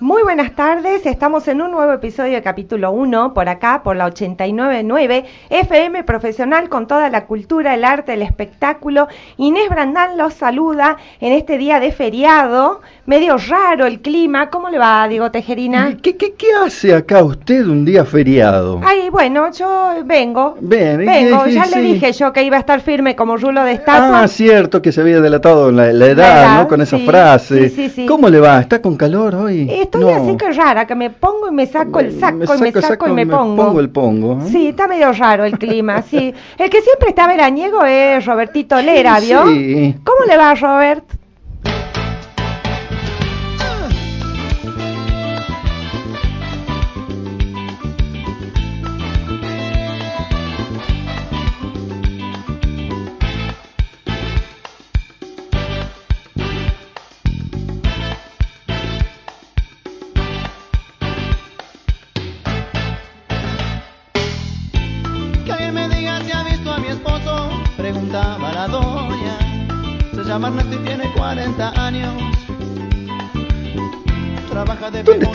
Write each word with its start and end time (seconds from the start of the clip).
Muy 0.00 0.22
buenas 0.22 0.54
tardes, 0.54 1.06
estamos 1.06 1.48
en 1.48 1.62
un 1.62 1.70
nuevo 1.70 1.90
episodio 1.94 2.34
de 2.34 2.42
capítulo 2.42 2.90
1 2.92 3.32
por 3.32 3.48
acá, 3.48 3.82
por 3.82 3.96
la 3.96 4.04
899 4.04 5.24
FM 5.48 6.04
Profesional 6.04 6.68
con 6.68 6.86
toda 6.86 7.08
la 7.08 7.24
cultura, 7.24 7.74
el 7.74 7.84
arte, 7.84 8.12
el 8.12 8.20
espectáculo. 8.20 9.08
Inés 9.38 9.70
Brandán 9.70 10.18
los 10.18 10.34
saluda 10.34 10.98
en 11.20 11.32
este 11.32 11.56
día 11.56 11.80
de 11.80 11.92
feriado, 11.92 12.82
medio 13.06 13.38
raro 13.38 13.86
el 13.86 14.00
clima. 14.00 14.50
¿Cómo 14.50 14.68
le 14.68 14.78
va, 14.78 15.08
Diego 15.08 15.30
Tejerina? 15.30 15.96
¿Qué, 16.02 16.18
qué, 16.18 16.34
qué 16.34 16.48
hace 16.62 16.94
acá 16.94 17.24
usted 17.24 17.64
un 17.66 17.86
día 17.86 18.04
feriado? 18.04 18.82
Ay, 18.84 19.08
bueno, 19.08 19.50
yo 19.52 19.94
vengo. 20.04 20.58
Ven, 20.60 21.02
¿y 21.02 21.06
Vengo, 21.06 21.46
ya 21.46 21.64
le 21.64 21.80
dije 21.80 22.12
yo 22.12 22.34
que 22.34 22.42
iba 22.42 22.58
a 22.58 22.60
estar 22.60 22.82
firme 22.82 23.16
como 23.16 23.38
rulo 23.38 23.64
de 23.64 23.72
estatua. 23.72 24.24
Ah, 24.24 24.28
cierto 24.28 24.82
que 24.82 24.92
se 24.92 25.00
había 25.00 25.22
delatado 25.22 25.72
la, 25.72 25.90
la 25.90 26.06
edad, 26.06 26.42
edad, 26.42 26.60
¿no? 26.60 26.68
Con 26.68 26.82
esa 26.82 26.98
sí, 26.98 27.06
frase. 27.06 27.70
sí, 27.70 27.76
sí, 27.76 27.88
sí. 27.88 28.06
¿Cómo 28.06 28.28
le 28.28 28.40
va? 28.40 28.60
¿Está 28.60 28.73
con 28.80 28.96
calor 28.96 29.34
hoy? 29.34 29.68
Estoy 29.70 30.02
No. 30.04 30.10
así 30.14 30.36
que 30.36 30.52
rara, 30.52 30.86
que 30.86 30.94
me 30.94 31.10
pongo 31.10 31.48
y 31.48 31.52
me 31.52 31.66
saco 31.66 32.00
el 32.00 32.18
saco, 32.18 32.36
y 32.54 32.60
me 32.60 32.72
saco, 32.72 33.08
y 33.08 33.12
me, 33.12 33.26
pongo. 33.26 33.56
pongo 33.64 33.80
el 33.80 33.90
pongo. 33.90 34.38
¿eh? 34.42 34.48
Sí, 34.50 34.68
está 34.68 34.86
medio 34.88 35.12
raro 35.12 35.44
el 35.44 35.58
clima, 35.58 36.02
sí. 36.10 36.32
El 36.58 36.70
que 36.70 36.82
siempre 36.82 37.08
está 37.10 37.26
veraniego 37.26 37.84
es 37.84 38.24
Robertito 38.24 38.80
Lera, 38.80 39.18
¿vio? 39.20 39.46
Sí. 39.46 39.94
¿Cómo 40.04 40.24
le 40.26 40.36
va, 40.36 40.54
Robert? 40.54 41.04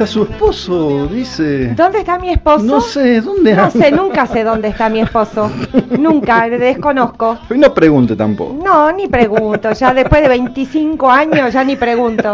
Está 0.04 0.14
su 0.14 0.24
esposo? 0.24 1.08
Dice. 1.08 1.74
¿Dónde 1.76 2.00
está 2.00 2.18
mi 2.18 2.30
esposo? 2.30 2.64
No 2.64 2.80
sé, 2.80 3.20
¿dónde 3.20 3.54
No 3.54 3.64
anda? 3.66 3.72
sé, 3.72 3.92
nunca 3.92 4.26
sé 4.28 4.44
dónde 4.46 4.70
está 4.70 4.88
mi 4.90 5.02
esposo. 5.02 5.52
Nunca, 6.00 6.48
le 6.48 6.58
desconozco. 6.58 7.38
No 7.50 7.74
pregunte 7.74 8.16
tampoco. 8.16 8.64
No, 8.64 8.90
ni 8.94 9.08
pregunto. 9.08 9.74
Ya 9.74 9.94
después 9.94 10.22
de 10.22 10.30
25 10.30 11.12
años 11.12 11.52
ya 11.52 11.64
ni 11.66 11.76
pregunto. 11.76 12.32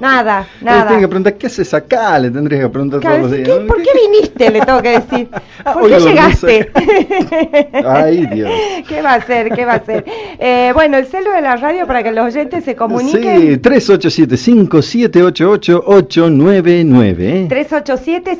Nada, 0.00 0.40
Le 0.60 0.66
tiene 0.66 0.76
nada. 0.84 0.98
que 0.98 1.06
preguntar, 1.08 1.34
¿qué 1.34 1.46
haces 1.46 1.72
acá? 1.72 2.18
Le 2.18 2.30
tendrías 2.30 2.62
que 2.62 2.68
preguntar 2.68 2.98
Claro, 3.00 3.16
todos 3.18 3.30
los 3.30 3.38
¿qué- 3.38 3.44
días. 3.44 3.58
¿Por 3.68 3.80
qué 3.82 3.90
viniste? 4.08 4.50
Le 4.50 4.60
tengo 4.60 4.82
que 4.82 4.90
decir. 5.00 5.28
Ah, 5.66 5.72
¿Por 5.72 5.88
qué 5.88 5.98
llegaste? 5.98 6.70
Ay, 7.86 8.26
Dios. 8.26 8.50
¿Qué 8.88 9.00
va 9.00 9.12
a 9.12 9.14
hacer? 9.14 9.48
¿Qué 9.50 9.64
va 9.64 9.72
a 9.72 9.76
hacer? 9.76 10.04
Eh, 10.38 10.72
bueno, 10.74 10.98
el 10.98 11.06
celo 11.06 11.32
de 11.32 11.40
la 11.40 11.56
radio 11.56 11.86
para 11.86 12.02
que 12.02 12.12
los 12.12 12.26
oyentes 12.26 12.64
se 12.64 12.76
comuniquen. 12.76 13.40
Sí, 13.40 13.56
387-5788-899. 13.62 15.64
¿eh? 15.64 15.84
387 15.84 17.03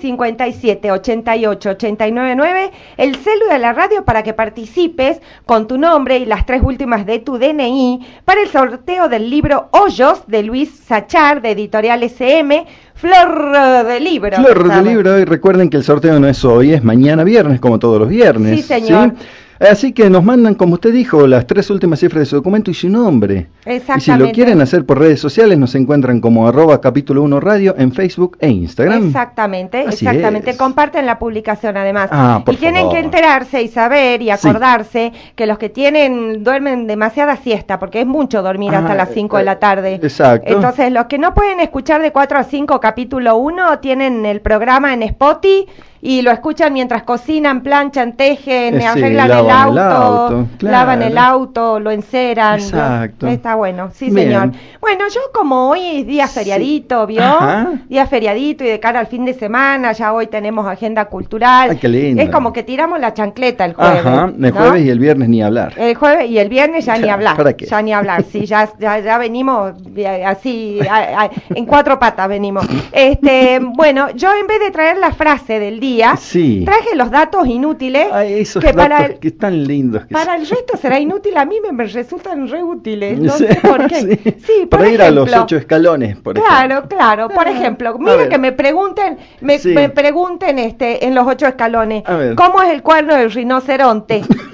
57 0.00 0.92
88 0.92 1.70
899 1.70 2.70
el 2.96 3.16
celu 3.16 3.46
de 3.50 3.58
la 3.58 3.72
radio 3.72 4.04
para 4.04 4.22
que 4.22 4.32
participes 4.32 5.20
con 5.46 5.66
tu 5.66 5.78
nombre 5.78 6.18
y 6.18 6.26
las 6.26 6.46
tres 6.46 6.62
últimas 6.62 7.06
de 7.06 7.18
tu 7.18 7.38
DNI 7.38 8.00
para 8.24 8.42
el 8.42 8.48
sorteo 8.48 9.08
del 9.08 9.30
libro 9.30 9.68
Hoyos 9.72 10.26
de 10.26 10.42
Luis 10.42 10.70
Sachar 10.70 11.42
de 11.42 11.50
Editorial 11.52 12.02
SM, 12.02 12.66
Flor 12.94 13.86
de 13.86 14.00
Libro. 14.00 14.36
Flor 14.36 14.68
de 14.68 14.82
libro, 14.82 15.18
y 15.18 15.24
recuerden 15.24 15.68
que 15.68 15.76
el 15.76 15.84
sorteo 15.84 16.18
no 16.18 16.28
es 16.28 16.44
hoy, 16.44 16.72
es 16.72 16.82
mañana 16.82 17.24
viernes, 17.24 17.60
como 17.60 17.78
todos 17.78 17.98
los 17.98 18.08
viernes. 18.08 18.56
Sí, 18.56 18.62
señor. 18.62 19.14
Así 19.60 19.92
que 19.92 20.10
nos 20.10 20.24
mandan, 20.24 20.54
como 20.54 20.74
usted 20.74 20.92
dijo, 20.92 21.26
las 21.26 21.46
tres 21.46 21.70
últimas 21.70 22.00
cifras 22.00 22.20
de 22.20 22.26
su 22.26 22.36
documento 22.36 22.70
y 22.70 22.74
su 22.74 22.88
nombre. 22.88 23.34
Y 23.60 23.62
si 23.62 23.68
lo 23.68 23.74
Exactamente. 23.76 24.32
quieren 24.32 24.60
hacer 24.60 24.84
por 24.84 24.98
redes 24.98 25.20
sociales, 25.20 25.56
nos 25.58 25.74
encuentran 25.74 26.20
como 26.20 26.48
arroba 26.48 26.80
capítulo 26.80 27.22
1 27.22 27.40
radio 27.40 27.74
en 27.78 27.92
Facebook 27.92 28.36
e 28.40 28.48
Instagram. 28.48 29.06
Exactamente, 29.08 29.84
Así 29.86 30.06
exactamente. 30.06 30.50
es. 30.50 30.56
Comparten 30.56 31.06
la 31.06 31.18
publicación 31.18 31.76
además. 31.76 32.08
Ah, 32.12 32.42
por 32.44 32.54
y 32.54 32.56
tienen 32.56 32.88
que 32.90 32.98
enterarse 32.98 33.62
y 33.62 33.68
saber 33.68 34.22
y 34.22 34.26
Sí. 34.26 34.30
acordarse 34.30 35.12
que 35.36 35.46
los 35.46 35.58
que 35.58 35.68
tienen 35.68 36.42
duermen 36.42 36.86
demasiada 36.86 37.36
siesta, 37.36 37.78
porque 37.78 38.00
es 38.00 38.06
mucho 38.06 38.42
dormir 38.42 38.74
Ah, 38.74 38.78
hasta 38.78 38.94
las 38.94 39.10
5 39.10 39.36
de 39.36 39.42
eh, 39.42 39.46
la 39.46 39.58
tarde. 39.58 39.94
exacto. 40.02 40.52
Entonces, 40.52 40.90
los 40.92 41.06
que 41.06 41.18
no 41.18 41.32
pueden 41.34 41.60
escuchar 41.60 42.02
de 42.02 42.10
4 42.12 42.38
a 42.38 42.44
5 42.44 42.80
capítulo 42.80 43.36
1 43.36 43.78
tienen 43.78 44.26
el 44.26 44.40
programa 44.40 44.92
en 44.94 45.02
Spotify 45.04 45.66
y 46.06 46.20
lo 46.20 46.30
escuchan 46.30 46.72
mientras 46.74 47.02
cocinan, 47.04 47.62
planchan, 47.62 48.12
tejen, 48.12 48.74
Eh, 48.74 48.80
sí, 48.80 48.84
arreglan 48.86 49.30
el 49.30 49.36
lavan 49.46 49.72
el 49.72 49.78
auto, 49.78 50.04
auto, 50.34 50.46
claro. 50.58 50.76
lavan 50.76 51.02
el 51.02 51.16
auto, 51.16 51.80
lo 51.80 51.90
enceran. 51.90 52.58
¿no? 52.60 52.64
Exacto. 52.66 53.26
Está 53.26 53.54
bueno, 53.54 53.90
sí 53.90 54.10
Bien. 54.10 54.28
señor. 54.28 54.50
Bueno, 54.82 55.04
yo 55.08 55.20
como 55.32 55.70
hoy 55.70 55.80
es 56.00 56.06
día 56.06 56.28
feriadito, 56.28 57.06
¿vio? 57.06 57.22
Ajá. 57.22 57.72
Día 57.88 58.06
feriadito 58.06 58.64
y 58.64 58.66
de 58.68 58.78
cara 58.80 59.00
al 59.00 59.06
fin 59.06 59.24
de 59.24 59.32
semana, 59.32 59.92
ya 59.92 60.12
hoy 60.12 60.26
tenemos 60.26 60.66
agenda 60.66 61.06
cultural. 61.06 61.70
Ay, 61.70 61.78
qué 61.78 61.88
lindo. 61.88 62.22
Es 62.22 62.28
como 62.28 62.52
que 62.52 62.62
tiramos 62.62 63.00
la 63.00 63.14
chancleta 63.14 63.64
el 63.64 63.72
jueves. 63.72 64.04
Ajá, 64.04 64.26
el 64.26 64.40
¿no? 64.40 64.52
jueves 64.52 64.84
y 64.84 64.90
el 64.90 64.98
viernes 64.98 65.28
ni 65.30 65.42
hablar. 65.42 65.72
El 65.78 65.94
jueves 65.94 66.28
y 66.28 66.38
el 66.38 66.50
viernes 66.50 66.84
ya 66.84 66.98
ni 66.98 67.06
Ya, 67.06 67.14
hablar. 67.14 67.36
¿para 67.38 67.54
qué? 67.54 67.64
Ya 67.64 67.80
ni 67.80 67.94
hablar. 67.94 68.22
Sí, 68.30 68.44
ya, 68.44 68.68
ya, 68.78 68.98
ya 68.98 69.16
venimos 69.16 69.72
eh, 69.96 70.22
así, 70.22 70.80
a- 70.86 71.22
a- 71.24 71.30
en 71.54 71.64
cuatro 71.64 71.98
patas 71.98 72.28
venimos. 72.28 72.66
Este, 72.92 73.58
bueno, 73.60 74.10
yo 74.14 74.28
en 74.38 74.46
vez 74.46 74.60
de 74.60 74.70
traer 74.70 74.98
la 74.98 75.10
frase 75.12 75.58
del 75.58 75.80
día, 75.80 75.93
Sí. 76.18 76.62
traje 76.64 76.94
los 76.94 77.10
datos 77.10 77.46
inútiles 77.46 78.08
Ay, 78.12 78.34
esos 78.40 78.62
que 78.64 78.72
para 78.74 79.06
el, 79.06 79.18
que 79.18 79.28
están 79.28 79.64
lindos. 79.64 80.06
que 80.06 80.12
para 80.12 80.32
son. 80.32 80.42
el 80.42 80.46
resto 80.48 80.76
será 80.76 80.98
inútil, 81.00 81.36
a 81.36 81.44
mí 81.44 81.56
me, 81.60 81.72
me 81.72 81.84
resultan 81.84 82.48
re 82.48 82.62
útiles. 82.62 83.18
No 83.18 83.32
Sí, 83.32 83.46
sé 83.46 83.54
por 83.62 83.86
qué. 83.86 84.00
sí. 84.00 84.18
Sí, 84.44 84.66
por 84.70 84.80
Para 84.80 84.90
ir 84.90 85.02
a 85.02 85.10
los 85.10 85.26
ejemplo, 85.28 85.44
ocho 85.44 85.56
escalones, 85.56 86.16
por 86.16 86.34
Claro, 86.34 86.74
ejemplo. 86.74 86.96
claro. 86.96 87.28
Por 87.28 87.46
Ah, 87.48 87.50
ejemplo, 87.50 87.98
mira 87.98 88.28
que 88.28 88.38
me 88.38 88.52
pregunten, 88.52 89.18
me, 89.40 89.58
me 89.64 89.88
pregunten 89.88 90.58
este, 90.58 91.04
en 91.06 91.14
los 91.14 91.26
ocho 91.26 91.46
escalones. 91.46 92.02
¿cómo 92.36 92.62
es 92.62 92.70
el 92.70 92.82
cuerno 92.82 93.14
del 93.14 93.30
rinoceronte? 93.30 94.22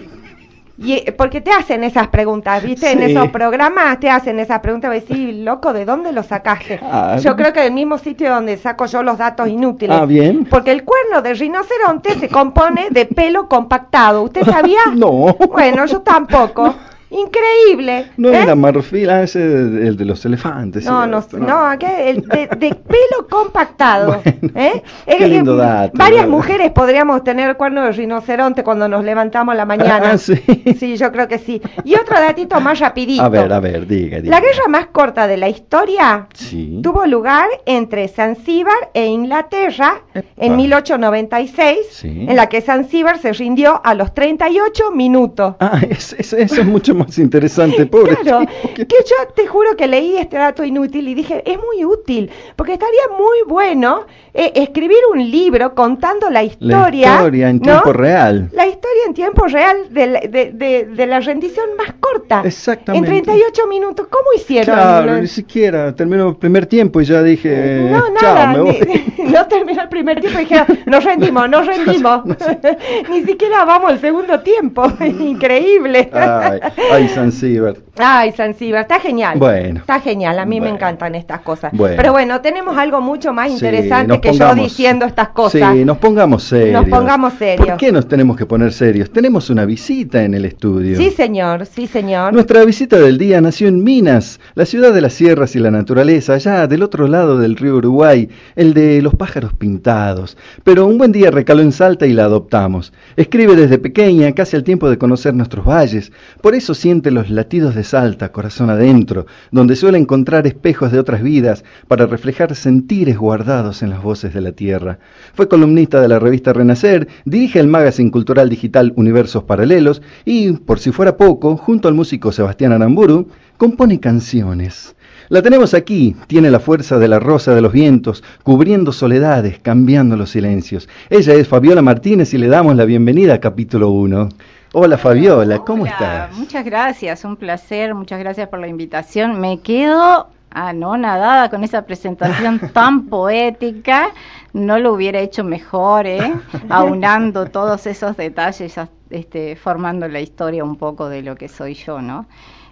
Y, 0.82 0.94
eh, 0.94 1.12
porque 1.12 1.42
te 1.42 1.52
hacen 1.52 1.84
esas 1.84 2.08
preguntas, 2.08 2.62
¿viste? 2.62 2.90
En 2.92 3.00
Sí. 3.00 3.04
esos 3.12 3.28
programas 3.28 4.00
te 4.00 4.08
hacen 4.08 4.38
esas 4.40 4.60
preguntas, 4.60 4.90
y 4.96 5.00
decís, 5.00 5.36
loco, 5.44 5.74
¿de 5.74 5.84
dónde 5.84 6.10
lo 6.12 6.22
sacaste? 6.22 6.80
Yo 7.20 7.36
creo 7.36 7.52
que 7.52 7.60
del 7.60 7.72
mismo 7.72 7.98
sitio 7.98 8.30
donde 8.30 8.56
saco 8.56 8.86
yo 8.86 9.02
los 9.02 9.18
datos 9.18 9.46
inútiles. 9.48 9.96
Ah, 10.00 10.06
bien. 10.06 10.46
Porque 10.48 10.72
el 10.72 10.84
cuerno 10.84 11.20
del 11.20 11.38
rinoceronte 11.38 12.18
se 12.18 12.28
compone 12.28 12.88
de 12.90 13.04
pelo 13.04 13.46
compactado. 13.48 14.22
¿Usted 14.22 14.44
sabía? 14.44 14.80
No. 14.94 15.36
Bueno, 15.52 15.84
yo 15.86 16.00
tampoco. 16.00 16.74
Increíble. 17.10 18.06
No 18.16 18.28
¿eh? 18.30 18.42
era 18.42 18.54
marfil, 18.54 19.10
ah, 19.10 19.22
ese 19.22 19.40
el 19.42 19.96
de 19.96 20.04
los 20.04 20.24
elefantes. 20.24 20.84
No, 20.84 21.06
no, 21.06 21.24
no, 21.32 21.58
acá 21.66 22.00
el 22.00 22.22
de, 22.22 22.46
de 22.46 22.74
pelo 22.74 23.26
compactado. 23.30 24.20
Bueno, 24.40 24.52
¿eh? 24.54 24.82
qué 25.18 25.28
lindo 25.28 25.56
dato, 25.56 25.92
Varias 25.96 26.22
¿verdad? 26.22 26.36
mujeres 26.36 26.70
podríamos 26.72 27.22
tener 27.24 27.56
cuerno 27.56 27.82
de 27.84 27.92
rinoceronte 27.92 28.62
cuando 28.64 28.88
nos 28.88 29.04
levantamos 29.04 29.54
la 29.56 29.64
mañana. 29.66 30.12
Ah, 30.12 30.18
sí. 30.18 30.34
Sí, 30.78 30.96
yo 30.96 31.10
creo 31.12 31.28
que 31.28 31.38
sí. 31.38 31.60
Y 31.84 31.94
otro 31.94 32.18
datito 32.18 32.60
más 32.60 32.78
rapidito. 32.78 33.22
A 33.22 33.28
ver, 33.28 33.52
a 33.52 33.60
ver, 33.60 33.86
diga, 33.86 34.20
diga. 34.20 34.30
La 34.30 34.40
guerra 34.40 34.68
más 34.68 34.86
corta 34.86 35.26
de 35.26 35.36
la 35.36 35.48
historia 35.48 36.26
Sí. 36.34 36.80
tuvo 36.82 37.06
lugar 37.06 37.46
entre 37.66 38.08
Zanzíbar 38.08 38.74
e 38.94 39.06
Inglaterra 39.06 40.02
en 40.14 40.52
Epa. 40.52 40.56
1896, 40.56 41.76
Sí. 41.90 42.26
en 42.28 42.36
la 42.36 42.48
que 42.48 42.60
Zanzíbar 42.60 43.18
se 43.18 43.32
rindió 43.32 43.80
a 43.84 43.94
los 43.94 44.14
38 44.14 44.90
minutos. 44.92 45.54
Ah, 45.60 45.80
es- 45.88 46.14
es- 46.18 46.32
eso 46.32 46.60
es 46.60 46.66
mucho 46.66 46.94
más 46.94 46.99
interesante, 47.18 47.86
pobre. 47.86 48.16
Claro, 48.16 48.46
que- 48.74 48.86
yo 48.86 49.28
te 49.34 49.46
juro 49.46 49.76
que 49.76 49.86
leí 49.86 50.16
este 50.16 50.36
dato 50.36 50.64
inútil 50.64 51.08
y 51.08 51.14
dije, 51.14 51.42
es 51.44 51.58
muy 51.58 51.84
útil, 51.84 52.30
porque 52.56 52.74
estaría 52.74 53.08
muy 53.16 53.38
bueno 53.48 54.06
eh, 54.34 54.52
escribir 54.54 54.98
un 55.12 55.30
libro 55.30 55.74
contando 55.74 56.26
la 56.30 56.40
La 56.40 56.44
historia. 56.44 57.14
historia 57.14 57.48
en 57.50 57.56
¿no? 57.56 57.62
tiempo 57.62 57.92
real. 57.92 58.48
La 58.52 58.66
historia 58.66 59.02
en 59.08 59.14
tiempo 59.14 59.46
real 59.46 59.76
de 59.90 60.06
la, 60.06 60.20
de, 60.20 60.52
de- 60.52 60.84
de 60.86 61.06
la 61.06 61.20
rendición 61.20 61.66
más 61.76 61.94
corta. 62.00 62.42
Exactamente. 62.44 63.08
En 63.08 63.22
38 63.24 63.66
minutos. 63.66 64.06
¿Cómo 64.08 64.26
hicieron? 64.36 64.74
Claro, 64.74 65.16
ni 65.20 65.26
siquiera 65.26 65.94
terminó 65.94 66.28
el 66.30 66.36
primer 66.36 66.66
tiempo 66.66 67.00
y 67.00 67.04
ya 67.04 67.22
dije, 67.22 67.88
No, 67.90 68.00
chao, 68.18 68.34
nada, 68.34 68.52
ni- 68.52 68.58
voy. 68.60 69.04
no 69.32 69.46
terminó 69.46 69.82
el 69.82 69.88
primer 69.88 70.20
tiempo 70.20 70.38
y 70.40 70.42
dijeron, 70.44 70.66
nos 70.86 71.04
rendimos, 71.04 71.48
nos 71.48 71.66
rendimos. 71.66 72.22
Ni 73.10 73.22
siquiera 73.24 73.64
vamos 73.64 73.90
al 73.92 74.00
segundo 74.00 74.40
tiempo, 74.40 74.90
increíble. 75.00 76.10
Ay, 76.12 76.60
ay, 76.92 77.08
Zanzíbar. 77.08 77.76
Ay, 77.98 78.32
Zanzíbar, 78.32 78.82
está 78.82 78.98
genial. 79.00 79.38
Bueno. 79.38 79.80
Está 79.80 80.00
genial, 80.00 80.38
a 80.38 80.44
mí 80.46 80.56
me 80.56 80.66
Bueno. 80.66 80.76
encantan 80.76 81.14
estas 81.14 81.40
cosas. 81.40 81.72
Bueno. 81.74 81.96
Pero 81.96 82.12
bueno, 82.12 82.40
tenemos 82.40 82.76
algo 82.76 83.00
mucho 83.00 83.32
más 83.32 83.48
Sí, 83.48 83.54
interesante 83.54 84.08
nos 84.08 84.20
que 84.20 84.32
yo 84.32 84.38
pongamos- 84.38 84.64
diciendo 84.64 85.06
estas 85.06 85.28
cosas. 85.30 85.74
Sí, 85.74 85.84
nos 85.84 85.98
pongamos 85.98 86.42
serios. 86.44 86.72
Nos 86.80 86.88
pongamos 86.90 87.34
serios. 87.34 87.66
¿Por 87.68 87.76
qué 87.76 87.92
nos 87.92 88.08
tenemos 88.08 88.36
que 88.36 88.46
poner 88.46 88.72
serios? 88.72 89.10
Tenemos 89.10 89.50
una 89.50 89.64
visita 89.64 90.22
en 90.22 90.34
el 90.34 90.44
estudio. 90.44 90.96
Sí, 90.96 91.10
señor, 91.10 91.66
sí, 91.66 91.86
señor. 91.86 92.32
Nuestra 92.32 92.64
visita 92.64 92.96
del 92.98 93.18
día 93.18 93.40
nació 93.40 93.68
en 93.68 93.82
Minas, 93.84 94.40
la 94.54 94.64
ciudad 94.64 94.92
de 94.92 95.00
las 95.00 95.12
sierras 95.12 95.54
y 95.56 95.58
la 95.58 95.70
naturaleza, 95.70 96.34
allá 96.34 96.66
del 96.66 96.82
otro 96.82 97.06
lado 97.08 97.38
del 97.38 97.56
río 97.56 97.76
Uruguay, 97.76 98.28
el 98.56 98.72
de 98.74 99.02
los 99.02 99.14
pájaros 99.20 99.52
pintados. 99.52 100.38
Pero 100.64 100.86
un 100.86 100.96
buen 100.96 101.12
día 101.12 101.30
recaló 101.30 101.60
en 101.60 101.72
Salta 101.72 102.06
y 102.06 102.14
la 102.14 102.24
adoptamos. 102.24 102.90
Escribe 103.16 103.54
desde 103.54 103.76
pequeña, 103.76 104.32
casi 104.32 104.56
al 104.56 104.64
tiempo 104.64 104.88
de 104.88 104.96
conocer 104.96 105.34
nuestros 105.34 105.66
valles. 105.66 106.10
Por 106.40 106.54
eso 106.54 106.72
siente 106.72 107.10
los 107.10 107.28
latidos 107.28 107.74
de 107.74 107.84
Salta, 107.84 108.32
corazón 108.32 108.70
adentro, 108.70 109.26
donde 109.50 109.76
suele 109.76 109.98
encontrar 109.98 110.46
espejos 110.46 110.90
de 110.90 110.98
otras 110.98 111.22
vidas 111.22 111.64
para 111.86 112.06
reflejar 112.06 112.54
sentires 112.54 113.18
guardados 113.18 113.82
en 113.82 113.90
las 113.90 114.02
voces 114.02 114.32
de 114.32 114.40
la 114.40 114.52
tierra. 114.52 114.98
Fue 115.34 115.48
columnista 115.48 116.00
de 116.00 116.08
la 116.08 116.18
revista 116.18 116.54
Renacer, 116.54 117.06
dirige 117.26 117.60
el 117.60 117.66
magazine 117.66 118.10
cultural 118.10 118.48
digital 118.48 118.94
Universos 118.96 119.44
Paralelos 119.44 120.00
y, 120.24 120.52
por 120.52 120.78
si 120.78 120.92
fuera 120.92 121.18
poco, 121.18 121.58
junto 121.58 121.88
al 121.88 121.94
músico 121.94 122.32
Sebastián 122.32 122.72
Aramburu, 122.72 123.28
compone 123.58 124.00
canciones. 124.00 124.96
La 125.30 125.42
tenemos 125.42 125.74
aquí, 125.74 126.16
tiene 126.26 126.50
la 126.50 126.58
fuerza 126.58 126.98
de 126.98 127.06
la 127.06 127.20
rosa 127.20 127.54
de 127.54 127.60
los 127.60 127.70
vientos, 127.70 128.24
cubriendo 128.42 128.90
soledades, 128.90 129.60
cambiando 129.60 130.16
los 130.16 130.30
silencios. 130.30 130.88
Ella 131.08 131.34
es 131.34 131.46
Fabiola 131.46 131.82
Martínez 131.82 132.34
y 132.34 132.38
le 132.38 132.48
damos 132.48 132.74
la 132.74 132.84
bienvenida 132.84 133.34
a 133.34 133.38
capítulo 133.38 133.90
1. 133.90 134.28
Hola 134.72 134.98
Fabiola, 134.98 135.60
¿cómo 135.60 135.84
Hola, 135.84 135.92
estás? 135.92 136.36
Muchas 136.36 136.64
gracias, 136.64 137.24
un 137.24 137.36
placer, 137.36 137.94
muchas 137.94 138.18
gracias 138.18 138.48
por 138.48 138.58
la 138.58 138.66
invitación. 138.66 139.40
Me 139.40 139.60
quedo 139.60 140.26
anonadada 140.50 141.48
con 141.48 141.62
esa 141.62 141.82
presentación 141.82 142.58
tan 142.72 143.06
poética. 143.06 144.10
No 144.52 144.80
lo 144.80 144.94
hubiera 144.94 145.20
hecho 145.20 145.44
mejor, 145.44 146.08
¿eh? 146.08 146.34
aunando 146.68 147.46
todos 147.46 147.86
esos 147.86 148.16
detalles, 148.16 148.74
este, 149.10 149.54
formando 149.54 150.08
la 150.08 150.18
historia 150.18 150.64
un 150.64 150.74
poco 150.74 151.08
de 151.08 151.22
lo 151.22 151.36
que 151.36 151.46
soy 151.46 151.74
yo, 151.74 152.02
¿no? 152.02 152.26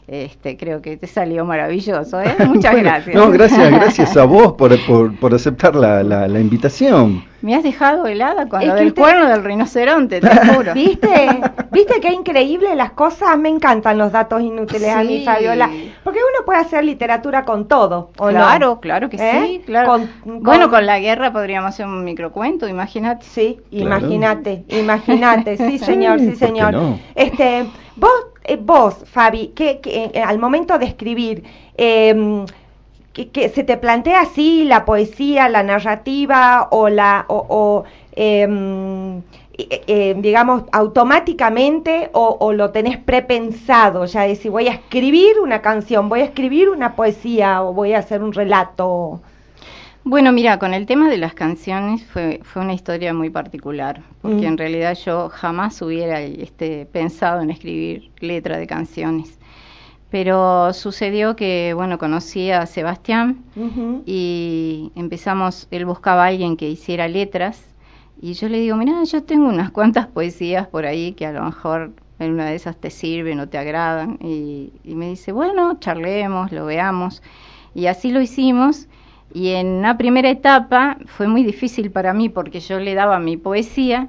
Este, 0.08 0.56
creo 0.56 0.81
que 0.81 0.96
te 0.96 1.06
salió 1.06 1.44
maravilloso, 1.44 2.19
¿eh? 2.22 2.34
Muchas 2.46 2.72
Bueno, 2.72 2.88
gracias. 2.88 3.14
No, 3.14 3.31
gracias, 3.31 3.70
gracias 3.70 4.16
a 4.16 4.25
vos 4.25 4.55
por, 4.55 4.75
por, 4.87 5.14
por 5.19 5.34
aceptar 5.34 5.76
la, 5.76 6.02
la, 6.02 6.26
la 6.26 6.40
invitación. 6.40 7.25
Me 7.43 7.55
has 7.55 7.62
dejado 7.62 8.06
helada 8.06 8.49
con 8.49 8.62
Es 8.62 8.69
lo 8.69 8.75
del 8.75 8.87
usted- 8.88 9.02
cuerno 9.02 9.28
del 9.28 9.44
rinoceronte, 9.44 10.20
te 10.22 10.28
juro. 10.55 10.72
¿Viste? 10.72 11.08
¿Viste 11.70 12.00
qué 12.00 12.10
increíble 12.12 12.75
las 12.75 12.93
cosas? 12.93 13.37
Me 13.38 13.50
encantan 13.50 13.99
los 13.99 14.10
datos 14.10 14.40
inútiles 14.40 14.88
a 14.88 15.05
mí, 15.05 15.19
Sí. 15.19 15.25
Fabiola. 15.26 15.69
Porque 16.02 16.20
uno 16.20 16.44
puede 16.46 16.60
hacer 16.60 16.84
literatura 16.84 17.44
con 17.44 17.69
todo, 17.69 18.10
¿o 18.16 18.26
no? 18.26 18.31
claro, 18.31 18.81
claro 18.81 19.10
que 19.10 19.16
¿Eh? 19.19 19.43
sí, 19.46 19.62
claro. 19.66 19.88
Con- 19.90 20.06
con- 20.25 20.43
Bueno, 20.43 20.70
con 20.70 20.87
la 20.87 20.99
guerra 21.00 21.32
podríamos 21.34 21.69
hacer 21.69 21.84
un 21.84 22.02
microcuento, 22.02 22.66
imagínate. 22.66 23.26
Sí, 23.26 23.60
Claro. 23.70 23.99
imagínate, 23.99 24.64
imagínate, 24.69 25.56
sí 25.58 25.78
señor, 25.78 26.19
Sí, 26.19 26.25
sí 26.25 26.31
¿por 26.31 26.38
qué 26.40 26.46
señor. 26.46 26.72
no? 26.72 26.99
Este, 27.14 27.66
vos, 27.96 28.10
eh, 28.49 28.59
vos, 28.61 28.95
Fabi, 29.06 29.49
que, 29.49 29.81
que, 29.81 30.11
eh, 30.15 30.23
al 30.23 30.39
momento 30.39 30.79
de 30.79 30.87
escribir, 30.87 31.45
eh, 31.77 32.45
que, 33.12 33.31
que 33.31 33.49
se 33.49 33.65
te 33.65 33.77
plantea 33.77 34.21
así 34.23 34.65
la 34.65 34.85
poesía, 34.85 35.49
la 35.49 35.62
narrativa 35.62 36.69
o 36.71 36.89
la, 36.89 37.25
o, 37.29 37.85
em, 38.12 39.19
eh, 39.59 39.83
eh, 39.87 40.15
digamos, 40.19 40.65
automáticamente 40.73 42.11
o, 42.12 42.37
o 42.41 42.53
lo 42.53 42.71
tenés 42.71 42.97
prepensado, 42.99 44.05
ya 44.06 44.23
decir, 44.23 44.51
voy 44.51 44.69
a 44.69 44.73
escribir 44.73 45.41
una 45.41 45.62
canción, 45.62 46.09
voy 46.09 46.21
a 46.21 46.25
escribir 46.25 46.69
una 46.69 46.94
poesía 46.97 47.62
o 47.62 47.73
voy 47.73 47.93
a 47.94 47.99
hacer 47.99 48.23
un 48.23 48.33
relato. 48.33 49.21
Bueno, 50.05 50.33
mira, 50.33 50.59
con 50.59 50.73
el 50.75 50.87
tema 50.87 51.09
de 51.11 51.19
las 51.19 51.35
canciones 51.35 52.03
fue, 52.05 52.41
fue 52.43 52.62
una 52.62 52.73
historia 52.73 53.12
muy 53.12 53.31
particular, 53.31 54.03
porque 54.23 54.47
Mm. 54.47 54.53
en 54.53 54.59
realidad 54.59 54.97
yo 55.05 55.29
jamás 55.29 55.83
hubiera 55.83 56.21
este, 56.23 56.87
pensado 56.87 57.43
en 57.43 57.50
escribir 57.50 58.11
letra 58.21 58.56
de 58.59 58.67
canciones. 58.67 59.39
Pero 60.11 60.73
sucedió 60.75 61.37
que, 61.37 61.75
bueno, 61.75 61.99
conocí 61.99 62.50
a 62.50 62.67
Sebastián 62.67 63.45
y 64.06 64.93
empezamos, 64.97 65.69
él 65.71 65.85
buscaba 65.87 66.25
a 66.25 66.29
alguien 66.29 66.56
que 66.56 66.69
hiciera 66.71 67.09
letras 67.09 67.75
y 68.21 68.35
yo 68.35 68.49
le 68.49 68.61
digo, 68.61 68.77
mira, 68.77 69.05
yo 69.05 69.23
tengo 69.25 69.49
unas 69.49 69.71
cuantas 69.71 70.06
poesías 70.09 70.67
por 70.69 70.87
ahí 70.87 71.12
que 71.12 71.27
a 71.27 71.33
lo 71.33 71.43
mejor 71.44 71.93
en 72.19 72.33
una 72.33 72.47
de 72.47 72.56
esas 72.56 72.77
te 72.79 72.91
sirven 72.91 73.41
o 73.41 73.49
te 73.49 73.59
agradan 73.59 74.19
y, 74.23 74.73
y 74.85 74.94
me 74.94 75.09
dice, 75.11 75.33
bueno, 75.33 75.79
charlemos, 75.81 76.53
lo 76.53 76.67
veamos 76.67 77.23
y 77.75 77.87
así 77.87 78.11
lo 78.12 78.21
hicimos 78.21 78.89
y 79.33 79.51
en 79.51 79.67
una 79.69 79.97
primera 79.99 80.31
etapa 80.31 80.97
fue 81.07 81.29
muy 81.29 81.45
difícil 81.45 81.91
para 81.91 82.13
mí 82.15 82.29
porque 82.29 82.61
yo 82.61 82.79
le 82.81 82.95
daba 82.95 83.19
mi 83.19 83.37
poesía 83.37 84.09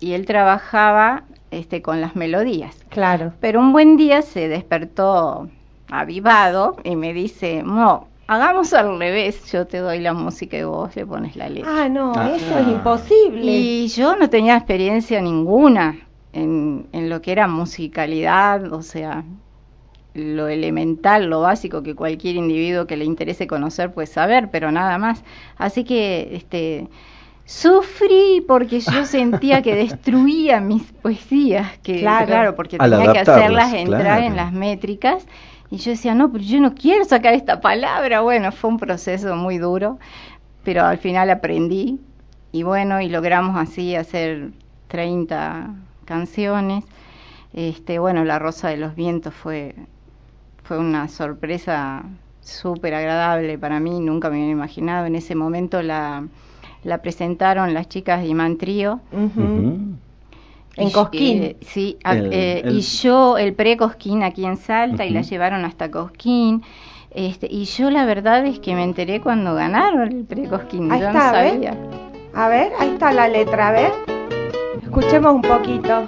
y 0.00 0.12
él 0.12 0.26
trabajaba 0.26 1.24
este, 1.50 1.82
con 1.82 2.00
las 2.00 2.16
melodías. 2.16 2.84
Claro. 2.88 3.32
Pero 3.40 3.60
un 3.60 3.72
buen 3.72 3.96
día 3.96 4.22
se 4.22 4.48
despertó 4.48 5.48
avivado 5.90 6.76
y 6.82 6.96
me 6.96 7.12
dice, 7.12 7.62
no, 7.62 8.08
hagamos 8.26 8.72
al 8.72 8.98
revés, 8.98 9.50
yo 9.52 9.66
te 9.66 9.78
doy 9.78 10.00
la 10.00 10.12
música 10.12 10.56
y 10.58 10.64
vos 10.64 10.94
le 10.96 11.06
pones 11.06 11.36
la 11.36 11.48
letra. 11.48 11.84
Ah, 11.84 11.88
no, 11.88 12.12
Ah. 12.16 12.32
eso 12.34 12.58
es 12.58 12.66
imposible. 12.68 13.44
Y 13.44 13.88
yo 13.88 14.16
no 14.16 14.28
tenía 14.30 14.56
experiencia 14.56 15.20
ninguna 15.20 15.96
en, 16.32 16.86
en 16.92 17.08
lo 17.08 17.22
que 17.22 17.32
era 17.32 17.46
musicalidad, 17.46 18.72
o 18.72 18.82
sea, 18.82 19.24
lo 20.14 20.48
elemental, 20.48 21.26
lo 21.26 21.40
básico 21.40 21.82
que 21.82 21.94
cualquier 21.94 22.36
individuo 22.36 22.86
que 22.86 22.96
le 22.96 23.04
interese 23.04 23.46
conocer 23.46 23.92
puede 23.92 24.06
saber, 24.06 24.50
pero 24.50 24.70
nada 24.72 24.96
más. 24.98 25.24
Así 25.58 25.84
que, 25.84 26.30
este, 26.32 26.88
sufrí 27.44 28.44
porque 28.46 28.80
yo 28.80 29.04
sentía 29.06 29.62
que 29.62 29.74
destruía 29.74 30.60
mis 30.60 30.84
poesías, 30.92 31.78
que 31.78 32.00
Claro. 32.00 32.26
claro, 32.26 32.54
porque 32.56 32.76
Al 32.78 32.90
tenía 32.90 33.12
que 33.12 33.18
hacerlas 33.20 33.72
entrar 33.74 34.02
claro. 34.02 34.24
en 34.26 34.36
las 34.36 34.52
métricas. 34.52 35.26
Y 35.70 35.78
yo 35.78 35.90
decía, 35.90 36.14
no, 36.14 36.30
pero 36.30 36.44
yo 36.44 36.60
no 36.60 36.74
quiero 36.74 37.04
sacar 37.04 37.34
esta 37.34 37.60
palabra. 37.60 38.20
Bueno, 38.20 38.52
fue 38.52 38.70
un 38.70 38.78
proceso 38.78 39.34
muy 39.34 39.58
duro, 39.58 39.98
pero 40.62 40.84
al 40.84 40.98
final 40.98 41.30
aprendí. 41.30 41.98
Y 42.52 42.62
bueno, 42.62 43.00
y 43.00 43.08
logramos 43.08 43.56
así 43.56 43.96
hacer 43.96 44.50
30 44.88 45.74
canciones. 46.04 46.84
Este, 47.52 47.98
bueno, 47.98 48.24
La 48.24 48.38
Rosa 48.38 48.68
de 48.68 48.76
los 48.76 48.94
Vientos 48.94 49.34
fue, 49.34 49.74
fue 50.64 50.78
una 50.78 51.08
sorpresa 51.08 52.04
súper 52.40 52.94
agradable 52.94 53.58
para 53.58 53.80
mí, 53.80 54.00
nunca 54.00 54.28
me 54.28 54.36
hubiera 54.36 54.52
imaginado. 54.52 55.06
En 55.06 55.14
ese 55.14 55.34
momento 55.34 55.80
la, 55.82 56.26
la 56.82 56.98
presentaron 56.98 57.72
las 57.74 57.88
chicas 57.88 58.20
de 58.22 58.28
Imán 58.28 58.56
Trío. 58.58 59.00
En 60.76 60.90
Cosquín. 60.90 61.42
eh, 61.42 61.56
sí, 61.60 61.98
a- 62.02 62.14
El- 62.16 62.32
eh, 62.32 62.62
el- 62.64 62.74
y 62.76 62.80
yo 62.80 63.38
el 63.38 63.54
pre-Cosquín 63.54 64.22
aquí 64.24 64.44
en 64.44 64.56
Salta 64.56 65.04
y 65.04 65.10
la 65.10 65.20
llevaron 65.22 65.64
hasta 65.64 65.90
Cosquín. 65.90 66.62
Este, 67.12 67.46
y 67.48 67.64
yo 67.66 67.90
la 67.90 68.04
verdad 68.06 68.44
es 68.44 68.58
que 68.58 68.74
me 68.74 68.82
enteré 68.82 69.20
cuando 69.20 69.54
ganaron 69.54 70.10
el 70.10 70.24
pre-Cosquín. 70.24 70.90
Ahí 70.90 71.00
yo 71.00 71.06
está, 71.06 71.12
no 71.12 71.20
sabía. 71.38 71.76
A 72.34 72.48
ver, 72.48 72.72
ahí 72.80 72.88
está 72.90 73.12
la 73.12 73.28
letra, 73.28 73.68
a 73.68 73.70
ver. 73.70 73.92
Escuchemos 74.82 75.32
un 75.34 75.42
poquito. 75.42 76.04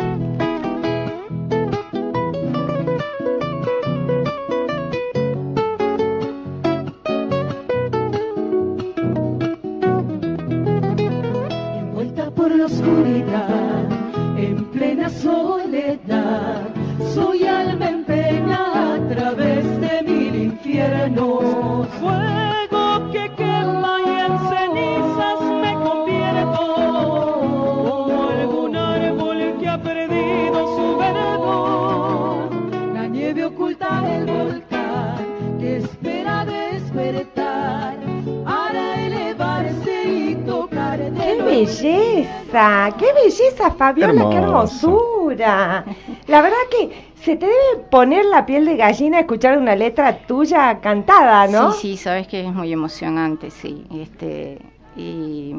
Belleza! 42.56 42.96
¡Qué 42.96 43.06
belleza, 43.12 43.70
Fabiola! 43.70 44.28
¡Qué 44.30 44.36
hermosura! 44.36 45.84
La 46.26 46.42
verdad 46.42 46.56
que 46.70 47.12
se 47.22 47.36
te 47.36 47.46
debe 47.46 47.84
poner 47.90 48.24
la 48.24 48.46
piel 48.46 48.64
de 48.64 48.76
gallina 48.76 49.20
escuchar 49.20 49.58
una 49.58 49.74
letra 49.74 50.18
tuya 50.26 50.80
cantada, 50.80 51.46
¿no? 51.48 51.72
Sí, 51.72 51.80
sí, 51.80 51.96
sabes 51.96 52.28
que 52.28 52.40
es 52.40 52.52
muy 52.52 52.72
emocionante, 52.72 53.50
sí. 53.50 53.84
Este, 53.92 54.58
y, 54.96 55.54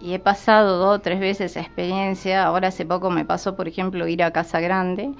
y 0.00 0.14
he 0.14 0.18
pasado 0.18 0.78
dos 0.78 0.98
o 0.98 1.00
tres 1.00 1.20
veces 1.20 1.52
esa 1.52 1.60
experiencia. 1.60 2.44
Ahora 2.44 2.68
hace 2.68 2.84
poco 2.84 3.10
me 3.10 3.24
pasó, 3.24 3.56
por 3.56 3.68
ejemplo, 3.68 4.06
ir 4.08 4.22
a 4.22 4.30
Casa 4.30 4.60
Grande 4.60 5.10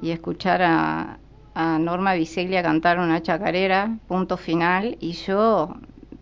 y 0.00 0.10
escuchar 0.10 0.62
a, 0.62 1.18
a 1.54 1.78
Norma 1.78 2.14
Biseglia 2.14 2.62
cantar 2.62 2.98
una 2.98 3.22
chacarera, 3.22 3.96
punto 4.08 4.36
final, 4.36 4.96
y 5.00 5.12
yo 5.12 5.74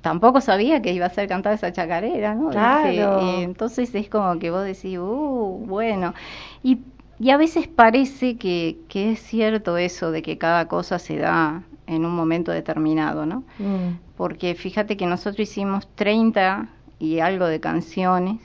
tampoco 0.02 0.40
sabía 0.40 0.82
que 0.82 0.92
iba 0.92 1.06
a 1.06 1.10
ser 1.10 1.28
cantada 1.28 1.54
esa 1.54 1.72
chacarera, 1.72 2.34
¿no? 2.34 2.50
Claro. 2.50 2.90
Este, 2.90 3.40
y 3.40 3.42
entonces 3.44 3.94
es 3.94 4.08
como 4.08 4.38
que 4.38 4.50
vos 4.50 4.64
decís, 4.64 4.98
uh, 4.98 5.64
bueno. 5.66 6.14
Y, 6.62 6.80
y 7.18 7.30
a 7.30 7.36
veces 7.36 7.68
parece 7.68 8.36
que, 8.36 8.78
que 8.88 9.12
es 9.12 9.20
cierto 9.20 9.78
eso 9.78 10.10
de 10.10 10.22
que 10.22 10.38
cada 10.38 10.68
cosa 10.68 10.98
se 10.98 11.16
da 11.18 11.62
en 11.86 12.04
un 12.04 12.14
momento 12.14 12.52
determinado, 12.52 13.26
¿no? 13.26 13.44
Mm. 13.58 13.98
porque 14.16 14.54
fíjate 14.54 14.96
que 14.96 15.06
nosotros 15.06 15.40
hicimos 15.48 15.88
30 15.96 16.68
y 16.98 17.18
algo 17.20 17.46
de 17.46 17.60
canciones 17.60 18.40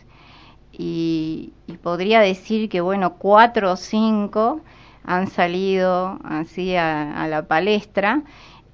y, 0.72 1.54
y 1.68 1.74
podría 1.78 2.20
decir 2.20 2.70
que 2.70 2.82
bueno, 2.82 3.14
cuatro 3.16 3.72
o 3.74 3.76
cinco 3.76 4.62
han 5.04 5.28
salido 5.28 6.20
así 6.24 6.76
a, 6.76 7.24
a 7.24 7.28
la 7.28 7.48
palestra, 7.48 8.24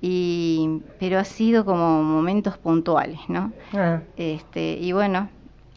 y, 0.04 0.84
pero 0.98 1.20
ha 1.20 1.26
sido 1.26 1.66
como 1.66 2.04
momentos 2.04 2.58
puntuales, 2.60 3.20
¿no? 3.30 3.56
Ah. 3.74 4.04
Este, 4.16 4.74
y 4.80 4.94
bueno, 4.94 5.32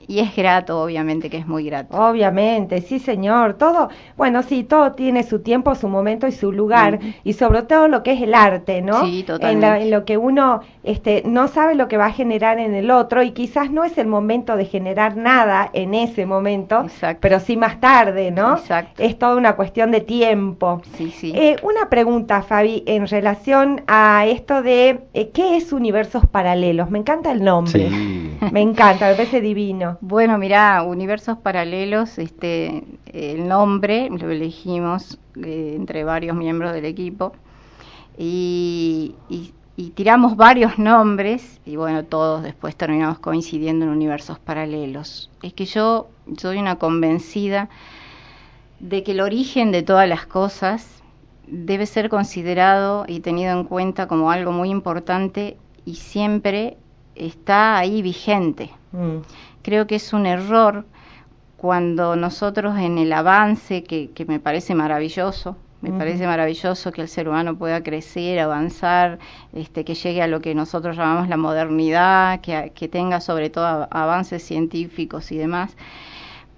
y 0.08 0.20
es 0.20 0.34
grato, 0.36 0.80
obviamente 0.82 1.28
que 1.30 1.36
es 1.38 1.46
muy 1.46 1.64
grato. 1.64 1.96
Obviamente, 1.96 2.80
sí 2.80 2.98
señor, 2.98 3.54
todo, 3.54 3.88
bueno, 4.16 4.42
sí, 4.42 4.64
todo 4.64 4.92
tiene 4.92 5.22
su 5.22 5.40
tiempo, 5.40 5.74
su 5.74 5.88
momento 5.88 6.26
y 6.26 6.32
su 6.32 6.52
lugar, 6.52 6.98
y 7.24 7.32
sobre 7.32 7.62
todo 7.62 7.88
lo 7.88 8.02
que 8.02 8.12
es 8.12 8.22
el 8.22 8.34
arte, 8.34 8.82
¿no? 8.82 9.04
Sí, 9.04 9.20
en, 9.20 9.26
totalmente. 9.26 9.66
la- 9.66 9.80
en 9.80 9.90
lo 9.90 10.04
que 10.04 10.16
uno 10.16 10.60
este, 10.84 11.22
no 11.26 11.48
sabe 11.48 11.74
lo 11.74 11.88
que 11.88 11.96
va 11.96 12.06
a 12.06 12.12
generar 12.12 12.58
en 12.58 12.74
el 12.74 12.90
otro, 12.90 13.22
y 13.22 13.32
quizás 13.32 13.70
no 13.70 13.84
es 13.84 13.98
el 13.98 14.06
momento 14.06 14.56
de 14.56 14.64
generar 14.66 15.16
nada 15.16 15.70
en 15.72 15.94
ese 15.94 16.26
momento, 16.26 16.82
Exacto. 16.82 17.18
pero 17.20 17.40
sí 17.40 17.56
más 17.56 17.80
tarde, 17.80 18.30
¿no? 18.30 18.56
Exacto. 18.56 19.02
Es 19.02 19.18
toda 19.18 19.36
una 19.36 19.56
cuestión 19.56 19.90
de 19.90 20.00
tiempo. 20.00 20.82
Sí, 20.96 21.10
sí. 21.10 21.32
Eh, 21.34 21.56
una 21.62 21.88
pregunta, 21.88 22.42
Fabi, 22.42 22.82
en 22.86 23.06
relación 23.08 23.82
a 23.88 24.26
esto 24.26 24.62
de 24.62 25.00
eh, 25.14 25.30
qué 25.34 25.56
es 25.56 25.72
universos 25.72 26.26
paralelos. 26.26 26.90
Me 26.90 26.98
encanta 26.98 27.32
el 27.32 27.42
nombre. 27.42 27.88
Sí. 27.88 28.38
Me 28.52 28.60
encanta, 28.60 29.08
me 29.08 29.14
parece 29.14 29.40
divino. 29.40 29.95
Bueno, 30.00 30.36
mira, 30.38 30.82
Universos 30.82 31.38
Paralelos, 31.38 32.18
este, 32.18 32.82
el 33.12 33.48
nombre 33.48 34.08
lo 34.10 34.30
elegimos 34.30 35.18
eh, 35.42 35.74
entre 35.76 36.04
varios 36.04 36.36
miembros 36.36 36.72
del 36.72 36.84
equipo 36.84 37.32
y, 38.18 39.14
y- 39.28 39.52
y 39.76 39.90
tiramos 39.90 40.36
varios 40.36 40.78
nombres 40.78 41.60
y 41.66 41.76
bueno, 41.76 42.04
todos 42.04 42.42
después 42.42 42.76
terminamos 42.76 43.18
coincidiendo 43.18 43.84
en 43.84 43.90
universos 43.92 44.38
paralelos. 44.38 45.30
Es 45.42 45.52
que 45.52 45.66
yo 45.66 46.08
soy 46.38 46.58
una 46.58 46.76
convencida 46.76 47.68
de 48.80 49.02
que 49.02 49.12
el 49.12 49.20
origen 49.20 49.72
de 49.72 49.82
todas 49.82 50.08
las 50.08 50.26
cosas 50.26 51.02
debe 51.46 51.86
ser 51.86 52.08
considerado 52.08 53.04
y 53.06 53.20
tenido 53.20 53.52
en 53.52 53.64
cuenta 53.64 54.08
como 54.08 54.30
algo 54.30 54.50
muy 54.52 54.70
importante 54.70 55.56
y 55.84 55.96
siempre 55.96 56.76
está 57.14 57.78
ahí 57.78 58.02
vigente 58.02 58.70
Mm. 58.92 59.18
Creo 59.66 59.86
que 59.88 59.96
es 59.96 60.12
un 60.12 60.26
error 60.26 60.84
cuando 61.56 62.14
nosotros 62.16 62.78
en 62.78 62.98
el 62.98 63.12
avance, 63.12 63.82
que, 63.82 64.10
que 64.14 64.24
me 64.24 64.38
parece 64.38 64.74
maravilloso, 64.76 65.56
me 65.82 65.90
parece 65.90 66.24
maravilloso 66.26 66.92
que 66.92 67.02
el 67.02 67.08
ser 67.08 67.28
humano 67.28 67.56
pueda 67.56 67.82
crecer, 67.82 68.38
avanzar, 68.38 69.18
este, 69.52 69.84
que 69.84 69.94
llegue 69.94 70.22
a 70.22 70.28
lo 70.28 70.40
que 70.40 70.54
nosotros 70.54 70.96
llamamos 70.96 71.28
la 71.28 71.36
modernidad, 71.36 72.40
que, 72.40 72.72
que 72.76 72.86
tenga 72.88 73.20
sobre 73.20 73.50
todo 73.50 73.66
av- 73.66 73.88
avances 73.90 74.42
científicos 74.44 75.32
y 75.32 75.36
demás. 75.36 75.76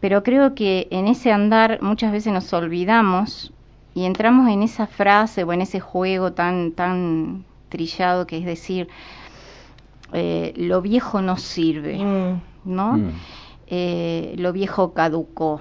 Pero 0.00 0.23
creo 0.23 0.55
que 0.55 0.88
en 0.91 1.09
ese 1.09 1.33
andar 1.33 1.79
muchas 1.83 2.12
veces 2.12 2.33
nos 2.33 2.53
olvidamos 2.53 3.53
y 3.95 4.05
entramos 4.05 4.49
en 4.50 4.62
esa 4.62 4.87
frase 4.87 5.45
o 5.45 5.53
en 5.53 5.62
ese 5.62 5.81
juego 5.81 6.33
tan, 6.33 6.73
tan 6.73 7.45
trillado 7.71 8.27
que 8.27 8.38
es 8.38 8.45
decir, 8.45 8.88
eh, 10.12 10.53
lo 10.57 10.81
viejo 10.83 11.21
no 11.23 11.37
sirve. 11.37 11.99
Mm. 11.99 12.41
¿No? 12.69 12.93
Mm. 12.95 13.11
Eh, 13.67 14.35
lo 14.39 14.53
viejo 14.53 14.93
caducó. 14.95 15.61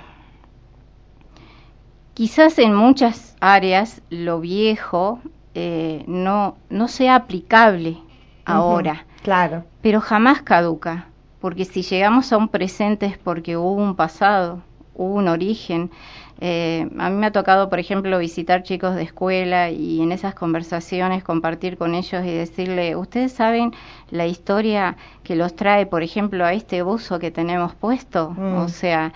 Quizás 2.14 2.58
en 2.60 2.74
muchas 2.74 3.36
áreas 3.40 4.02
lo 4.10 4.40
viejo 4.40 5.20
eh, 5.54 6.04
no, 6.08 6.56
no 6.70 6.88
sea 6.88 7.16
aplicable 7.16 7.98
ahora, 8.46 9.06
Claro. 9.24 9.66
pero 9.82 10.02
jamás 10.02 10.42
caduca, 10.42 11.08
porque 11.42 11.66
si 11.66 11.82
llegamos 11.82 12.32
a 12.32 12.38
un 12.38 12.48
presente 12.48 13.06
es 13.06 13.18
porque 13.18 13.58
hubo 13.58 13.74
un 13.74 13.96
pasado, 13.96 14.62
hubo 14.96 15.16
un 15.16 15.28
origen. 15.28 15.92
Eh, 16.40 16.88
a 17.00 17.10
mí 17.10 17.16
me 17.16 17.28
ha 17.28 17.32
tocado, 17.32 17.70
por 17.70 17.80
ejemplo, 17.80 18.20
visitar 18.20 18.62
chicos 18.64 18.96
de 18.96 19.04
escuela 19.04 19.72
y 19.72 20.02
en 20.02 20.12
esas 20.12 20.36
conversaciones 20.36 21.24
compartir 21.24 21.78
con 21.78 21.96
ellos 21.96 22.24
y 22.26 22.32
decirle, 22.32 22.96
ustedes 22.96 23.32
saben 23.34 23.74
la 24.12 24.28
historia 24.28 24.98
que 25.24 25.36
los 25.36 25.56
trae, 25.56 25.86
por 25.88 26.04
ejemplo, 26.04 26.46
a 26.46 26.54
este 26.54 26.84
buzo 26.84 27.18
que 27.20 27.32
tenemos 27.32 27.74
puesto. 27.76 28.32
Mm. 28.32 28.58
O 28.58 28.68
sea, 28.70 29.14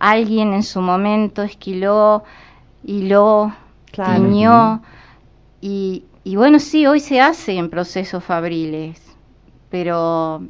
alguien 0.00 0.52
en 0.52 0.62
su 0.64 0.80
momento 0.80 1.42
esquiló, 1.42 2.24
hiló, 2.84 3.52
Claro. 3.92 4.24
tiñó 4.24 4.82
y, 5.60 6.04
y 6.24 6.34
bueno, 6.36 6.58
sí, 6.58 6.86
hoy 6.86 6.98
se 6.98 7.20
hace 7.20 7.56
en 7.56 7.70
procesos 7.70 8.24
fabriles, 8.24 9.00
pero 9.70 10.42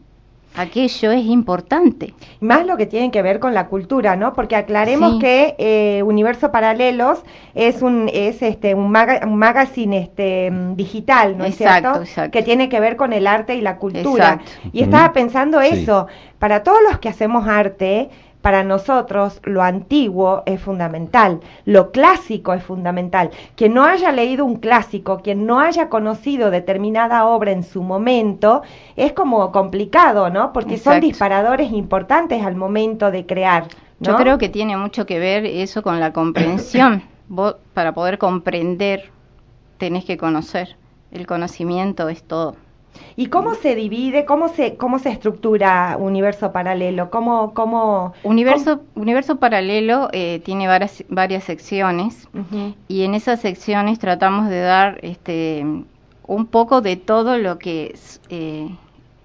aquello 0.55 1.11
es 1.13 1.25
importante. 1.27 2.15
Más 2.41 2.65
lo 2.67 2.77
que 2.77 2.87
tiene 2.87 3.11
que 3.11 3.23
ver 3.23 3.41
con 3.41 3.55
la 3.55 3.67
cultura, 3.67 4.17
¿no? 4.17 4.33
Porque 4.35 4.57
aclaremos 4.57 5.15
Sí. 5.15 5.19
que 5.19 5.55
eh, 5.59 6.03
Universo 6.05 6.51
Paralelos 6.53 7.23
es 7.55 7.83
un 7.83 8.11
es 8.13 8.41
este 8.43 8.75
un, 8.75 8.91
maga- 8.91 9.21
un 9.27 9.37
magazine 9.37 9.99
este 9.99 10.51
digital, 10.77 11.37
¿no 11.39 11.45
es 11.45 11.57
cierto? 11.57 12.01
exacto. 12.03 12.31
Que 12.31 12.43
tiene 12.43 12.69
que 12.69 12.81
ver 12.81 12.97
con 12.97 13.13
el 13.13 13.27
arte 13.27 13.55
y 13.57 13.61
la 13.61 13.77
cultura. 13.79 14.41
Exacto. 14.43 14.69
Y 14.73 14.83
estaba 14.83 15.13
pensando 15.13 15.61
Sí. 15.61 15.69
eso, 15.73 16.07
para 16.39 16.63
todos 16.63 16.79
los 16.89 16.99
que 16.99 17.09
hacemos 17.09 17.49
arte, 17.49 18.11
para 18.45 18.63
nosotros 18.63 19.41
lo 19.45 19.63
antiguo 19.63 20.43
es 20.45 20.61
fundamental, 20.61 21.41
lo 21.65 21.93
clásico 21.93 22.53
es 22.53 22.63
fundamental. 22.63 23.31
Quien 23.57 23.73
no 23.73 23.85
haya 23.85 24.13
leído 24.13 24.45
un 24.45 24.57
clásico, 24.57 25.21
quien 25.21 25.47
no 25.47 25.61
haya 25.61 25.89
conocido 25.89 26.51
determinada 26.51 27.25
obra 27.25 27.53
en 27.53 27.63
su 27.63 27.83
momento, 27.83 28.61
es 28.97 29.15
como 29.15 29.51
complicado, 29.51 30.29
¿no? 30.29 30.53
Porque 30.53 30.77
son 30.77 31.01
disparadores 31.01 31.73
importantes 31.73 32.45
al 32.45 32.55
momento 32.55 33.11
de 33.11 33.25
crear. 33.25 33.63
¿no? 33.99 34.11
Yo 34.11 34.17
creo 34.19 34.37
que 34.37 34.51
tiene 34.51 34.77
mucho 34.77 35.07
que 35.07 35.19
ver 35.19 35.47
eso 35.47 35.83
con 35.83 35.99
la 35.99 36.13
comprensión. 36.13 37.03
Vos, 37.29 37.57
para 37.73 37.95
poder 37.95 38.19
comprender, 38.19 39.11
tenés 39.79 40.05
que 40.05 40.19
conocer. 40.19 40.77
El 41.13 41.27
conocimiento 41.27 42.11
es 42.11 42.23
todo. 42.23 42.57
¿Y 43.17 43.27
cómo 43.27 43.55
se 43.55 43.75
divide, 43.75 44.25
cómo 44.25 44.49
se, 44.49 44.77
cómo 44.77 44.99
se 44.99 45.11
estructura 45.11 45.97
universo 45.99 46.53
paralelo? 46.53 47.11
¿Cómo, 47.11 47.55
cómo... 47.55 48.13
Universo, 48.23 48.81
universo 48.95 49.37
paralelo 49.37 50.09
eh, 50.13 50.41
tiene 50.45 50.67
varias, 50.67 51.05
varias 51.09 51.45
secciones 51.45 52.29
y 52.89 53.03
en 53.03 53.15
esas 53.15 53.41
secciones 53.41 53.99
tratamos 53.99 54.49
de 54.49 54.61
dar 54.61 54.99
este, 55.03 55.65
un 56.27 56.47
poco 56.47 56.81
de 56.81 56.97
todo 56.97 57.39
lo 57.39 57.59
que 57.59 57.93
es, 57.95 58.21
eh, 58.31 58.69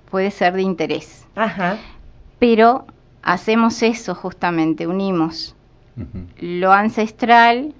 puede 0.09 0.31
ser 0.31 0.53
de 0.53 0.61
interés. 0.61 1.27
Ajá. 1.35 1.77
Pero 2.37 2.85
hacemos 3.21 3.81
eso 3.83 4.15
justamente, 4.15 4.87
unimos 4.87 5.55
lo 6.39 6.71
ancestral 6.71 7.73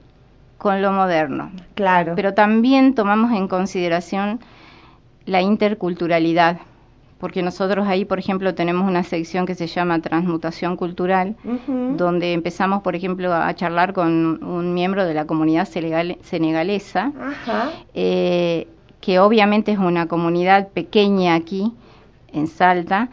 con 0.58 0.81
lo 0.81 0.91
moderno. 0.91 1.51
Claro. 1.75 2.13
Pero 2.15 2.34
también 2.34 2.93
tomamos 2.93 3.31
en 3.31 3.48
consideración 3.48 4.39
la 5.29 5.41
interculturalidad, 5.41 6.59
porque 7.19 7.41
nosotros 7.43 7.88
ahí, 7.88 8.05
por 8.05 8.17
ejemplo, 8.17 8.55
tenemos 8.55 8.88
una 8.88 9.03
sección 9.03 9.45
que 9.45 9.53
se 9.55 9.67
llama 9.67 10.00
Transmutación 10.01 10.75
Cultural, 10.77 11.36
donde 11.98 12.33
empezamos, 12.33 12.81
por 12.81 12.95
ejemplo, 12.95 13.33
a 13.33 13.53
charlar 13.53 13.93
con 13.93 14.43
un 14.43 14.74
miembro 14.74 15.05
de 15.05 15.13
la 15.13 15.25
comunidad 15.25 15.67
senegal- 15.67 16.17
senegalesa, 16.21 17.12
eh, 17.93 18.67
que 19.01 19.19
obviamente 19.19 19.71
es 19.71 19.79
una 19.79 20.07
comunidad 20.07 20.69
pequeña 20.69 21.36
aquí 21.36 21.74
en 22.33 22.48
Salta 22.48 23.09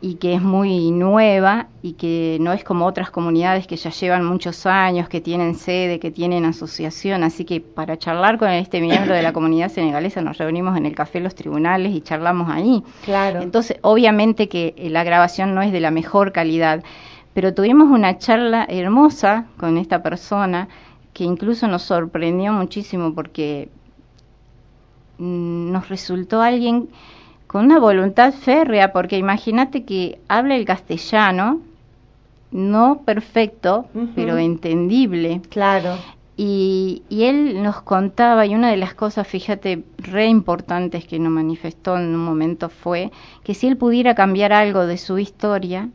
y 0.00 0.14
que 0.14 0.34
es 0.34 0.42
muy 0.42 0.92
nueva 0.92 1.66
y 1.82 1.94
que 1.94 2.38
no 2.40 2.52
es 2.52 2.62
como 2.62 2.86
otras 2.86 3.10
comunidades 3.10 3.66
que 3.66 3.76
ya 3.76 3.90
llevan 3.90 4.24
muchos 4.24 4.64
años, 4.64 5.08
que 5.08 5.20
tienen 5.20 5.56
sede, 5.56 5.98
que 5.98 6.12
tienen 6.12 6.44
asociación. 6.44 7.24
Así 7.24 7.44
que 7.44 7.60
para 7.60 7.98
charlar 7.98 8.38
con 8.38 8.48
este 8.50 8.80
miembro 8.80 9.14
de 9.14 9.22
la 9.22 9.32
comunidad 9.32 9.70
senegalesa 9.70 10.22
nos 10.22 10.38
reunimos 10.38 10.76
en 10.76 10.86
el 10.86 10.94
Café 10.94 11.18
Los 11.18 11.34
Tribunales 11.34 11.92
y 11.92 12.00
charlamos 12.00 12.48
ahí. 12.48 12.82
Claro. 13.04 13.42
Entonces, 13.42 13.78
obviamente 13.82 14.48
que 14.48 14.74
eh, 14.76 14.88
la 14.88 15.02
grabación 15.02 15.54
no 15.54 15.62
es 15.62 15.72
de 15.72 15.80
la 15.80 15.90
mejor 15.90 16.30
calidad, 16.32 16.84
pero 17.34 17.52
tuvimos 17.52 17.88
una 17.90 18.18
charla 18.18 18.66
hermosa 18.68 19.46
con 19.56 19.78
esta 19.78 20.02
persona 20.02 20.68
que 21.12 21.24
incluso 21.24 21.66
nos 21.66 21.82
sorprendió 21.82 22.52
muchísimo 22.52 23.14
porque 23.14 23.68
mm, 25.18 25.72
nos 25.72 25.88
resultó 25.88 26.40
alguien 26.40 26.88
con 27.48 27.64
una 27.64 27.78
voluntad 27.80 28.32
férrea, 28.32 28.92
porque 28.92 29.16
imagínate 29.16 29.84
que 29.84 30.20
habla 30.28 30.54
el 30.54 30.66
castellano, 30.66 31.60
no 32.52 33.00
perfecto, 33.04 33.86
pero 34.14 34.36
entendible. 34.36 35.40
Claro. 35.48 35.96
Y, 36.36 37.02
y 37.08 37.24
él 37.24 37.62
nos 37.62 37.80
contaba, 37.80 38.46
y 38.46 38.54
una 38.54 38.70
de 38.70 38.76
las 38.76 38.94
cosas, 38.94 39.26
fíjate, 39.26 39.82
re 39.96 40.26
importantes 40.26 41.06
que 41.06 41.18
nos 41.18 41.32
manifestó 41.32 41.96
en 41.96 42.14
un 42.14 42.24
momento 42.24 42.68
fue 42.68 43.10
que 43.42 43.54
si 43.54 43.66
él 43.66 43.76
pudiera 43.78 44.14
cambiar 44.14 44.52
algo 44.52 44.86
de 44.86 44.98
su 44.98 45.18
historia, 45.18 45.88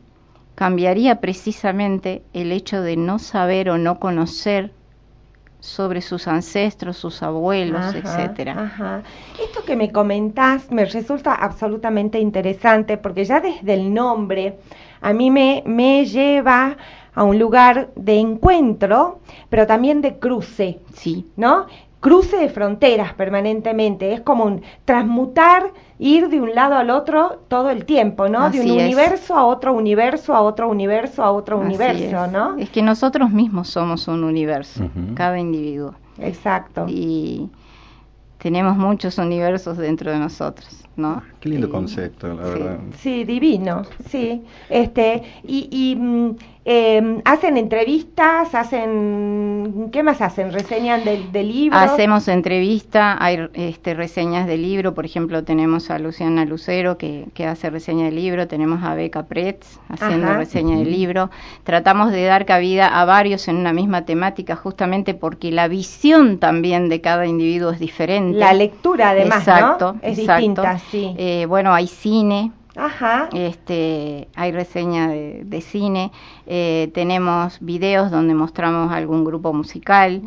cambiaría 0.56 1.20
precisamente 1.20 2.22
el 2.32 2.50
hecho 2.50 2.82
de 2.82 2.96
no 2.96 3.18
saber 3.20 3.70
o 3.70 3.78
no 3.78 3.98
conocer 4.00 4.72
sobre 5.64 6.02
sus 6.02 6.28
ancestros, 6.28 6.96
sus 6.98 7.22
abuelos, 7.22 7.80
Ajá, 7.80 7.98
etcétera. 7.98 8.52
ajá. 8.52 9.02
Esto 9.42 9.64
que 9.64 9.76
me 9.76 9.90
comentás 9.90 10.70
me 10.70 10.84
resulta 10.84 11.34
absolutamente 11.34 12.20
interesante 12.20 12.98
porque 12.98 13.24
ya 13.24 13.40
desde 13.40 13.72
el 13.74 13.92
nombre 13.92 14.58
a 15.00 15.12
mí 15.12 15.30
me, 15.30 15.62
me 15.66 16.04
lleva 16.04 16.76
a 17.14 17.24
un 17.24 17.38
lugar 17.38 17.90
de 17.96 18.18
encuentro, 18.18 19.20
pero 19.48 19.66
también 19.66 20.02
de 20.02 20.18
cruce, 20.18 20.80
Sí, 20.92 21.26
¿no? 21.36 21.66
Cruce 22.00 22.36
de 22.36 22.50
fronteras 22.50 23.14
permanentemente, 23.14 24.12
es 24.12 24.20
como 24.20 24.44
un 24.44 24.60
transmutar, 24.84 25.72
ir 25.98 26.28
de 26.28 26.40
un 26.40 26.54
lado 26.54 26.74
al 26.76 26.90
otro 26.90 27.40
todo 27.48 27.70
el 27.70 27.84
tiempo, 27.84 28.28
¿no? 28.28 28.50
de 28.50 28.60
un 28.60 28.66
es. 28.66 28.72
universo 28.84 29.34
a 29.36 29.44
otro 29.46 29.72
universo, 29.72 30.34
a 30.34 30.40
otro 30.42 30.68
universo, 30.68 31.22
a 31.22 31.30
otro 31.30 31.56
así 31.58 31.66
universo, 31.66 32.24
es. 32.24 32.32
¿no? 32.32 32.56
Es 32.58 32.70
que 32.70 32.82
nosotros 32.82 33.30
mismos 33.30 33.68
somos 33.68 34.08
un 34.08 34.24
universo, 34.24 34.84
cada 35.14 35.38
individuo. 35.38 35.94
Exacto. 36.18 36.86
Y 36.88 37.48
tenemos 38.38 38.76
muchos 38.76 39.16
universos 39.18 39.78
dentro 39.78 40.10
de 40.10 40.18
nosotros, 40.18 40.84
¿no? 40.96 41.22
Qué 41.40 41.48
lindo 41.48 41.68
Y- 41.68 41.70
concepto, 41.70 42.28
la 42.28 42.44
sí. 42.44 42.50
verdad. 42.50 42.78
Sí, 42.98 43.24
divino, 43.24 43.82
sí. 44.08 44.44
Este, 44.68 45.22
y, 45.44 45.68
y 45.70 45.96
mm, 45.96 46.36
eh, 46.66 47.20
hacen 47.24 47.58
entrevistas, 47.58 48.54
hacen, 48.54 49.90
¿qué 49.92 50.02
más 50.02 50.22
hacen? 50.22 50.52
Reseñan 50.52 51.04
del, 51.04 51.30
del 51.30 51.48
libro. 51.48 51.78
Hacemos 51.78 52.26
entrevista, 52.28 53.22
hay 53.22 53.48
este, 53.52 53.92
reseñas 53.92 54.46
de 54.46 54.56
libro, 54.56 54.94
por 54.94 55.04
ejemplo, 55.04 55.44
tenemos 55.44 55.90
a 55.90 55.98
Luciana 55.98 56.46
Lucero 56.46 56.96
que, 56.96 57.26
que 57.34 57.46
hace 57.46 57.68
reseña 57.68 58.06
de 58.06 58.12
libro, 58.12 58.48
tenemos 58.48 58.82
a 58.82 58.94
Beca 58.94 59.26
Pretz 59.26 59.78
haciendo 59.88 60.26
Ajá. 60.26 60.38
reseña 60.38 60.78
de 60.78 60.86
libro. 60.86 61.30
Tratamos 61.64 62.12
de 62.12 62.24
dar 62.24 62.46
cabida 62.46 63.00
a 63.00 63.04
varios 63.04 63.46
en 63.48 63.56
una 63.56 63.72
misma 63.74 64.06
temática, 64.06 64.56
justamente 64.56 65.12
porque 65.12 65.52
la 65.52 65.68
visión 65.68 66.38
también 66.38 66.88
de 66.88 67.00
cada 67.00 67.26
individuo 67.26 67.72
es 67.72 67.78
diferente. 67.78 68.38
La 68.38 68.54
lectura, 68.54 69.10
además, 69.10 69.40
exacto, 69.40 69.92
¿no? 69.94 69.98
Es 70.02 70.18
exacto. 70.18 70.40
distinta, 70.40 70.78
sí. 70.90 71.14
Eh, 71.18 71.44
bueno, 71.46 71.74
hay 71.74 71.88
cine, 71.88 72.52
Ajá. 72.76 73.28
este, 73.32 74.28
hay 74.34 74.52
reseña 74.52 75.08
de, 75.08 75.42
de 75.44 75.60
cine, 75.60 76.10
eh, 76.46 76.90
tenemos 76.94 77.58
videos 77.60 78.10
donde 78.10 78.34
mostramos 78.34 78.92
algún 78.92 79.24
grupo 79.24 79.52
musical, 79.52 80.22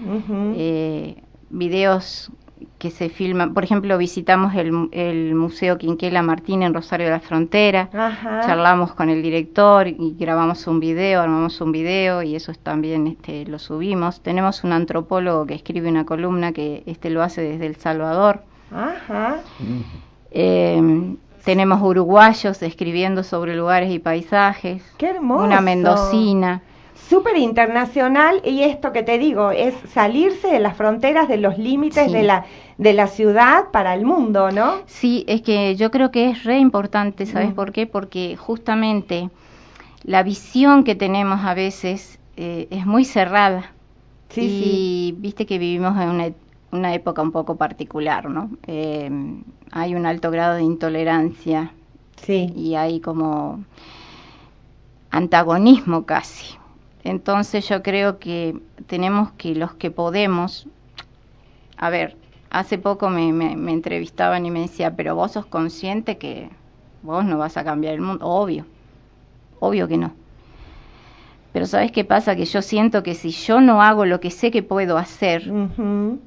eh, 0.56 1.22
videos 1.50 2.32
que 2.80 2.92
se 2.92 3.10
filman, 3.10 3.54
por 3.54 3.64
ejemplo, 3.64 3.98
visitamos 3.98 4.54
el, 4.56 4.90
el 4.92 5.34
Museo 5.36 5.78
Quinquela 5.78 6.22
Martín 6.22 6.62
en 6.62 6.74
Rosario 6.74 7.08
de 7.08 7.12
la 7.12 7.20
Frontera, 7.20 7.90
Ajá. 7.92 8.42
charlamos 8.46 8.94
con 8.94 9.10
el 9.10 9.22
director 9.24 9.88
y 9.88 10.16
grabamos 10.18 10.68
un 10.68 10.80
video, 10.80 11.22
armamos 11.22 11.60
un 11.60 11.72
video 11.72 12.22
y 12.22 12.36
eso 12.36 12.52
es 12.52 12.60
también 12.60 13.08
este, 13.08 13.46
lo 13.46 13.58
subimos. 13.58 14.22
Tenemos 14.22 14.64
un 14.64 14.74
antropólogo 14.74 15.46
que 15.48 15.56
escribe 15.56 15.90
una 15.90 16.06
columna 16.06 16.52
que 16.52 16.84
este 16.86 17.10
lo 17.10 17.24
hace 17.24 17.42
desde 17.42 17.66
El 17.66 17.76
Salvador. 17.78 18.44
Ajá. 18.72 19.38
Eh, 20.32 21.16
tenemos 21.48 21.82
uruguayos 21.82 22.62
escribiendo 22.62 23.24
sobre 23.24 23.56
lugares 23.56 23.90
y 23.90 24.00
paisajes. 24.00 24.84
Qué 24.98 25.12
hermoso. 25.12 25.46
Una 25.46 25.62
mendocina. 25.62 26.62
Súper 26.94 27.38
internacional 27.38 28.42
y 28.44 28.64
esto 28.64 28.92
que 28.92 29.02
te 29.02 29.18
digo 29.18 29.52
es 29.52 29.74
salirse 29.94 30.50
de 30.50 30.60
las 30.60 30.76
fronteras, 30.76 31.30
de 31.30 31.38
los 31.38 31.58
límites 31.58 32.08
Sí. 32.08 32.12
de 32.12 32.24
la 32.24 32.46
de 32.78 32.92
la 32.92 33.08
ciudad 33.08 33.70
para 33.72 33.94
el 33.94 34.04
mundo, 34.04 34.52
¿no? 34.52 34.82
Sí, 34.88 35.24
es 35.28 35.42
que 35.42 35.78
yo 35.78 35.90
creo 35.90 36.12
que 36.12 36.30
es 36.32 36.44
re 36.44 36.58
importante, 36.60 37.26
¿sabes 37.26 37.52
Mm. 37.52 37.56
por 37.56 37.72
qué? 37.72 37.88
Porque 37.88 38.36
justamente 38.36 39.30
la 40.04 40.22
visión 40.24 40.84
que 40.84 40.96
tenemos 40.96 41.40
a 41.46 41.54
veces 41.54 42.20
eh, 42.36 42.68
es 42.72 42.86
muy 42.86 43.06
cerrada. 43.06 43.72
Sí, 44.30 44.42
y 44.42 44.50
sí. 44.50 45.16
viste 45.18 45.46
que 45.46 45.58
vivimos 45.60 45.98
en 46.02 46.10
una, 46.10 46.28
una 46.74 46.94
época 46.94 47.22
un 47.22 47.32
poco 47.32 47.56
particular, 47.56 48.30
¿no? 48.30 48.50
Eh, 48.68 49.10
hay 49.72 49.96
un 49.96 50.06
alto 50.06 50.32
grado 50.32 50.56
de 50.56 50.64
intolerancia 50.64 51.74
Sí. 52.18 52.52
y 52.56 52.76
hay 52.76 53.00
como 53.00 53.64
antagonismo 55.12 56.06
casi. 56.06 56.58
Entonces 57.04 57.68
yo 57.70 57.84
creo 57.84 58.20
que 58.20 58.60
tenemos 58.88 59.32
que 59.34 59.56
los 59.56 59.74
que 59.76 59.92
podemos, 59.92 60.68
a 61.78 61.90
ver, 61.90 62.18
hace 62.50 62.78
poco 62.78 63.10
me, 63.10 63.32
me, 63.34 63.56
me 63.56 63.72
entrevistaban 63.72 64.46
y 64.46 64.52
me 64.52 64.62
decía, 64.62 64.96
pero 64.96 65.16
vos 65.16 65.32
sos 65.34 65.46
consciente 65.46 66.18
que 66.18 66.50
vos 67.04 67.24
no 67.26 67.38
vas 67.38 67.58
a 67.58 67.64
cambiar 67.64 67.94
el 67.94 68.02
mundo, 68.02 68.26
obvio, 68.28 68.66
obvio 69.60 69.88
que 69.88 69.98
no. 69.98 70.14
Pero 71.58 71.66
¿sabes 71.66 71.92
qué 71.92 72.06
pasa? 72.06 72.36
Que 72.36 72.46
yo 72.46 72.62
siento 72.62 73.02
que 73.02 73.16
si 73.16 73.32
yo 73.32 73.62
no 73.62 73.82
hago 73.82 74.06
lo 74.06 74.20
que 74.20 74.30
sé 74.30 74.52
que 74.52 74.62
puedo 74.62 74.96
hacer, 74.96 75.52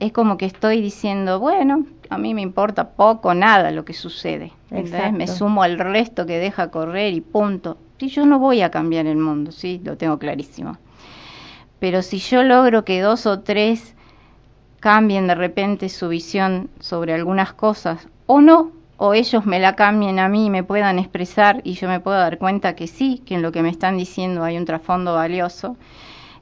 es 0.01 0.11
como 0.11 0.37
que 0.37 0.45
estoy 0.45 0.81
diciendo, 0.83 1.39
bueno, 1.39 1.87
a 2.09 2.19
mí 2.19 2.35
me 2.35 2.41
importa 2.41 2.89
poco, 2.89 3.33
nada 3.33 3.71
lo 3.71 3.85
que 3.85 3.93
sucede. 3.93 4.51
Exacto. 4.73 5.17
Me 5.17 5.29
sumo 5.29 5.63
al 5.63 5.79
resto 5.79 6.27
que 6.27 6.39
deja 6.39 6.73
correr 6.73 7.15
y 7.15 7.21
punto. 7.21 7.79
Si 8.01 8.09
yo 8.09 8.27
no 8.27 8.41
voy 8.41 8.63
a 8.63 8.73
cambiar 8.73 9.07
el 9.07 9.19
mundo, 9.19 9.53
sí, 9.53 9.81
lo 9.85 9.97
tengo 9.97 10.19
clarísimo. 10.19 10.79
Pero 11.79 12.03
si 12.03 12.19
yo 12.19 12.43
logro 12.43 12.85
que 12.85 13.01
dos 13.01 13.25
o 13.27 13.39
tres 13.39 13.95
cambien 14.81 15.29
de 15.29 15.37
repente 15.37 15.89
su 15.91 16.09
visión 16.09 16.71
sobre 16.81 17.15
algunas 17.15 17.53
cosas, 17.53 18.09
o 18.27 18.41
no, 18.41 18.73
o 19.03 19.15
ellos 19.15 19.47
me 19.47 19.59
la 19.61 19.77
cambien 19.77 20.19
a 20.19 20.29
mí 20.29 20.47
y 20.47 20.51
me 20.51 20.63
puedan 20.63 20.99
expresar 20.99 21.63
y 21.65 21.73
yo 21.73 21.89
me 21.89 22.01
puedo 22.01 22.19
dar 22.19 22.37
cuenta 22.37 22.77
que 22.77 22.87
sí, 22.87 23.23
que 23.25 23.35
en 23.35 23.41
lo 23.41 23.51
que 23.51 23.63
me 23.63 23.71
están 23.71 23.97
diciendo 23.97 24.45
hay 24.45 24.59
un 24.59 24.67
trasfondo 24.67 25.15
valioso, 25.15 25.79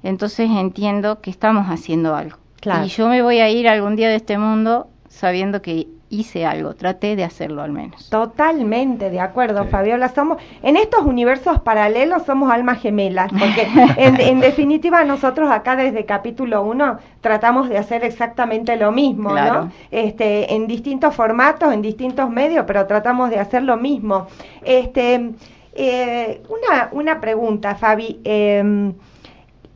entonces 0.03 0.51
entiendo 0.51 1.21
que 1.21 1.31
estamos 1.31 1.67
haciendo 1.69 2.17
algo. 2.17 2.37
Claro. 2.61 2.85
Y 2.85 2.89
yo 2.89 3.09
me 3.09 3.23
voy 3.23 3.39
a 3.39 3.49
ir 3.49 3.69
algún 3.69 3.95
día 3.95 4.09
de 4.09 4.17
este 4.17 4.39
mundo 4.39 4.89
sabiendo 5.09 5.63
que 5.63 5.87
hice 6.11 6.47
algo, 6.47 6.75
traté 6.75 7.17
de 7.17 7.25
hacerlo 7.25 7.63
al 7.63 7.73
menos. 7.73 8.09
Totalmente 8.11 9.11
de 9.11 9.21
acuerdo, 9.21 9.65
Sí. 9.65 9.69
Fabiola. 9.71 10.09
Somos 10.09 10.39
en 10.63 10.77
estos 10.77 11.03
universos 11.05 11.61
paralelos 11.61 12.23
somos 12.25 12.51
almas 12.51 12.81
gemelas, 12.81 13.31
porque 13.31 13.67
en, 13.97 14.21
en 14.21 14.41
definitiva 14.41 15.05
nosotros 15.05 15.51
acá 15.51 15.77
desde 15.77 16.05
capítulo 16.07 16.63
1 16.63 16.99
tratamos 17.21 17.69
de 17.69 17.79
hacer 17.79 18.05
exactamente 18.05 18.77
lo 18.77 18.93
mismo, 18.93 19.31
Claro. 19.31 19.65
¿no? 19.67 19.73
Este, 19.91 20.55
en 20.55 20.67
distintos 20.67 21.15
formatos, 21.15 21.73
en 21.73 21.83
distintos 21.83 22.31
medios, 22.31 22.65
pero 22.67 22.87
tratamos 22.87 23.31
de 23.31 23.39
hacer 23.39 23.63
lo 23.63 23.77
mismo. 23.77 24.27
Este, 24.65 25.33
eh, 25.75 26.43
una, 26.49 26.89
una 26.93 27.21
pregunta, 27.21 27.75
Fabi. 27.75 28.21
em, 28.25 28.95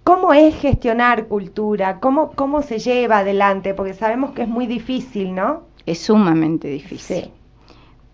¿Cómo 0.04 0.32
es 0.32 0.56
gestionar 0.56 1.26
cultura? 1.28 2.00
¿Cómo, 2.00 2.32
¿Cómo 2.32 2.62
se 2.62 2.80
lleva 2.80 3.18
adelante? 3.18 3.72
Porque 3.72 3.94
sabemos 3.94 4.32
que 4.32 4.42
es 4.42 4.48
muy 4.48 4.66
difícil, 4.66 5.32
¿no? 5.34 5.62
Es 5.86 5.98
sumamente 6.00 6.68
difícil. 6.68 7.24
Sí. 7.24 7.30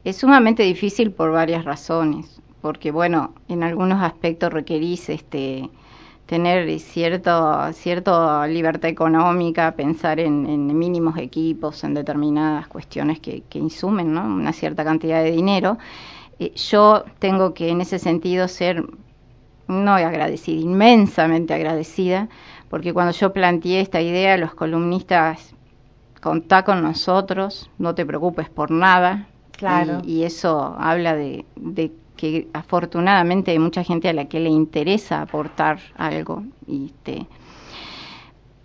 Es 0.05 0.17
sumamente 0.17 0.63
difícil 0.63 1.11
por 1.11 1.33
varias 1.33 1.65
razones, 1.65 2.41
porque 2.63 2.91
bueno, 2.91 3.35
en 3.49 3.63
algunos 3.63 4.03
aspectos 4.03 4.53
requerís 4.53 5.09
este 5.09 5.69
tener 6.27 6.79
cierto 6.79 7.73
cierta 7.73 8.47
libertad 8.47 8.91
económica, 8.91 9.73
pensar 9.73 10.21
en, 10.21 10.47
en 10.47 10.79
mínimos 10.79 11.17
equipos, 11.19 11.83
en 11.85 11.95
determinadas 11.95 12.69
cuestiones 12.69 13.19
que, 13.19 13.43
que 13.49 13.59
insumen 13.59 14.13
¿no? 14.13 14.25
una 14.25 14.53
cierta 14.53 14.85
cantidad 14.85 15.23
de 15.23 15.31
dinero. 15.33 15.79
Eh, 16.39 16.53
yo 16.55 17.05
tengo 17.19 17.55
que 17.55 17.71
en 17.71 17.81
ese 17.81 17.99
sentido 17.99 18.47
ser 18.47 18.85
no 19.69 19.93
agradecida, 19.93 20.61
inmensamente 20.61 21.55
agradecida, 21.55 22.29
porque 22.71 22.93
cuando 22.93 23.13
yo 23.13 23.33
planteé 23.33 23.81
esta 23.81 24.01
idea, 24.01 24.37
los 24.37 24.55
columnistas 24.55 25.55
contá 26.29 26.63
con 26.63 26.83
nosotros, 26.83 27.71
no 27.79 27.95
te 27.95 28.05
preocupes 28.05 28.49
por 28.51 28.71
nada. 28.71 29.29
Claro. 29.53 30.03
Y, 30.05 30.19
y 30.19 30.25
eso 30.25 30.77
habla 30.79 31.15
de, 31.17 31.45
de 31.57 31.91
que 32.17 32.49
afortunadamente 32.53 33.51
hay 33.53 33.59
mucha 33.59 33.83
gente 33.83 34.09
a 34.09 34.13
la 34.13 34.27
que 34.27 34.41
le 34.41 34.51
interesa 34.51 35.23
aportar 35.23 35.79
algo. 35.97 36.43
Y 36.67 36.87
este, 36.87 37.27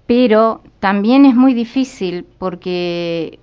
pero 0.06 0.62
también 0.80 1.26
es 1.26 1.36
muy 1.36 1.54
difícil 1.54 2.26
porque 2.38 3.40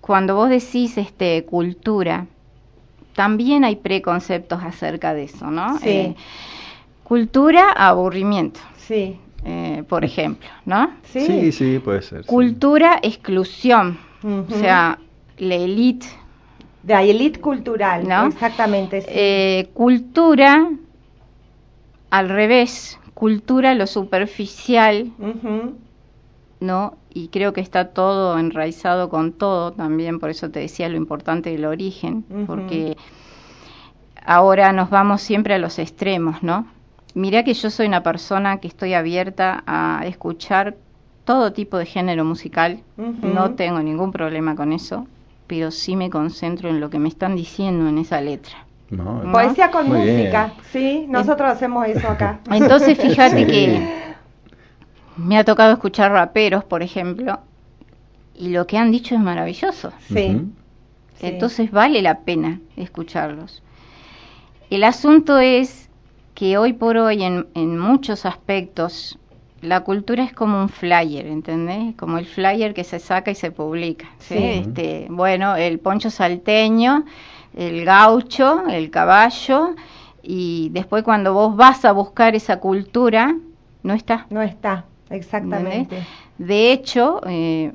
cuando 0.00 0.34
vos 0.34 0.48
decís 0.48 0.96
este 0.96 1.44
cultura, 1.44 2.26
también 3.14 3.64
hay 3.64 3.76
preconceptos 3.76 4.62
acerca 4.62 5.12
de 5.12 5.24
eso, 5.24 5.50
¿no? 5.50 5.78
Sí. 5.78 5.88
Eh, 5.88 6.16
cultura, 7.04 7.70
aburrimiento, 7.72 8.60
Sí. 8.78 9.18
Eh, 9.48 9.84
por 9.88 10.04
ejemplo, 10.04 10.48
¿no? 10.64 10.90
Sí. 11.04 11.20
Sí, 11.20 11.52
sí, 11.52 11.78
puede 11.78 12.02
ser. 12.02 12.24
sí. 12.24 12.28
Cultura, 12.28 12.98
exclusión, 13.00 13.96
o 14.24 14.50
sea, 14.50 14.98
la 15.38 15.54
élite, 15.54 16.06
De 16.82 16.94
la 16.94 17.04
elite 17.04 17.40
cultural, 17.40 18.08
¿no? 18.08 18.26
Exactamente. 18.26 19.02
sí. 19.02 19.08
Eh, 19.08 19.70
cultura, 19.72 20.68
al 22.10 22.28
revés, 22.28 22.98
cultura, 23.14 23.74
lo 23.76 23.86
superficial. 23.86 25.12
¿no? 26.58 26.96
Y 27.12 27.28
creo 27.28 27.52
que 27.52 27.60
está 27.60 27.88
todo 27.88 28.38
enraizado 28.38 29.10
con 29.10 29.32
todo 29.32 29.72
también, 29.72 30.18
por 30.18 30.30
eso 30.30 30.50
te 30.50 30.60
decía 30.60 30.88
lo 30.88 30.96
importante 30.96 31.50
del 31.50 31.66
origen, 31.66 32.24
porque 32.46 32.96
ahora 34.24 34.72
nos 34.72 34.90
vamos 34.90 35.20
siempre 35.20 35.54
a 35.54 35.58
los 35.58 35.78
extremos, 35.78 36.42
¿no? 36.42 36.66
Mirá 37.16 37.44
que 37.44 37.54
yo 37.54 37.70
soy 37.70 37.86
una 37.86 38.02
persona 38.02 38.58
que 38.58 38.68
estoy 38.68 38.92
abierta 38.92 39.64
a 39.66 40.02
escuchar 40.04 40.76
todo 41.24 41.54
tipo 41.54 41.78
de 41.78 41.86
género 41.86 42.26
musical, 42.26 42.80
no 43.22 43.52
tengo 43.52 43.80
ningún 43.80 44.12
problema 44.12 44.54
con 44.54 44.70
eso, 44.74 45.06
pero 45.46 45.70
sí 45.70 45.96
me 45.96 46.10
concentro 46.10 46.68
en 46.68 46.78
lo 46.78 46.90
que 46.90 46.98
me 46.98 47.08
están 47.08 47.34
diciendo 47.34 47.88
en 47.88 47.96
esa 47.96 48.20
letra. 48.20 48.66
No, 48.90 49.22
¿no? 49.22 49.32
Poesía 49.32 49.70
con 49.70 49.88
Muy 49.88 50.02
bien. 50.02 50.16
música, 50.18 50.52
sí, 50.70 51.06
nosotros 51.08 51.50
hacemos 51.50 51.88
eso 51.88 52.06
acá. 52.06 52.38
Entonces 52.50 52.98
fíjate 52.98 53.38
Sí. 53.38 53.46
que 53.46 53.88
me 55.16 55.38
ha 55.38 55.44
tocado 55.44 55.72
escuchar 55.72 56.12
raperos, 56.12 56.64
por 56.64 56.82
ejemplo, 56.82 57.40
y 58.36 58.50
lo 58.50 58.66
que 58.66 58.76
han 58.76 58.90
dicho 58.90 59.14
es 59.14 59.22
maravilloso. 59.22 59.90
Sí. 60.06 60.38
Entonces 61.22 61.70
vale 61.70 62.02
la 62.02 62.18
pena 62.20 62.60
escucharlos. 62.76 63.62
El 64.68 64.84
asunto 64.84 65.38
es 65.38 65.85
que 66.36 66.58
hoy 66.58 66.74
por 66.74 66.98
hoy 66.98 67.24
en, 67.24 67.46
en 67.54 67.78
muchos 67.78 68.26
aspectos 68.26 69.18
la 69.62 69.80
cultura 69.80 70.22
es 70.22 70.34
como 70.34 70.60
un 70.60 70.68
flyer, 70.68 71.26
¿entendés? 71.26 71.96
Como 71.96 72.18
el 72.18 72.26
flyer 72.26 72.74
que 72.74 72.84
se 72.84 72.98
saca 72.98 73.30
y 73.30 73.34
se 73.34 73.50
publica. 73.50 74.06
¿sí? 74.18 74.34
Sí. 74.34 74.44
Este, 74.44 75.06
bueno, 75.08 75.56
el 75.56 75.78
poncho 75.78 76.10
salteño, 76.10 77.06
el 77.56 77.86
gaucho, 77.86 78.66
el 78.68 78.90
caballo, 78.90 79.74
y 80.22 80.68
después 80.72 81.02
cuando 81.04 81.32
vos 81.32 81.56
vas 81.56 81.86
a 81.86 81.92
buscar 81.92 82.34
esa 82.34 82.60
cultura, 82.60 83.34
no 83.82 83.94
está. 83.94 84.26
No 84.28 84.42
está, 84.42 84.84
exactamente. 85.08 86.04
De 86.36 86.70
hecho, 86.70 87.22
eh, 87.26 87.72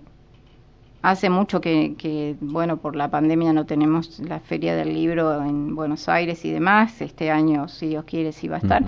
hace 1.01 1.29
mucho 1.29 1.61
que, 1.61 1.95
que, 1.97 2.35
bueno, 2.41 2.77
por 2.77 2.95
la 2.95 3.09
pandemia 3.09 3.53
no 3.53 3.65
tenemos 3.65 4.19
la 4.19 4.39
Feria 4.39 4.75
del 4.75 4.93
Libro 4.93 5.43
en 5.43 5.75
Buenos 5.75 6.07
Aires 6.09 6.45
y 6.45 6.51
demás. 6.51 7.01
Este 7.01 7.31
año, 7.31 7.67
si 7.67 7.87
Dios 7.87 8.03
quiere, 8.05 8.31
sí 8.31 8.47
va 8.47 8.57
a 8.57 8.59
estar. 8.59 8.83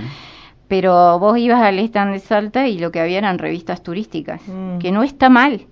Pero 0.68 1.20
vos 1.20 1.38
ibas 1.38 1.62
al 1.62 1.80
stand 1.80 2.14
de 2.14 2.20
Salta 2.20 2.68
y 2.68 2.80
lo 2.80 2.92
que 2.92 3.00
había 3.00 3.18
eran 3.20 3.38
revistas 3.38 3.84
turísticas, 3.84 4.42
Mm. 4.48 4.80
que 4.80 4.92
no 4.92 5.04
está 5.04 5.30
mal, 5.30 5.68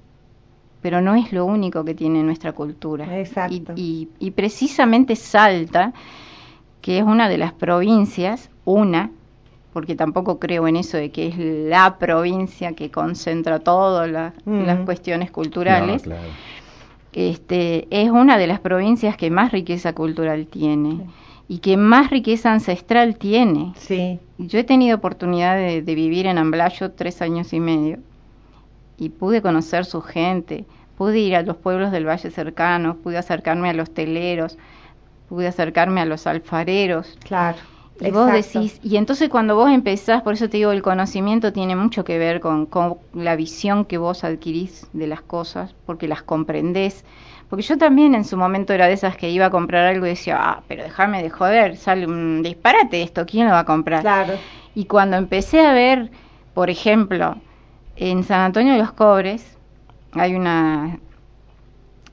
pero 0.81 1.01
no 1.01 1.15
es 1.15 1.31
lo 1.31 1.45
único 1.45 1.83
que 1.85 1.93
tiene 1.95 2.23
nuestra 2.23 2.51
cultura. 2.53 3.19
Exacto. 3.19 3.73
Y, 3.75 4.09
y, 4.19 4.27
y 4.27 4.31
precisamente 4.31 5.15
Salta, 5.15 5.93
que 6.81 6.97
es 6.99 7.03
una 7.03 7.29
de 7.29 7.37
las 7.37 7.53
provincias, 7.53 8.49
una, 8.65 9.11
porque 9.73 9.95
tampoco 9.95 10.39
creo 10.39 10.67
en 10.67 10.75
eso 10.75 10.97
de 10.97 11.11
que 11.11 11.27
es 11.27 11.37
la 11.37 11.97
provincia 11.97 12.73
que 12.73 12.91
concentra 12.91 13.59
todas 13.59 14.09
la- 14.09 14.33
Mm. 14.45 14.65
las 14.65 14.79
cuestiones 14.79 15.31
culturales, 15.31 16.05
No, 16.05 16.11
claro. 16.13 16.27
este, 17.13 17.87
es 17.91 18.09
una 18.09 18.37
de 18.37 18.47
las 18.47 18.59
provincias 18.59 19.17
que 19.17 19.29
más 19.29 19.51
riqueza 19.51 19.93
cultural 19.93 20.47
tiene 20.47 21.05
y 21.47 21.59
que 21.59 21.77
más 21.77 22.09
riqueza 22.09 22.51
ancestral 22.51 23.17
tiene. 23.17 23.73
Sí, 23.77 24.19
Yo 24.37 24.57
he 24.59 24.63
tenido 24.63 24.97
oportunidad 24.97 25.55
de, 25.55 25.81
de 25.81 25.95
vivir 25.95 26.25
en 26.25 26.37
Amblayo 26.37 26.91
tres 26.91 27.21
años 27.21 27.53
y 27.53 27.59
medio 27.59 27.99
y 28.97 29.09
pude 29.09 29.41
conocer 29.41 29.85
su 29.85 30.01
gente, 30.01 30.65
pude 30.97 31.19
ir 31.19 31.35
a 31.35 31.43
los 31.43 31.57
pueblos 31.57 31.91
del 31.91 32.07
valle 32.07 32.31
cercano, 32.31 32.95
pude 32.97 33.17
acercarme 33.17 33.69
a 33.69 33.73
los 33.73 33.93
teleros, 33.93 34.57
pude 35.29 35.47
acercarme 35.47 36.01
a 36.01 36.05
los 36.05 36.25
alfareros. 36.27 37.17
claro. 37.23 37.57
Y 37.99 38.09
vos 38.09 38.31
decís, 38.31 38.79
y 38.81 38.97
entonces 38.97 39.29
cuando 39.29 39.55
vos 39.55 39.69
empezás, 39.69 40.23
por 40.23 40.33
eso 40.33 40.49
te 40.49 40.57
digo, 40.57 40.71
el 40.71 40.81
conocimiento 40.81 41.53
tiene 41.53 41.75
mucho 41.75 42.03
que 42.03 42.17
ver 42.17 42.39
con, 42.39 42.65
con 42.65 42.97
la 43.13 43.35
visión 43.35 43.85
que 43.85 43.99
vos 43.99 44.23
adquirís 44.23 44.87
de 44.93 45.05
las 45.05 45.21
cosas, 45.21 45.75
porque 45.85 46.07
las 46.07 46.23
comprendés. 46.23 47.05
Porque 47.47 47.63
yo 47.63 47.77
también 47.77 48.15
en 48.15 48.23
su 48.23 48.37
momento 48.37 48.73
era 48.73 48.87
de 48.87 48.93
esas 48.93 49.17
que 49.17 49.29
iba 49.29 49.47
a 49.47 49.49
comprar 49.51 49.85
algo 49.85 50.05
y 50.05 50.09
decía, 50.09 50.37
ah, 50.39 50.63
pero 50.67 50.83
déjame 50.83 51.21
de 51.21 51.29
joder, 51.29 51.77
sale 51.77 52.07
un 52.07 52.41
disparate 52.41 53.03
esto, 53.03 53.25
¿quién 53.25 53.45
lo 53.47 53.53
va 53.53 53.59
a 53.59 53.65
comprar? 53.65 54.01
Claro. 54.01 54.33
Y 54.73 54.85
cuando 54.85 55.17
empecé 55.17 55.59
a 55.59 55.73
ver, 55.73 56.09
por 56.53 56.69
ejemplo, 56.69 57.35
en 57.97 58.23
San 58.23 58.39
Antonio 58.39 58.73
de 58.73 58.79
los 58.79 58.93
Cobres, 58.93 59.57
hay 60.13 60.33
una 60.33 60.97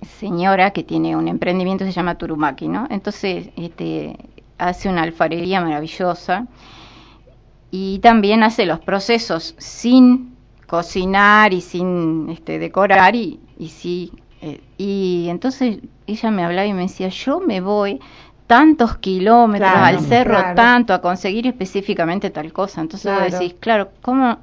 señora 0.03 0.71
que 0.73 0.83
tiene 0.83 1.17
un 1.17 1.29
emprendimiento 1.29 1.85
se 1.85 1.93
llama 1.93 2.17
Turumaki, 2.17 2.69
¿no? 2.69 2.87
Entonces, 2.91 3.51
este, 3.57 4.17
hace 4.59 4.89
una 4.89 5.03
alfarería 5.03 5.61
maravillosa 5.61 6.47
y 7.71 7.99
también 8.01 8.43
hace 8.43 8.67
los 8.67 8.81
procesos 8.81 9.55
sin 9.59 10.37
cocinar 10.67 11.53
y 11.53 11.61
sin 11.61 12.29
este, 12.31 12.59
decorar 12.59 13.15
y, 13.15 13.41
y 13.59 13.69
sí. 13.69 14.13
eh, 14.41 14.63
y 14.77 15.27
entonces 15.31 15.79
ella 16.07 16.31
me 16.31 16.45
hablaba 16.45 16.67
y 16.67 16.73
me 16.73 16.83
decía, 16.83 17.09
yo 17.09 17.41
me 17.41 17.61
voy 17.61 18.01
tantos 18.47 18.97
kilómetros 18.99 19.75
Claro, 19.75 19.83
al 19.83 20.01
cerro, 20.01 20.47
claro. 20.53 20.55
tanto 20.55 20.95
a 20.95 21.01
conseguir 21.03 21.47
específicamente 21.47 22.31
tal 22.31 22.53
cosa. 22.53 22.81
Entonces 22.81 23.13
vos 23.13 23.23
decís, 23.23 23.55
claro, 23.61 23.91
¿cómo, 24.01 24.39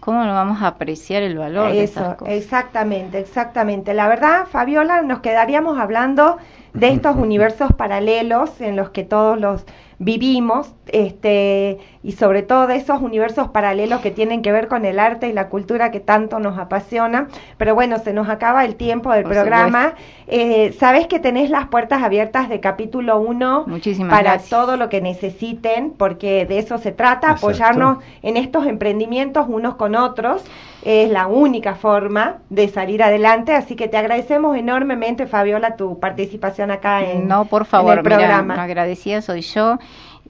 ¿cómo 0.00 0.22
no 0.24 0.34
vamos 0.34 0.60
a 0.60 0.66
apreciar 0.66 1.22
el 1.22 1.38
valor 1.38 1.76
de 1.76 1.84
esas 1.84 2.10
cosas? 2.10 2.34
exactamente, 2.34 3.18
exactamente. 3.18 3.94
La 3.94 4.08
verdad, 4.08 4.46
Fabiola, 4.46 5.02
nos 5.02 5.20
quedaríamos 5.20 5.78
hablando 5.78 6.38
de 6.74 6.88
estos 6.88 7.16
universos 7.16 7.72
paralelos 7.76 8.60
en 8.60 8.76
los 8.76 8.90
que 8.90 9.04
todos 9.04 9.38
los 9.38 9.64
vivimos, 9.98 10.74
este, 10.86 11.78
y 12.02 12.12
sobre 12.12 12.42
todo 12.42 12.66
de 12.66 12.76
esos 12.76 13.00
universos 13.00 13.48
paralelos 13.48 14.00
que 14.00 14.10
tienen 14.10 14.42
que 14.42 14.50
ver 14.52 14.68
con 14.68 14.84
el 14.84 14.98
arte 14.98 15.28
y 15.28 15.32
la 15.32 15.48
cultura 15.48 15.90
que 15.90 16.00
tanto 16.00 16.40
nos 16.40 16.58
apasiona. 16.58 17.28
Pero 17.58 17.74
bueno, 17.74 17.98
se 17.98 18.12
nos 18.12 18.28
acaba 18.28 18.64
el 18.64 18.74
tiempo 18.76 19.12
del 19.12 19.22
Por 19.22 19.32
programa. 19.32 19.94
Eh, 20.26 20.72
Sabes 20.78 21.06
que 21.06 21.18
tenés 21.20 21.50
las 21.50 21.68
puertas 21.68 22.02
abiertas 22.02 22.48
de 22.48 22.60
capítulo 22.60 23.18
1 23.20 23.64
Muchísimas 23.66 24.10
para 24.10 24.30
gracias. 24.32 24.50
todo 24.50 24.76
lo 24.76 24.88
que 24.88 25.00
necesiten, 25.00 25.90
porque 25.96 26.46
de 26.46 26.58
eso 26.58 26.78
se 26.78 26.92
trata, 26.92 27.28
Exacto. 27.32 27.46
apoyarnos 27.46 27.98
en 28.22 28.36
estos 28.36 28.66
emprendimientos 28.66 29.46
unos 29.48 29.76
con 29.76 29.94
otros. 29.94 30.42
Es 30.84 31.08
la 31.10 31.28
única 31.28 31.76
forma 31.76 32.38
de 32.50 32.66
salir 32.68 33.04
adelante, 33.04 33.54
así 33.54 33.76
que 33.76 33.86
te 33.86 33.96
agradecemos 33.96 34.56
enormemente, 34.56 35.28
Fabiola, 35.28 35.76
tu 35.76 36.00
participación 36.00 36.72
acá 36.72 37.04
en, 37.04 37.28
No, 37.28 37.44
por 37.44 37.62
en 37.62 37.66
favor, 37.66 37.98
el 37.98 38.02
mira, 38.04 38.16
programa. 38.16 38.60
agradecida 38.60 39.22
soy 39.22 39.42
yo 39.42 39.78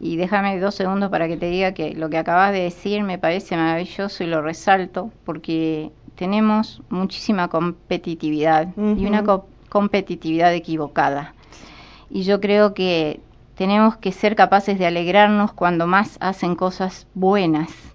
y 0.03 0.17
déjame 0.17 0.61
dos 0.61 0.75
segundos 0.75 1.11
para 1.11 1.29
que 1.29 1.39
te 1.39 1.47
diga 1.49 1.73
que 1.75 1.95
lo 1.95 2.11
que 2.11 2.19
acabas 2.19 2.53
de 2.53 2.61
decir 2.61 3.05
me 3.05 3.19
parece 3.19 3.57
maravilloso 3.57 4.25
y 4.25 4.29
lo 4.29 4.43
resalto 4.43 5.13
porque 5.25 5.93
tenemos 6.17 6.83
muchísima 6.91 7.49
competitividad 7.49 8.69
y 8.97 9.07
una 9.07 9.23
co- 9.25 9.47
competitividad 9.71 10.55
equivocada. 10.55 11.35
Y 12.11 12.25
yo 12.25 12.41
creo 12.41 12.75
que 12.75 13.21
tenemos 13.57 13.97
que 13.97 14.13
ser 14.13 14.37
capaces 14.37 14.79
de 14.79 14.87
alegrarnos 14.87 15.53
cuando 15.55 15.87
más 15.87 16.19
hacen 16.21 16.57
cosas 16.57 17.07
buenas. 17.15 17.92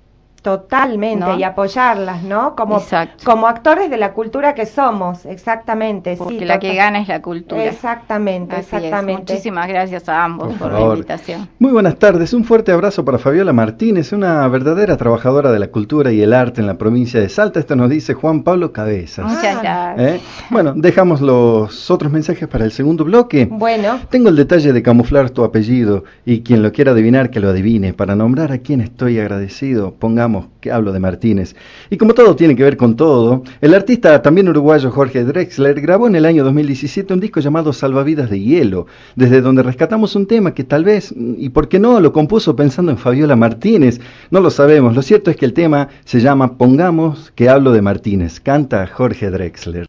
Totalmente, 0.47 1.25
¿No? 1.25 1.37
y 1.37 1.43
apoyarlas, 1.43 2.23
¿no? 2.23 2.55
Como, 2.55 2.77
Exacto. 2.77 3.23
como 3.25 3.47
actores 3.47 3.89
de 3.89 3.97
la 3.97 4.13
cultura 4.13 4.55
que 4.55 4.65
somos, 4.65 5.25
exactamente. 5.25 6.15
sí, 6.15 6.21
Porque 6.23 6.45
la 6.45 6.57
que 6.57 6.73
gana 6.73 7.01
es 7.01 7.09
la 7.09 7.21
cultura. 7.21 7.65
Exactamente, 7.65 8.55
Así 8.55 8.67
es. 8.67 8.73
exactamente. 8.83 9.33
Muchísimas 9.33 9.67
gracias 9.67 10.07
a 10.07 10.23
ambos 10.23 10.53
Por 10.55 10.69
por, 10.69 10.71
la 10.71 10.81
invitación. 10.95 11.49
Muy 11.59 11.71
buenas 11.71 11.97
tardes, 11.97 12.33
un 12.33 12.43
fuerte 12.45 12.71
abrazo 12.71 13.03
para 13.03 13.17
Fabiola 13.17 13.51
Martínez, 13.51 14.13
una 14.13 14.47
verdadera 14.47 14.95
trabajadora 14.95 15.51
de 15.51 15.59
la 15.59 15.67
cultura 15.67 16.11
y 16.11 16.21
el 16.21 16.33
arte 16.33 16.61
en 16.61 16.67
la 16.67 16.77
provincia 16.77 17.19
de 17.19 17.27
Salta. 17.27 17.59
Esto 17.59 17.75
nos 17.75 17.89
dice 17.89 18.13
Juan 18.13 18.43
Pablo 18.43 18.71
Cabezas. 18.71 19.25
Muchas 19.25 19.57
Ah. 19.57 19.93
gracias. 19.97 20.15
¿Eh? 20.15 20.21
Bueno, 20.49 20.73
dejamos 20.75 21.19
los 21.21 21.91
otros 21.91 22.11
mensajes 22.11 22.47
para 22.47 22.63
el 22.63 22.71
segundo 22.71 23.03
bloque. 23.03 23.47
Bueno, 23.51 23.99
Tengo 24.09 24.29
el 24.29 24.35
detalle 24.35 24.71
de 24.71 24.81
camuflar 24.81 25.29
tu 25.29 25.43
apellido 25.43 26.03
y 26.25 26.41
quien 26.41 26.63
lo 26.63 26.71
quiera 26.71 26.91
adivinar 26.91 27.29
que 27.31 27.39
lo 27.39 27.49
adivine. 27.49 27.93
Para 27.93 28.15
nombrar 28.15 28.51
a 28.51 28.59
quien 28.59 28.81
estoy 28.81 29.19
agradecido, 29.19 29.93
pongamos 29.97 30.36
que 30.61 30.71
hablo 30.71 30.91
de 30.91 30.99
Martínez. 30.99 31.55
Y 31.89 31.97
como 31.97 32.13
todo 32.13 32.35
tiene 32.35 32.55
que 32.55 32.63
ver 32.63 32.77
con 32.77 32.95
todo, 32.95 33.43
el 33.61 33.73
artista 33.73 34.21
también 34.21 34.49
uruguayo 34.49 34.91
Jorge 34.91 35.23
Drexler 35.23 35.79
grabó 35.81 36.07
en 36.07 36.15
el 36.15 36.25
año 36.25 36.43
2017 36.43 37.13
un 37.13 37.19
disco 37.19 37.39
llamado 37.39 37.73
Salvavidas 37.73 38.29
de 38.29 38.39
Hielo, 38.39 38.87
desde 39.15 39.41
donde 39.41 39.63
rescatamos 39.63 40.15
un 40.15 40.27
tema 40.27 40.53
que 40.53 40.63
tal 40.63 40.83
vez, 40.83 41.13
y 41.17 41.49
por 41.49 41.67
qué 41.67 41.79
no, 41.79 41.99
lo 41.99 42.13
compuso 42.13 42.55
pensando 42.55 42.91
en 42.91 42.97
Fabiola 42.97 43.35
Martínez. 43.35 43.99
No 44.31 44.39
lo 44.39 44.49
sabemos, 44.49 44.95
lo 44.95 45.01
cierto 45.01 45.31
es 45.31 45.37
que 45.37 45.45
el 45.45 45.53
tema 45.53 45.89
se 46.05 46.19
llama 46.19 46.57
Pongamos 46.57 47.31
que 47.35 47.49
hablo 47.49 47.71
de 47.71 47.81
Martínez. 47.81 48.39
Canta 48.39 48.87
Jorge 48.87 49.29
Drexler. 49.29 49.87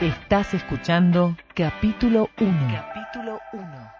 Estás 0.00 0.54
escuchando 0.54 1.36
capítulo 1.54 2.28
1. 2.38 2.52
Capítulo 2.72 3.40
1. 3.52 3.97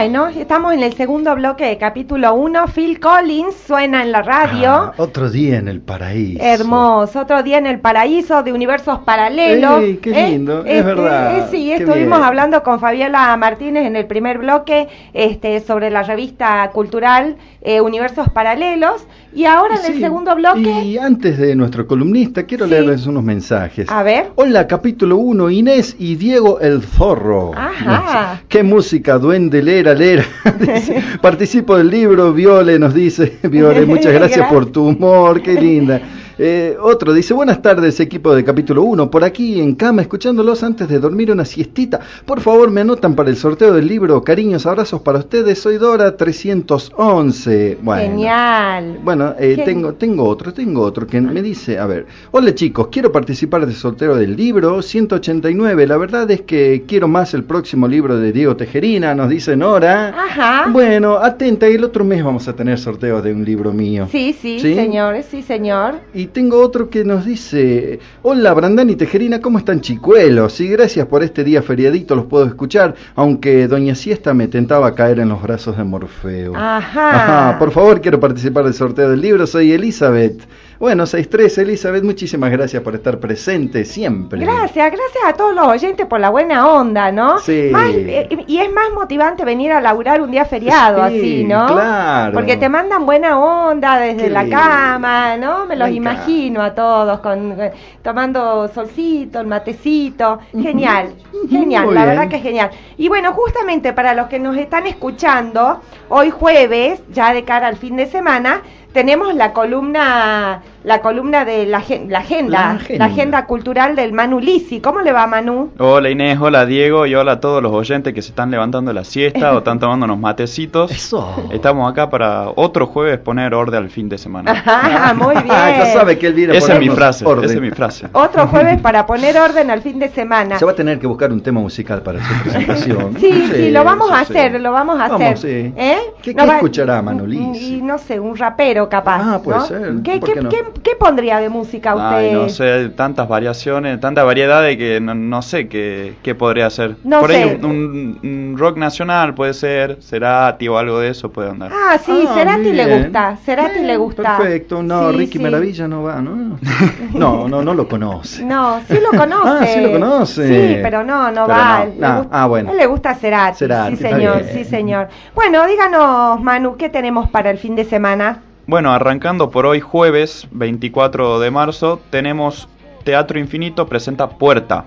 Bueno, 0.00 0.28
estamos 0.28 0.72
en 0.72 0.82
el 0.82 0.94
segundo 0.94 1.34
bloque 1.34 1.66
de 1.66 1.76
capítulo 1.76 2.32
1. 2.32 2.68
Phil 2.68 2.98
Collins 2.98 3.54
suena 3.66 4.02
en 4.02 4.12
la 4.12 4.22
radio. 4.22 4.70
Ah, 4.70 4.94
otro 4.96 5.28
día 5.28 5.58
en 5.58 5.68
el 5.68 5.82
paraíso. 5.82 6.42
Hermoso, 6.42 7.20
otro 7.20 7.42
día 7.42 7.58
en 7.58 7.66
el 7.66 7.80
paraíso 7.80 8.42
de 8.42 8.54
universos 8.54 9.00
paralelos. 9.00 9.82
Ey, 9.82 9.96
qué 9.98 10.10
lindo, 10.30 10.64
es 10.64 10.86
verdad, 10.86 11.40
eh, 11.40 11.44
sí, 11.50 11.70
estuvimos 11.70 12.18
bien. 12.18 12.22
hablando 12.22 12.62
con 12.62 12.80
Fabiola 12.80 13.36
Martínez 13.36 13.84
en 13.86 13.94
el 13.94 14.06
primer 14.06 14.38
bloque 14.38 14.88
este, 15.12 15.60
sobre 15.60 15.90
la 15.90 16.02
revista 16.02 16.70
cultural 16.72 17.36
eh, 17.60 17.82
Universos 17.82 18.30
Paralelos. 18.30 19.06
Y 19.34 19.44
ahora 19.44 19.76
en 19.84 19.92
el 19.92 20.00
segundo 20.00 20.34
bloque, 20.34 20.60
Y 20.60 20.96
antes 20.98 21.38
de 21.38 21.54
nuestro 21.54 21.86
columnista, 21.86 22.44
quiero 22.44 22.64
Sí. 22.64 22.70
leerles 22.70 23.06
unos 23.06 23.22
mensajes. 23.22 23.88
a 23.90 24.02
ver. 24.02 24.30
Hola, 24.36 24.66
capítulo 24.66 25.18
1, 25.18 25.50
Inés 25.50 25.94
y 25.98 26.16
Diego 26.16 26.58
el 26.58 26.82
Zorro. 26.82 27.52
Ajá. 27.54 28.40
Qué 28.48 28.62
música, 28.62 29.18
duende, 29.18 29.62
Dice, 30.58 31.02
Participo 31.20 31.76
del 31.76 31.90
libro, 31.90 32.32
Viole 32.32 32.78
nos 32.78 32.94
dice, 32.94 33.38
Viole, 33.42 33.86
muchas 33.86 34.12
gracias 34.14 34.48
por 34.48 34.66
tu 34.66 34.88
humor, 34.88 35.42
qué 35.42 35.54
linda. 35.54 36.00
Eh, 36.42 36.74
otro 36.80 37.12
dice, 37.12 37.34
buenas 37.34 37.60
tardes 37.60 38.00
equipo 38.00 38.34
de 38.34 38.42
capítulo 38.42 38.82
1, 38.84 39.10
por 39.10 39.24
aquí 39.24 39.60
en 39.60 39.74
cama 39.74 40.00
escuchándolos 40.00 40.62
antes 40.62 40.88
de 40.88 40.98
dormir 40.98 41.30
una 41.30 41.44
siestita. 41.44 42.00
Por 42.24 42.40
favor 42.40 42.70
me 42.70 42.80
anotan 42.80 43.14
para 43.14 43.28
el 43.28 43.36
sorteo 43.36 43.74
del 43.74 43.86
libro, 43.86 44.22
cariños, 44.24 44.64
abrazos 44.64 45.02
para 45.02 45.18
ustedes, 45.18 45.58
soy 45.58 45.76
Dora 45.76 46.16
311. 46.16 47.76
Bueno. 47.82 48.02
Genial. 48.02 49.00
Bueno, 49.04 49.34
eh, 49.38 49.52
Gen- 49.54 49.64
tengo, 49.66 49.92
tengo 49.92 50.24
otro, 50.26 50.54
tengo 50.54 50.80
otro 50.80 51.06
que 51.06 51.20
me 51.20 51.42
dice, 51.42 51.78
a 51.78 51.84
ver, 51.84 52.06
hola 52.30 52.54
chicos, 52.54 52.88
quiero 52.90 53.12
participar 53.12 53.66
del 53.66 53.74
sorteo 53.76 54.16
del 54.16 54.34
libro 54.34 54.80
189, 54.80 55.86
la 55.86 55.98
verdad 55.98 56.30
es 56.30 56.40
que 56.40 56.84
quiero 56.88 57.06
más 57.06 57.34
el 57.34 57.44
próximo 57.44 57.86
libro 57.86 58.16
de 58.16 58.32
Diego 58.32 58.56
Tejerina, 58.56 59.14
nos 59.14 59.28
dice 59.28 59.58
Nora. 59.58 60.08
Ajá. 60.18 60.70
Bueno, 60.70 61.16
atenta, 61.18 61.66
el 61.66 61.84
otro 61.84 62.02
mes 62.02 62.24
vamos 62.24 62.48
a 62.48 62.54
tener 62.56 62.78
sorteos 62.78 63.22
de 63.22 63.34
un 63.34 63.44
libro 63.44 63.74
mío. 63.74 64.08
Sí, 64.10 64.32
sí, 64.40 64.58
¿Sí? 64.58 64.74
señores, 64.74 65.26
sí, 65.30 65.42
señor. 65.42 65.96
Y 66.14 66.29
tengo 66.30 66.60
otro 66.60 66.90
que 66.90 67.04
nos 67.04 67.24
dice, 67.24 68.00
hola 68.22 68.54
Brandán 68.54 68.90
y 68.90 68.96
Tejerina, 68.96 69.40
¿cómo 69.40 69.58
están 69.58 69.80
chicuelos? 69.80 70.60
Y 70.60 70.68
gracias 70.68 71.06
por 71.06 71.22
este 71.22 71.44
día 71.44 71.62
feriadito, 71.62 72.14
los 72.14 72.26
puedo 72.26 72.46
escuchar, 72.46 72.94
aunque 73.14 73.68
Doña 73.68 73.94
Siesta 73.94 74.34
me 74.34 74.48
tentaba 74.48 74.94
caer 74.94 75.20
en 75.20 75.28
los 75.28 75.42
brazos 75.42 75.76
de 75.76 75.84
Morfeo. 75.84 76.54
Ajá. 76.56 77.50
Ajá, 77.50 77.58
por 77.58 77.70
favor, 77.70 78.00
quiero 78.00 78.18
participar 78.20 78.64
del 78.64 78.74
sorteo 78.74 79.10
del 79.10 79.20
libro, 79.20 79.46
soy 79.46 79.72
Elizabeth. 79.72 80.40
Bueno, 80.80 81.04
6-3, 81.04 81.58
Elizabeth, 81.58 82.02
muchísimas 82.02 82.50
gracias 82.50 82.82
por 82.82 82.94
estar 82.94 83.18
presente 83.20 83.84
siempre. 83.84 84.40
Gracias, 84.40 84.90
gracias 84.90 85.24
a 85.26 85.34
todos 85.34 85.54
los 85.54 85.66
oyentes 85.66 86.06
por 86.06 86.20
la 86.20 86.30
buena 86.30 86.66
onda, 86.72 87.12
¿no? 87.12 87.38
Sí. 87.38 87.68
Más- 87.70 87.90
eh, 87.94 88.30
y 88.46 88.56
es 88.60 88.72
más 88.72 88.90
motivante 88.94 89.44
venir 89.44 89.72
a 89.72 89.82
laburar 89.82 90.22
un 90.22 90.30
día 90.30 90.46
feriado, 90.46 91.06
Sí, 91.10 91.18
así, 91.18 91.44
¿no? 91.44 91.66
claro. 91.66 92.32
Porque 92.32 92.56
te 92.56 92.70
mandan 92.70 93.04
buena 93.04 93.38
onda 93.38 93.98
desde 93.98 94.30
la 94.30 94.48
cama, 94.48 95.36
¿no? 95.36 95.66
Me 95.66 95.76
los 95.76 95.90
imagino 95.90 96.62
a 96.62 96.74
todos 96.74 97.20
con 97.20 97.60
eh, 97.60 97.72
tomando 98.02 98.66
solcito, 98.68 99.38
el 99.40 99.46
matecito. 99.48 100.38
Genial, 100.52 101.12
genial, 101.50 101.84
Muy 101.84 101.94
la 101.94 102.04
bien. 102.04 102.16
verdad 102.16 102.30
que 102.30 102.38
genial. 102.38 102.70
Y 102.96 103.08
bueno, 103.08 103.34
justamente 103.34 103.92
para 103.92 104.14
los 104.14 104.28
que 104.28 104.38
nos 104.38 104.56
están 104.56 104.86
escuchando, 104.86 105.82
hoy 106.08 106.30
jueves, 106.30 107.02
ya 107.12 107.34
de 107.34 107.44
cara 107.44 107.66
al 107.66 107.76
fin 107.76 107.96
de 107.96 108.06
semana, 108.06 108.62
tenemos 108.92 109.34
la 109.34 109.52
columna, 109.52 110.62
la 110.82 111.02
columna 111.02 111.44
de 111.44 111.66
la, 111.66 111.78
agen- 111.80 112.08
la 112.08 112.20
agenda, 112.20 112.78
La 112.88 112.96
la 112.98 113.04
agenda. 113.04 113.44
cultural 113.44 113.94
del 113.94 114.12
Manu 114.14 114.40
Lisi. 114.40 114.80
¿Cómo 114.80 115.00
le 115.00 115.12
va, 115.12 115.26
Manu? 115.26 115.70
Hola 115.78 116.08
Inés, 116.08 116.38
hola 116.40 116.64
Diego 116.64 117.04
y 117.04 117.14
hola 117.14 117.32
a 117.32 117.40
todos 117.40 117.62
los 117.62 117.70
oyentes 117.72 118.14
que 118.14 118.22
se 118.22 118.30
están 118.30 118.50
levantando 118.50 118.90
la 118.92 119.04
siesta 119.04 119.52
o 119.54 119.58
están 119.58 119.78
tomando 119.78 120.06
unos 120.06 120.18
matecitos. 120.18 120.90
Eso. 120.90 121.48
Estamos 121.52 121.90
acá 121.90 122.08
para 122.08 122.48
otro 122.56 122.86
jueves 122.86 123.18
poner 123.18 123.52
orden 123.54 123.82
al 123.82 123.90
fin 123.90 124.08
de 124.08 124.16
semana. 124.16 124.52
Ajá, 124.66 125.12
muy 125.12 125.34
bien. 125.42 125.46
ya 125.48 125.86
sabe 125.92 126.18
que 126.18 126.28
él 126.28 126.32
viene 126.34 126.54
a 126.54 126.56
Esa 126.56 126.74
es 126.74 126.80
mi 126.80 126.88
frase, 126.88 127.26
orden. 127.26 127.44
esa 127.44 127.54
es 127.54 127.60
mi 127.60 127.70
frase. 127.70 128.06
Otro 128.12 128.46
jueves 128.48 128.80
para 128.80 129.04
poner 129.06 129.36
orden 129.38 129.70
al 129.70 129.82
fin 129.82 129.98
de 129.98 130.08
semana. 130.08 130.58
Se 130.58 130.64
va 130.64 130.72
a 130.72 130.74
tener 130.76 130.98
que 130.98 131.06
buscar 131.06 131.30
un 131.30 131.42
tema 131.42 131.60
musical 131.60 132.00
para 132.02 132.20
su 132.24 132.42
presentación. 132.42 133.16
Sí, 133.20 133.48
sí, 133.52 133.70
lo 133.70 133.84
vamos 133.84 134.10
a 134.10 134.24
sí. 134.24 134.32
hacer, 134.32 134.58
lo 134.60 134.72
vamos 134.72 134.98
a 134.98 135.08
Vamos, 135.08 135.20
hacer. 135.20 135.38
sí. 135.38 135.74
¿Eh? 135.76 135.98
¿Qué- 136.22 136.32
No 136.32 136.42
qué 136.44 136.48
va- 136.48 136.54
escuchará 136.56 137.02
Manolisi? 137.02 137.74
Y 137.76 137.82
no 137.82 137.98
sé, 137.98 138.18
un 138.18 138.34
rapero 138.36 138.88
capaz. 138.88 139.20
Ah, 139.22 139.40
puede 139.42 139.58
¿no? 139.58 139.64
ser, 139.66 139.94
¿Qué, 140.02 140.18
¿por 140.18 140.28
qué, 140.28 140.34
qué 140.48 140.62
no? 140.62 140.69
Qué- 140.82 140.90
pondría 141.00 141.38
de 141.40 141.48
música 141.48 141.94
usted? 141.94 142.06
Ay, 142.16 142.32
no 142.32 142.48
sé, 142.50 142.90
tantas 142.90 143.26
variaciones, 143.26 143.98
tanta 144.00 144.22
variedad 144.22 144.62
de 144.62 144.76
que 144.76 145.00
no, 145.00 145.14
no 145.14 145.40
sé 145.40 145.66
qué, 145.68 146.14
qué 146.22 146.34
podría 146.34 146.68
ser. 146.68 146.96
No 147.04 147.20
Por 147.20 147.30
sé. 147.30 147.36
ahí 147.42 147.58
un, 147.62 148.18
un- 148.22 148.54
rock 148.58 148.76
nacional 148.76 149.34
puede 149.34 149.54
ser, 149.54 149.98
Cerati 150.02 150.68
o 150.68 150.76
algo 150.76 150.98
de 150.98 151.08
eso 151.08 151.32
puede 151.32 151.48
andar. 151.50 151.72
Ah, 151.72 151.96
sí, 151.98 152.12
Ah, 152.28 152.34
Cerati 152.34 152.72
le 152.72 152.98
gusta, 152.98 153.36
Cerati 153.42 153.72
Bien, 153.76 153.86
le 153.86 153.96
gusta. 153.96 154.36
Perfecto, 154.36 154.82
no, 154.82 155.10
Sí, 155.12 155.16
Ricky 155.16 155.38
sí. 155.38 155.44
Maravilla 155.44 155.88
no 155.88 156.02
va, 156.02 156.20
¿no? 156.20 156.58
No, 157.14 157.48
no, 157.48 157.62
no 157.62 157.72
lo 157.74 157.88
conoce. 157.88 158.44
No, 158.44 158.80
sí 158.86 158.98
lo 159.00 159.10
conoce. 159.18 159.48
Ah, 159.48 159.66
sí 159.66 159.80
lo 159.80 159.92
conoce. 159.92 160.46
Sí, 160.48 160.78
pero 160.82 161.02
no, 161.02 161.30
no 161.30 161.46
Pero 161.46 161.58
va. 161.58 161.78
no. 161.78 161.82
él 161.84 161.92
le 162.00 162.06
Ah, 162.06 162.16
gusta- 162.18 162.42
ah, 162.42 162.46
bueno. 162.46 162.68
A 162.68 162.72
él 162.72 162.78
le 162.78 162.86
gusta 162.86 163.14
Cerati. 163.14 163.58
Cerati, 163.58 163.96
sí, 163.96 164.02
señor, 164.02 164.42
bien. 164.44 164.54
sí, 164.54 164.64
señor. 164.64 165.08
Bueno, 165.34 165.66
díganos, 165.66 166.42
Manu, 166.42 166.76
¿qué 166.76 166.90
tenemos 166.90 167.30
para 167.30 167.50
el 167.50 167.56
fin 167.58 167.74
de 167.74 167.84
semana? 167.84 168.42
Bueno, 168.70 168.92
arrancando 168.92 169.50
por 169.50 169.66
hoy 169.66 169.80
jueves 169.80 170.46
24 170.52 171.40
de 171.40 171.50
marzo, 171.50 172.00
tenemos 172.10 172.68
Teatro 173.02 173.40
Infinito 173.40 173.88
presenta 173.88 174.28
Puerta, 174.28 174.84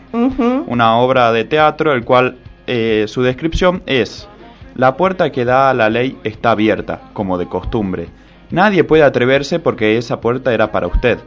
una 0.67 0.95
obra 0.99 1.33
de 1.33 1.43
teatro 1.43 1.91
el 1.91 2.05
cual 2.05 2.37
eh, 2.65 3.03
su 3.09 3.23
descripción 3.23 3.83
es 3.85 4.29
La 4.75 4.95
puerta 4.95 5.33
que 5.33 5.43
da 5.43 5.69
a 5.69 5.73
la 5.73 5.89
ley 5.89 6.17
está 6.23 6.51
abierta, 6.51 7.01
como 7.11 7.37
de 7.37 7.49
costumbre. 7.49 8.07
Nadie 8.51 8.85
puede 8.85 9.03
atreverse 9.03 9.59
porque 9.59 9.97
esa 9.97 10.21
puerta 10.21 10.53
era 10.53 10.71
para 10.71 10.87
usted. 10.87 11.19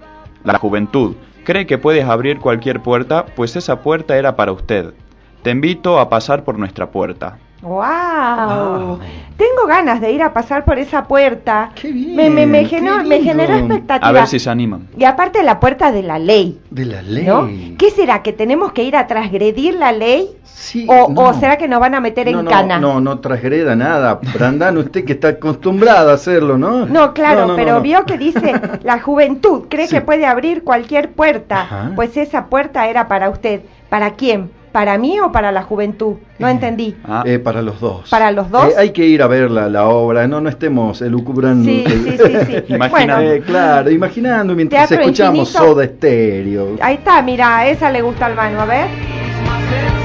La 0.43 0.57
juventud 0.59 1.15
cree 1.45 1.67
que 1.67 1.77
puedes 1.77 2.07
abrir 2.07 2.39
cualquier 2.39 2.81
puerta, 2.81 3.27
pues 3.37 3.55
esa 3.57 3.83
puerta 3.83 4.17
era 4.17 4.35
para 4.35 4.53
usted. 4.53 4.95
Te 5.43 5.51
invito 5.51 6.01
a 6.01 6.09
pasar 6.09 6.43
por 6.43 6.59
nuestra 6.59 6.91
puerta. 6.91 7.37
Wow. 7.67 9.01
Tengo 9.37 9.67
ganas 9.67 10.01
de 10.01 10.13
ir 10.13 10.23
a 10.23 10.33
pasar 10.33 10.65
por 10.65 10.79
esa 10.79 11.05
puerta. 11.05 11.71
Qué 11.75 11.93
bien, 11.93 12.17
Me, 12.17 12.31
me, 12.31 12.47
me, 12.47 12.63
qué 12.63 12.77
generó, 12.79 13.05
me 13.05 13.21
generó 13.21 13.55
expectativa. 13.55 14.09
A 14.09 14.13
ver 14.13 14.27
si 14.27 14.39
se 14.39 14.49
animan. 14.49 14.89
Y 14.97 15.05
aparte 15.05 15.43
la 15.43 15.61
puerta 15.61 15.93
de 15.93 16.03
la 16.03 16.19
ley, 16.19 16.59
De 16.71 16.87
la 16.87 17.03
ley. 17.03 17.25
¿no? 17.27 17.49
¿Qué 17.77 17.91
será? 17.91 18.23
¿Que 18.23 18.33
tenemos 18.33 18.73
que 18.73 18.83
ir 18.85 18.97
a 18.97 19.07
transgredir 19.07 19.75
la 19.75 19.93
ley? 19.93 20.31
Sí, 20.45 20.87
¿O, 20.89 21.11
no. 21.13 21.21
o 21.21 21.35
será 21.35 21.59
que 21.59 21.69
nos 21.69 21.81
van 21.81 21.95
a 21.95 22.01
meter 22.01 22.31
no, 22.33 22.39
en 22.39 22.45
no, 22.47 22.51
cana? 22.51 22.79
No, 22.79 22.99
no 23.01 23.19
transgreda 23.19 23.77
nada. 23.77 24.21
Brandán, 24.33 24.79
usted 24.79 25.05
que 25.05 25.13
está 25.13 25.29
acostumbrada 25.29 26.13
a 26.13 26.15
hacerlo, 26.15 26.57
¿no? 26.57 26.87
No, 26.87 27.13
claro, 27.13 27.43
No, 27.43 27.47
no, 27.49 27.57
pero 27.57 27.73
no, 27.73 27.77
no. 27.79 27.83
vio 27.83 28.05
que 28.07 28.17
dice 28.17 28.55
la 28.83 29.01
juventud 29.01 29.65
cree 29.69 29.87
Sí. 29.87 29.97
que 29.97 30.01
puede 30.01 30.25
abrir 30.25 30.65
cualquier 30.65 31.11
puerta. 31.13 31.61
Ajá. 31.63 31.93
Pues 31.95 32.17
esa 32.17 32.47
puerta 32.47 32.89
era 32.89 33.07
para 33.07 33.29
usted. 33.29 33.61
¿Para 33.91 34.13
quién? 34.13 34.51
¿Para 34.77 34.99
mí 34.99 35.19
o 35.21 35.33
para 35.33 35.53
la 35.53 35.63
juventud? 35.63 36.17
No 36.39 36.49
entendí. 36.49 36.95
Ah, 37.03 37.23
Eh, 37.25 37.39
para 37.39 37.63
los 37.63 37.81
dos. 37.81 38.11
¿Para 38.11 38.31
los 38.31 38.51
dos? 38.51 38.67
Eh, 38.69 38.75
hay 38.77 38.91
que 38.91 39.07
ir 39.07 39.23
a 39.23 39.27
ver 39.27 39.51
la, 39.51 39.71
la 39.71 39.87
obra, 39.89 40.27
no, 40.29 40.39
no 40.43 40.51
estemos 40.51 41.01
elucubrando. 41.01 41.65
Sí, 41.65 41.83
sí, 41.87 42.19
sí, 42.19 42.33
sí. 42.47 42.75
Imagina- 42.75 43.15
Bueno, 43.17 43.21
Eh, 43.33 43.41
claro, 43.41 43.91
imaginando 43.91 44.55
mientras 44.55 44.93
escuchamos 44.93 45.49
Infinito. 45.49 45.73
Soda 45.73 45.87
Stereo. 45.87 46.77
ahí 46.83 46.97
está, 46.97 47.23
mira, 47.23 47.67
esa 47.67 47.91
le 47.91 48.03
gusta 48.03 48.27
al 48.27 48.35
mano, 48.35 48.61
a 48.61 48.67
ver. 48.67 49.96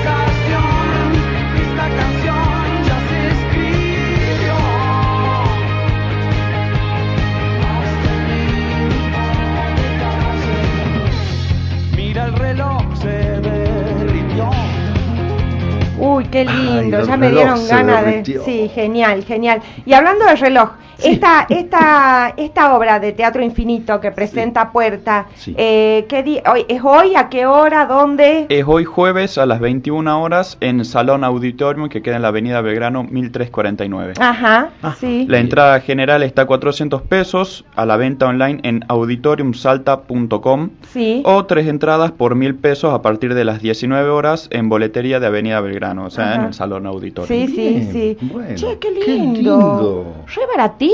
Qué 16.31 16.45
lindo, 16.45 16.97
Ay, 16.97 17.05
ya 17.05 17.17
me 17.17 17.31
dieron 17.31 17.67
ganas 17.67 18.05
de... 18.05 18.41
Sí, 18.45 18.71
genial, 18.73 19.23
genial. 19.25 19.61
Y 19.85 19.93
hablando 19.93 20.25
del 20.25 20.37
reloj, 20.37 20.69
esta, 21.03 21.45
esta, 21.49 22.33
esta 22.37 22.75
obra 22.75 22.99
de 22.99 23.11
Teatro 23.13 23.43
Infinito 23.43 23.99
que 23.99 24.11
presenta 24.11 24.71
Puerta, 24.71 25.27
Sí. 25.35 25.53
eh, 25.57 26.05
¿qué 26.07 26.41
hoy, 26.49 26.65
¿es 26.67 26.81
hoy? 26.83 27.15
¿A 27.15 27.29
qué 27.29 27.45
hora? 27.45 27.85
¿Dónde? 27.85 28.45
Es 28.49 28.63
hoy 28.67 28.85
jueves 28.85 29.37
a 29.37 29.45
las 29.45 29.59
21 29.59 30.21
horas 30.21 30.57
en 30.61 30.83
Salón 30.85 31.23
Auditorium 31.23 31.89
que 31.89 32.01
queda 32.01 32.15
en 32.17 32.21
la 32.21 32.27
Avenida 32.29 32.61
Belgrano 32.61 33.03
1349. 33.03 34.13
Ajá, 34.19 34.69
Ah, 34.83 34.95
sí. 34.99 35.25
La 35.27 35.39
entrada 35.39 35.79
general 35.79 36.23
está 36.23 36.43
a 36.43 36.45
400 36.45 37.01
pesos, 37.03 37.65
a 37.75 37.85
la 37.85 37.97
venta 37.97 38.27
online 38.27 38.59
en 38.63 38.83
auditoriumsalta.com 38.87 40.69
Sí. 40.91 41.21
o 41.25 41.45
tres 41.45 41.67
entradas 41.67 42.11
por 42.11 42.35
mil 42.35 42.55
pesos 42.55 42.93
a 42.93 43.01
partir 43.01 43.33
de 43.33 43.45
las 43.45 43.61
19 43.61 44.09
horas 44.09 44.47
en 44.51 44.69
boletería 44.69 45.19
de 45.19 45.27
Avenida 45.27 45.61
Belgrano, 45.61 46.05
o 46.05 46.09
sea, 46.09 46.25
Ajá. 46.31 46.35
en 46.35 46.41
el 46.47 46.53
Salón 46.53 46.85
Auditorium. 46.85 47.27
Sí, 47.27 47.47
sí, 47.47 47.55
Bien, 47.69 47.91
sí. 47.91 48.17
bueno, 48.21 48.55
che, 48.55 48.77
qué 48.79 48.93
qué 48.93 49.11
lindo. 49.13 49.39
lindo. 49.57 50.15
Re 50.27 50.41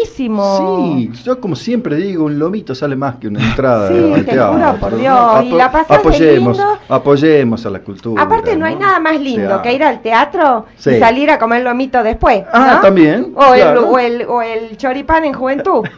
Sí, 0.05 1.12
yo 1.23 1.39
como 1.39 1.55
siempre 1.55 1.95
digo, 1.95 2.25
un 2.25 2.38
lomito 2.39 2.75
sale 2.75 2.95
más 2.95 3.15
que 3.15 3.27
una 3.27 3.41
entrada 3.43 3.88
Sí, 3.89 4.13
al 4.13 4.25
te 4.25 4.31
teatro. 4.33 4.53
juro 4.53 4.79
por 4.79 4.91
¿no? 4.93 4.97
Dios, 4.99 5.43
y 5.45 5.51
la 5.51 5.71
pasaste 5.71 5.93
apoyemos, 5.95 6.57
lindo. 6.57 6.77
apoyemos 6.89 7.65
a 7.65 7.69
la 7.69 7.79
cultura. 7.79 8.21
Aparte 8.23 8.55
no 8.55 8.65
hay 8.65 8.75
nada 8.75 8.99
más 8.99 9.19
lindo 9.19 9.47
Teatro. 9.47 9.62
que 9.63 9.73
ir 9.73 9.83
al 9.83 10.01
teatro 10.01 10.65
y 10.77 10.99
salir 10.99 11.31
a 11.31 11.39
comer 11.39 11.63
lomito 11.63 12.03
después. 12.03 12.43
Ah, 12.51 12.73
¿no? 12.75 12.81
también, 12.81 13.33
O, 13.36 13.53
el, 13.53 13.77
o, 13.77 13.99
el, 13.99 14.25
o 14.27 14.41
el 14.41 14.77
choripán 14.77 15.25
en 15.25 15.33
juventud. 15.33 15.86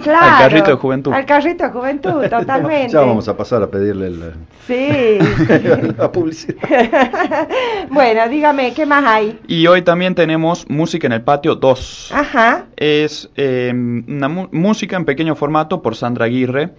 Claro. 0.00 0.34
Al 0.34 0.38
carrito 0.38 0.70
de 0.70 0.76
juventud. 0.76 1.12
Al 1.12 1.26
carrito 1.26 1.64
de 1.64 1.70
juventud, 1.70 2.22
totalmente. 2.30 2.90
Ya 2.90 3.00
vamos 3.00 3.28
a 3.28 3.36
pasar 3.36 3.62
a 3.62 3.66
pedirle 3.66 4.06
el- 4.06 4.32
Sí. 4.66 5.18
la 5.98 6.10
publicidad. 6.10 6.56
bueno, 7.90 8.28
dígame, 8.28 8.72
¿qué 8.72 8.86
más 8.86 9.04
hay? 9.04 9.38
Y 9.46 9.66
hoy 9.66 9.82
también 9.82 10.14
tenemos 10.14 10.64
Música 10.70 11.06
en 11.06 11.12
el 11.12 11.22
Patio 11.22 11.54
2. 11.54 12.12
Ajá. 12.14 12.64
Es 12.76 13.28
eh, 13.36 13.72
una 13.74 14.28
música 14.28 14.96
en 14.96 15.04
pequeño 15.04 15.34
formato 15.34 15.82
por 15.82 15.96
Sandra 15.96 16.26
Aguirre. 16.26 16.70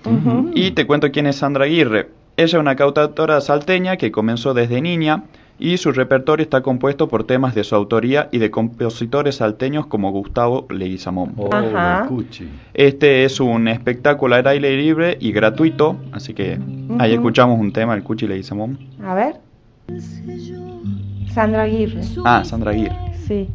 Y 0.54 0.72
te 0.72 0.86
cuento 0.86 1.12
quién 1.12 1.28
es 1.28 1.38
Sandra 1.38 1.66
Aguirre. 1.66 2.10
Ella 2.38 2.58
es 2.58 2.62
una 2.62 2.76
cantautora 2.76 3.42
salteña 3.42 3.98
que 3.98 4.12
comenzó 4.12 4.54
desde 4.54 4.82
niña 4.82 5.24
y 5.60 5.78
su 5.78 5.92
repertorio 5.92 6.44
está 6.44 6.62
compuesto 6.62 7.08
por 7.08 7.26
temas 7.26 7.54
de 7.54 7.64
su 7.64 7.76
autoría 7.76 8.30
y 8.32 8.40
de 8.40 8.50
compositores 8.50 9.36
salteños 9.36 9.86
como 9.86 10.12
Gustavo 10.12 10.66
Leguizamón. 10.72 11.34
Oh. 11.38 11.50
Este 12.74 13.26
es 13.26 13.40
un 13.40 13.68
espectáculo 13.68 14.36
al 14.36 14.48
aire 14.48 14.76
libre 14.76 15.18
y 15.22 15.32
gratuito, 15.32 15.98
así 16.14 16.34
que 16.34 16.58
ahí 16.98 17.14
escuchamos 17.14 17.60
un 17.60 17.72
tema 17.72 17.94
del 17.94 18.04
Cuchi 18.04 18.28
Leguizamón. 18.28 18.80
A 19.04 19.14
ver. 19.14 19.36
Sandra 21.32 21.64
Aguirre. 21.64 22.02
Ah, 22.26 22.44
Sandra 22.44 22.72
Aguirre. 22.72 22.96
Sí. 23.28 23.48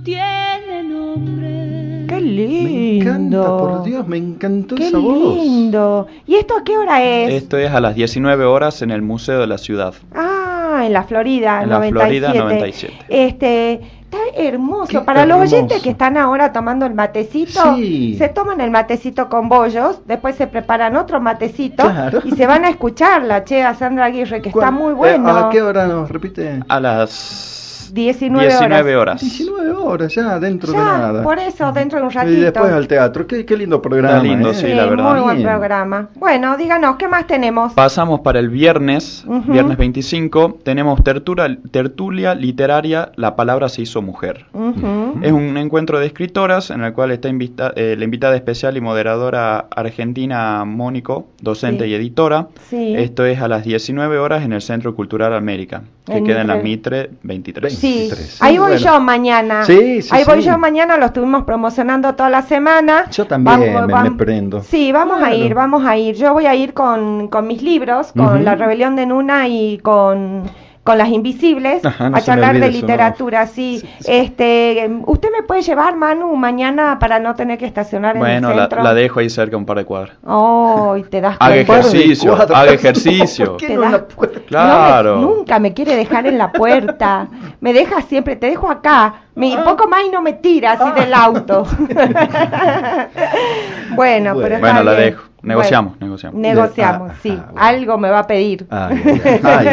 No 0.00 0.04
tiene 0.04 0.82
nombre. 0.84 2.06
Qué 2.08 2.14
Me 2.16 2.20
lindo. 2.20 3.10
encanta, 3.10 3.46
por 3.58 3.82
Dios, 3.84 4.06
me 4.08 4.16
encantó 4.16 4.74
Qué 4.74 4.88
esa 4.88 4.98
voz. 4.98 5.36
lindo. 5.36 6.06
¿Y 6.26 6.34
esto 6.36 6.56
a 6.56 6.64
qué 6.64 6.76
hora 6.76 7.02
es? 7.04 7.32
Esto 7.34 7.56
es 7.58 7.70
a 7.70 7.80
las 7.80 7.94
19 7.94 8.44
horas 8.44 8.82
en 8.82 8.90
el 8.90 9.02
Museo 9.02 9.40
de 9.40 9.46
la 9.46 9.58
Ciudad. 9.58 9.94
Ah, 10.14 10.82
en 10.84 10.92
la 10.92 11.04
Florida, 11.04 11.62
En 11.62 11.70
la 11.70 11.76
97. 11.76 12.20
Florida, 12.30 12.44
97. 12.44 12.94
Este, 13.08 13.72
está 14.02 14.18
hermoso. 14.34 14.86
Qué 14.88 15.00
Para 15.00 15.24
los 15.26 15.38
oyentes 15.40 15.82
que 15.82 15.90
están 15.90 16.16
ahora 16.16 16.52
tomando 16.52 16.86
el 16.86 16.94
matecito, 16.94 17.76
Sí. 17.76 18.16
se 18.18 18.28
toman 18.28 18.60
el 18.60 18.70
matecito 18.70 19.28
con 19.28 19.48
bollos, 19.48 20.00
después 20.06 20.34
se 20.36 20.46
preparan 20.46 20.96
otro 20.96 21.20
matecito 21.20 21.82
Claro. 21.84 22.20
y 22.24 22.32
se 22.32 22.46
van 22.46 22.64
a 22.64 22.70
escuchar 22.70 23.22
la 23.22 23.44
che 23.44 23.62
a 23.62 23.74
Sandra 23.74 24.06
Aguirre, 24.06 24.40
que 24.42 24.48
está 24.48 24.60
¿Cuál- 24.60 24.72
muy 24.74 24.92
eh, 24.92 24.94
bueno. 24.94 25.28
¿A 25.36 25.50
qué 25.50 25.62
hora 25.62 25.86
nos 25.86 26.10
repite? 26.10 26.60
A 26.68 26.80
las 26.80 27.69
19 27.94 28.46
19 28.46 28.96
horas. 28.96 29.20
19 29.20 29.70
horas 29.72 30.14
ya, 30.14 30.38
dentro 30.38 30.72
Ya, 30.72 30.78
de 30.78 30.84
nada. 30.84 31.22
por 31.22 31.38
eso, 31.38 31.72
dentro 31.72 31.98
de 31.98 32.04
un 32.06 32.10
ratito. 32.10 32.32
Y 32.32 32.40
después 32.40 32.72
al 32.72 32.86
teatro. 32.88 33.26
Qué, 33.26 33.44
qué 33.44 33.56
lindo 33.56 33.80
programa. 33.82 34.16
Está 34.16 34.22
lindo, 34.28 34.50
¿eh? 34.50 34.54
sí, 34.54 34.68
la 34.68 34.86
verdad. 34.86 35.10
Muy 35.12 35.20
buen 35.20 35.36
Bien. 35.36 35.48
programa. 35.48 36.08
Bueno, 36.16 36.56
díganos, 36.56 36.96
¿qué 36.96 37.08
más 37.08 37.26
tenemos? 37.26 37.72
Pasamos 37.74 38.20
para 38.20 38.38
el 38.38 38.48
viernes, 38.48 39.24
Ujú. 39.26 39.52
viernes 39.52 39.76
25, 39.76 40.58
tenemos 40.62 41.02
tertura- 41.02 41.56
tertulia 41.70 42.34
literaria 42.34 43.12
La 43.16 43.36
palabra 43.36 43.68
se 43.68 43.82
hizo 43.82 44.02
mujer. 44.02 44.46
Ujú. 44.52 45.18
Es 45.22 45.32
un 45.32 45.56
encuentro 45.56 45.98
de 45.98 46.06
escritoras 46.06 46.70
en 46.70 46.82
el 46.84 46.92
cual 46.92 47.10
está 47.10 47.28
invita- 47.28 47.72
eh, 47.76 47.96
la 47.98 48.04
invitada 48.04 48.34
especial 48.36 48.76
y 48.76 48.80
moderadora 48.80 49.66
argentina 49.74 50.64
Mónico, 50.64 51.26
docente 51.40 51.84
Sí. 51.84 51.90
y 51.90 51.94
editora. 51.94 52.48
Sí. 52.68 52.94
Esto 52.96 53.24
es 53.26 53.40
a 53.40 53.48
las 53.48 53.64
19 53.64 54.18
horas 54.18 54.44
en 54.44 54.52
el 54.52 54.62
Centro 54.62 54.94
Cultural 54.94 55.34
América, 55.34 55.82
que 56.06 56.16
En 56.18 56.24
queda 56.24 56.40
en 56.42 56.46
la 56.48 56.54
Mitre. 56.56 56.70
Mitre 56.70 57.10
23. 57.22 57.78
Sí, 57.80 57.98
23. 58.08 58.42
ahí 58.42 58.58
voy 58.58 58.68
bueno. 58.72 58.84
yo 58.84 59.00
mañana. 59.00 59.64
Sí, 59.64 60.02
sí, 60.02 60.08
Ahí 60.12 60.24
voy 60.24 60.40
yo 60.42 60.58
mañana, 60.58 60.96
lo 60.96 61.06
estuvimos 61.06 61.44
promocionando 61.44 62.14
toda 62.14 62.30
la 62.30 62.42
semana. 62.42 63.06
Yo 63.10 63.26
también 63.26 63.60
me- 63.86 63.86
me 64.02 64.10
prendo. 64.12 64.62
Sí, 64.62 64.92
vamos 64.92 65.22
a 65.22 65.34
ir, 65.34 65.54
vamos 65.54 65.84
a 65.84 65.96
ir. 65.96 66.14
Yo 66.16 66.32
voy 66.32 66.46
a 66.46 66.54
ir 66.54 66.74
con, 66.74 67.28
con 67.28 67.46
mis 67.46 67.62
libros, 67.62 68.12
con. 68.16 68.44
La 68.44 68.54
Rebelión 68.54 68.96
de 68.96 69.06
Nuna 69.06 69.48
y 69.48 69.78
con, 69.78 70.42
con 70.90 70.98
Las 70.98 71.10
Invisibles, 71.10 71.84
Ajá, 71.84 72.10
no 72.10 72.16
a 72.16 72.20
charlar 72.20 72.58
de 72.58 72.66
eso, 72.66 72.80
literatura, 72.80 73.46
sí. 73.46 73.78
Sí, 73.80 73.88
sí. 74.00 74.06
Este, 74.10 74.90
¿Usted 75.06 75.28
me 75.30 75.44
puede 75.44 75.62
llevar, 75.62 75.94
Manu, 75.94 76.34
mañana 76.34 76.98
para 76.98 77.20
no 77.20 77.36
tener 77.36 77.58
que 77.58 77.66
estacionar 77.66 78.16
en 78.16 78.22
Bueno, 78.22 78.50
el 78.50 78.58
centro? 78.58 78.82
la 78.82 78.92
dejo 78.92 79.20
ahí 79.20 79.30
cerca 79.30 79.56
un 79.56 79.64
par 79.66 79.76
de 79.76 79.84
cuadras. 79.84 80.16
Oh, 80.26 80.96
y 80.96 81.04
te 81.04 81.20
das 81.20 81.36
Haga 81.38 81.54
cuenta. 81.64 81.78
Ejercicio, 81.88 82.34
haga 82.34 82.72
ejercicio. 82.72 83.46
¿Por 83.52 83.56
qué 83.58 83.66
Te 83.68 83.74
no 83.76 83.82
das- 83.82 83.92
la 83.92 84.04
puedo- 84.08 84.32
Claro. 84.48 85.16
Me- 85.18 85.22
nunca 85.22 85.60
me 85.60 85.72
quiere 85.74 85.94
dejar 85.94 86.26
en 86.26 86.38
la 86.38 86.50
puerta. 86.50 87.28
Me 87.60 87.72
deja 87.72 88.02
siempre, 88.02 88.34
te 88.34 88.48
dejo 88.48 88.68
acá. 88.68 89.14
Me, 89.36 89.54
Ah. 89.54 89.62
poco 89.64 89.86
más 89.86 90.00
y 90.04 90.10
no 90.10 90.22
me 90.22 90.32
tira 90.32 90.72
así 90.72 90.90
del 91.00 91.14
auto. 91.14 91.64
bueno, 93.94 94.32
pero 94.36 94.56
está 94.56 94.58
Bueno, 94.58 94.82
la 94.82 94.92
bien. 94.94 95.04
dejo. 95.10 95.22
Negociamos, 95.42 96.00
negociamos. 96.00 96.40
Negociamos, 96.40 97.10
Ah, 97.12 97.14
sí. 97.22 97.30
ah, 97.38 97.44
bueno. 97.52 97.66
Algo 97.66 97.98
me 97.98 98.10
va 98.10 98.18
a 98.20 98.26
pedir. 98.26 98.66
Ay, 98.70 99.00
ay, 99.42 99.66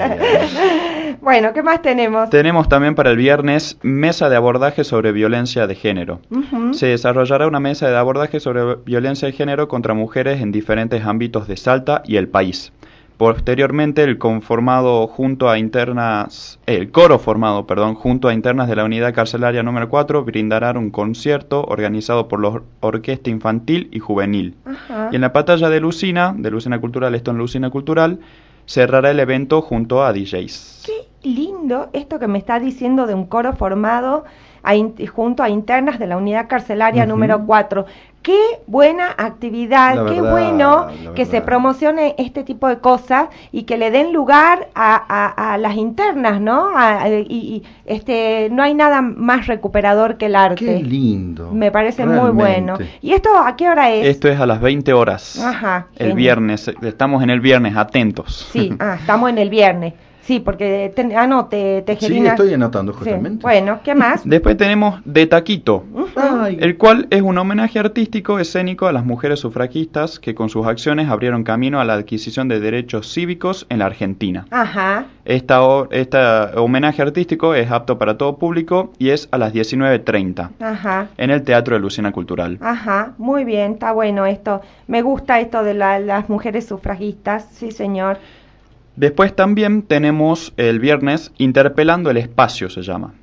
ay, 0.00 1.16
bueno, 1.20 1.52
¿qué 1.52 1.62
más 1.62 1.80
tenemos? 1.80 2.28
Tenemos 2.30 2.68
también 2.68 2.94
para 2.94 3.10
el 3.10 3.16
viernes 3.16 3.78
mesa 3.82 4.28
de 4.28 4.36
abordaje 4.36 4.84
sobre 4.84 5.12
violencia 5.12 5.66
de 5.66 5.74
género. 5.74 6.20
Se 6.72 6.86
desarrollará 6.86 7.46
una 7.46 7.60
mesa 7.60 7.88
de 7.88 7.96
abordaje 7.96 8.40
sobre 8.40 8.76
violencia 8.84 9.26
de 9.26 9.32
género 9.32 9.68
contra 9.68 9.94
mujeres 9.94 10.40
en 10.42 10.52
diferentes 10.52 11.04
ámbitos 11.04 11.46
de 11.48 11.56
Salta 11.56 12.02
y 12.04 12.16
el 12.16 12.28
país. 12.28 12.72
Posteriormente, 13.16 14.02
el 14.02 14.18
conformado 14.18 15.06
junto 15.06 15.48
a 15.48 15.58
internas, 15.58 16.58
eh, 16.66 16.76
el 16.76 16.90
coro 16.90 17.18
formado, 17.18 17.66
perdón, 17.66 17.94
junto 17.94 18.28
a 18.28 18.34
internas 18.34 18.68
de 18.68 18.76
la 18.76 18.84
unidad 18.84 19.14
carcelaria 19.14 19.62
número 19.62 19.88
4 19.88 20.24
brindará 20.24 20.72
un 20.72 20.90
concierto 20.90 21.64
organizado 21.64 22.26
por 22.26 22.42
la 22.42 22.60
Orquesta 22.80 23.30
Infantil 23.30 23.88
y 23.92 24.00
Juvenil. 24.00 24.56
Ajá. 24.64 25.10
Y 25.12 25.14
en 25.14 25.20
la 25.20 25.32
pantalla 25.32 25.68
de 25.68 25.80
Lucina, 25.80 26.34
de 26.36 26.50
Lucina 26.50 26.80
Cultural, 26.80 27.14
esto 27.14 27.30
en 27.30 27.38
Lucina 27.38 27.70
Cultural, 27.70 28.18
cerrará 28.66 29.10
el 29.10 29.20
evento 29.20 29.62
junto 29.62 30.04
a 30.04 30.12
DJs. 30.12 30.84
Qué 30.86 31.28
lindo 31.28 31.90
esto 31.92 32.18
que 32.18 32.26
me 32.26 32.38
está 32.38 32.58
diciendo 32.58 33.06
de 33.06 33.14
un 33.14 33.26
coro 33.26 33.52
formado 33.54 34.24
a 34.64 34.74
junto 35.12 35.42
a 35.42 35.50
internas 35.50 35.98
de 35.98 36.06
la 36.06 36.16
unidad 36.16 36.48
carcelaria 36.48 37.06
número 37.06 37.44
4. 37.44 37.84
Qué 38.24 38.40
buena 38.66 39.10
actividad, 39.18 39.96
La 39.96 40.10
qué 40.10 40.18
verdad, 40.22 40.30
bueno 40.32 40.86
que 41.14 41.26
se 41.26 41.42
promocione 41.42 42.14
este 42.16 42.42
tipo 42.42 42.66
de 42.68 42.78
cosas 42.78 43.28
y 43.52 43.64
que 43.64 43.76
le 43.76 43.90
den 43.90 44.14
lugar 44.14 44.70
a, 44.74 44.94
a- 44.96 45.52
a 45.52 45.58
las 45.58 45.76
internas, 45.76 46.40
¿no? 46.40 46.74
A- 46.74 47.02
a- 47.02 47.08
y, 47.10 47.26
y, 47.28 47.62
este, 47.84 48.48
no 48.50 48.62
hay 48.62 48.72
nada 48.72 49.02
más 49.02 49.46
recuperador 49.46 50.16
que 50.16 50.24
el 50.26 50.36
arte. 50.36 50.64
Qué 50.64 50.82
lindo. 50.82 51.50
Me 51.52 51.70
parece 51.70 52.06
muy 52.06 52.30
bueno. 52.30 52.78
¿Y 53.02 53.12
esto 53.12 53.28
a 53.36 53.54
qué 53.56 53.68
hora 53.68 53.90
es? 53.90 54.06
Esto 54.06 54.28
es 54.28 54.40
a 54.40 54.46
las 54.46 54.58
20 54.62 54.94
horas. 54.94 55.38
Ajá, 55.38 55.88
El 55.92 55.98
genial. 55.98 56.16
viernes. 56.16 56.70
Estamos 56.80 57.22
en 57.22 57.28
el 57.28 57.40
viernes, 57.40 57.76
atentos. 57.76 58.48
Sí, 58.52 58.72
ah, 58.80 58.96
estamos 58.98 59.28
en 59.28 59.36
el 59.36 59.50
viernes. 59.50 59.92
Sí, 60.26 60.40
porque 60.40 60.90
te, 60.96 61.14
anote, 61.14 61.84
Sí, 62.00 62.26
estoy 62.26 62.54
anotando 62.54 62.92
Sí. 62.92 62.98
justamente. 63.00 63.42
Bueno, 63.42 63.80
¿qué 63.84 63.94
más? 63.94 64.22
Después 64.28 64.56
tenemos 64.56 65.00
De 65.04 65.26
Taquito, 65.26 65.84
Ay, 66.16 66.56
el 66.60 66.78
cual 66.78 67.06
es 67.10 67.20
un 67.20 67.36
homenaje 67.36 67.78
artístico 67.78 68.38
escénico 68.38 68.86
a 68.86 68.92
las 68.92 69.04
mujeres 69.04 69.40
sufragistas 69.40 70.18
que 70.18 70.34
con 70.34 70.48
sus 70.48 70.66
acciones 70.66 71.08
abrieron 71.10 71.44
camino 71.44 71.78
a 71.80 71.84
la 71.84 71.94
adquisición 71.94 72.48
de 72.48 72.58
derechos 72.60 73.12
cívicos 73.12 73.66
en 73.68 73.80
la 73.80 73.86
Argentina. 73.86 74.46
Ajá. 74.50 75.06
Esta, 75.26 75.62
o- 75.62 75.88
esta 75.90 76.52
homenaje 76.56 77.02
artístico 77.02 77.54
es 77.54 77.70
apto 77.70 77.98
para 77.98 78.16
todo 78.16 78.36
público 78.38 78.92
y 78.98 79.10
es 79.10 79.28
a 79.30 79.38
las 79.38 79.52
19.30 79.52 80.50
Ajá. 80.60 81.08
en 81.18 81.30
el 81.30 81.42
Teatro 81.42 81.74
de 81.74 81.80
Lucina 81.80 82.12
Cultural. 82.12 82.58
Ajá, 82.62 83.12
muy 83.18 83.44
bien, 83.44 83.72
está 83.72 83.92
bueno 83.92 84.24
esto. 84.26 84.62
Me 84.86 85.02
gusta 85.02 85.40
esto 85.40 85.62
de 85.64 85.74
la- 85.74 85.98
las 85.98 86.28
mujeres 86.28 86.66
sufragistas, 86.66 87.46
sí 87.52 87.70
señor. 87.70 88.18
Después 88.96 89.34
también 89.34 89.82
tenemos 89.82 90.52
el 90.56 90.78
viernes 90.78 91.32
Interpelando 91.38 92.10
el 92.10 92.16
Espacio, 92.16 92.70
se 92.70 92.82
llama. 92.82 93.14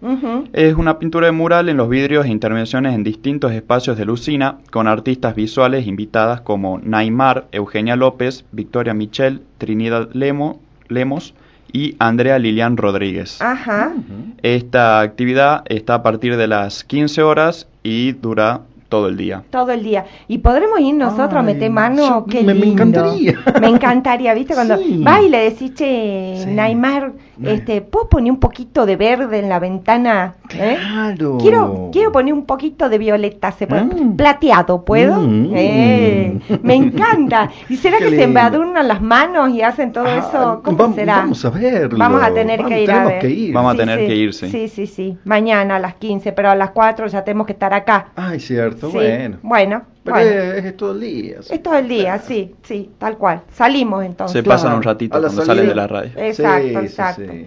Es 0.52 0.76
una 0.76 1.00
pintura 1.00 1.28
de 1.28 1.32
mural 1.32 1.70
en 1.70 1.78
los 1.78 1.88
vidrios 1.88 2.26
e 2.26 2.30
intervenciones 2.30 2.94
en 2.94 3.04
distintos 3.04 3.54
espacios 3.54 3.98
de 3.98 4.06
Lucina, 4.06 4.58
con 4.70 4.88
artistas 4.88 5.34
visuales 5.36 5.88
invitadas 5.88 6.42
como 6.42 6.80
Naimar, 6.84 7.48
Eugenia 7.52 7.96
López, 7.96 8.44
Victoria 8.52 8.94
Michel, 8.94 9.42
Trinidad 9.58 10.10
Lemo, 10.14 10.60
Lemos 10.90 11.34
y 11.72 11.96
Andrea 12.00 12.38
Lilian 12.38 12.76
Rodríguez. 12.76 13.42
Ajá. 13.42 13.94
Esta 14.42 15.00
actividad 15.00 15.64
está 15.68 15.96
a 15.96 16.04
partir 16.04 16.36
de 16.36 16.48
las 16.48 16.84
15 16.84 17.24
horas 17.24 17.68
y 17.84 18.12
dura 18.12 18.62
todo 18.92 19.08
el 19.08 19.16
día. 19.16 19.42
Todo 19.50 19.72
el 19.72 19.84
día. 19.84 20.04
¿Y 20.28 20.40
podremos 20.40 20.78
ir 20.82 20.94
nosotros 20.96 21.36
a 21.36 21.42
meter 21.42 21.72
mano? 21.72 22.06
yo- 22.06 22.26
Qué 22.30 22.44
me- 22.44 22.54
me 22.54 22.60
lindo. 22.66 22.84
encantaría. 22.84 23.40
Me 23.62 23.68
encantaría, 23.70 24.34
¿viste? 24.34 24.54
Cuando 24.54 24.78
Sí. 24.78 25.00
vas 25.02 25.24
y 25.24 25.30
le 25.30 25.38
decís, 25.50 25.74
che, 25.74 26.34
Sí. 26.44 26.46
Neymar, 26.50 27.14
este, 27.42 27.82
¿puedo 27.82 28.10
poner 28.10 28.32
un 28.34 28.40
poquito 28.40 28.86
de 28.86 28.98
verde 28.98 29.40
en 29.40 29.48
la 29.48 29.60
ventana? 29.60 30.36
¿Eh? 30.54 30.78
Claro. 30.78 31.38
Quiero, 31.40 31.90
quiero 31.94 32.12
poner 32.12 32.34
un 32.34 32.46
poquito 32.46 32.90
de 32.90 32.98
violeta, 32.98 33.54
¿se 33.54 33.66
puede? 33.66 33.84
Mm. 33.86 34.18
Plateado, 34.18 34.84
¿puedo? 34.84 35.22
Mm. 35.22 35.52
Eh, 35.56 36.40
me 36.62 36.76
encanta. 36.76 37.50
¿Y 37.70 37.78
será 37.78 37.98
Qué 37.98 38.04
que 38.04 38.10
se 38.10 38.16
lindo. 38.18 38.26
embadurnan 38.40 38.88
las 38.90 39.02
manos 39.02 39.50
y 39.52 39.62
hacen 39.62 39.94
todo 39.94 40.04
Ah, 40.06 40.18
eso? 40.18 40.62
¿Cómo 40.66 40.94
será? 40.94 41.18
Vamos 41.18 41.46
a 41.46 41.50
verlo. 41.50 41.98
Vamos 41.98 42.22
a 42.22 42.34
tener 42.34 42.58
Vamos, 42.60 42.72
que 42.74 42.84
ir 42.84 42.92
a 42.92 42.94
tenemos 42.94 43.12
ver. 43.14 43.22
que 43.22 43.30
ir. 43.30 43.54
Vamos 43.54 43.74
a 43.74 43.78
tener 43.78 44.00
que 44.06 44.16
ir, 44.16 44.34
sí. 44.34 44.50
Sí, 44.50 44.68
sí, 44.68 44.86
sí. 44.86 45.18
Mañana 45.24 45.78
a 45.78 45.80
las 45.80 45.96
15, 45.96 46.34
pero 46.34 46.50
a 46.50 46.56
las 46.56 46.72
4 46.72 47.08
ya 47.08 47.24
tenemos 47.24 47.48
que 47.48 47.54
estar 47.54 47.74
acá. 47.74 48.08
Ay, 48.18 48.40
cierto, 48.42 48.81
Sí. 48.88 48.94
bueno. 48.94 49.38
Bueno, 49.44 49.82
Pero 50.04 50.16
bueno. 50.18 50.32
es, 50.32 50.66
es 50.66 50.78
todo 50.78 50.92
el 50.94 51.00
día. 51.02 51.42
sí. 51.42 51.54
Es 51.54 51.64
todo 51.64 51.76
el 51.78 51.88
día, 51.88 52.20
sí, 52.20 52.56
sí, 52.64 52.90
tal 52.98 53.18
cual. 53.18 53.42
Salimos 53.52 54.04
entonces. 54.06 54.34
Se 54.34 54.44
Claro, 54.44 54.62
pasan 54.62 54.76
un 54.78 54.84
ratito 54.84 55.12
cuando 55.20 55.30
salida. 55.30 55.46
salen 55.46 55.68
de 55.68 55.76
la 55.76 55.88
radio. 55.88 56.12
Exacto, 56.16 56.68
Sí, 56.68 56.76
exacto. 56.76 57.22
sí. 57.32 57.46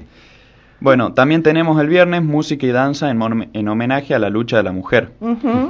Bueno, 0.81 1.15
también 1.15 1.43
tenemos 1.43 1.81
el 1.81 1.87
viernes 1.89 2.23
música 2.23 2.67
y 2.67 2.71
danza 2.71 3.09
en, 3.11 3.69
homenaje 3.69 4.15
a 4.15 4.19
la 4.19 4.29
lucha 4.29 4.59
de 4.59 4.65
la 4.65 4.73
mujer. 4.73 5.13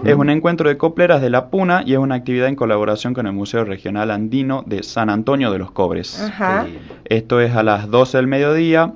Es 0.05 0.15
un 0.17 0.29
encuentro 0.29 0.69
de 0.69 0.77
copleras 0.77 1.23
de 1.23 1.31
la 1.31 1.51
Puna 1.51 1.85
y 1.87 1.93
es 1.93 1.99
una 1.99 2.17
actividad 2.17 2.49
en 2.49 2.57
colaboración 2.57 3.15
con 3.15 3.27
el 3.29 3.33
Museo 3.33 3.65
Regional 3.65 4.11
Andino 4.11 4.65
de 4.67 4.83
San 4.83 5.11
Antonio 5.11 5.53
de 5.53 5.59
los 5.59 5.71
Cobres. 5.71 6.21
Ajá. 6.21 6.67
Esto 7.05 7.41
es 7.41 7.55
a 7.55 7.63
las 7.63 7.89
12 7.91 8.17
del 8.17 8.27
mediodía 8.27 8.93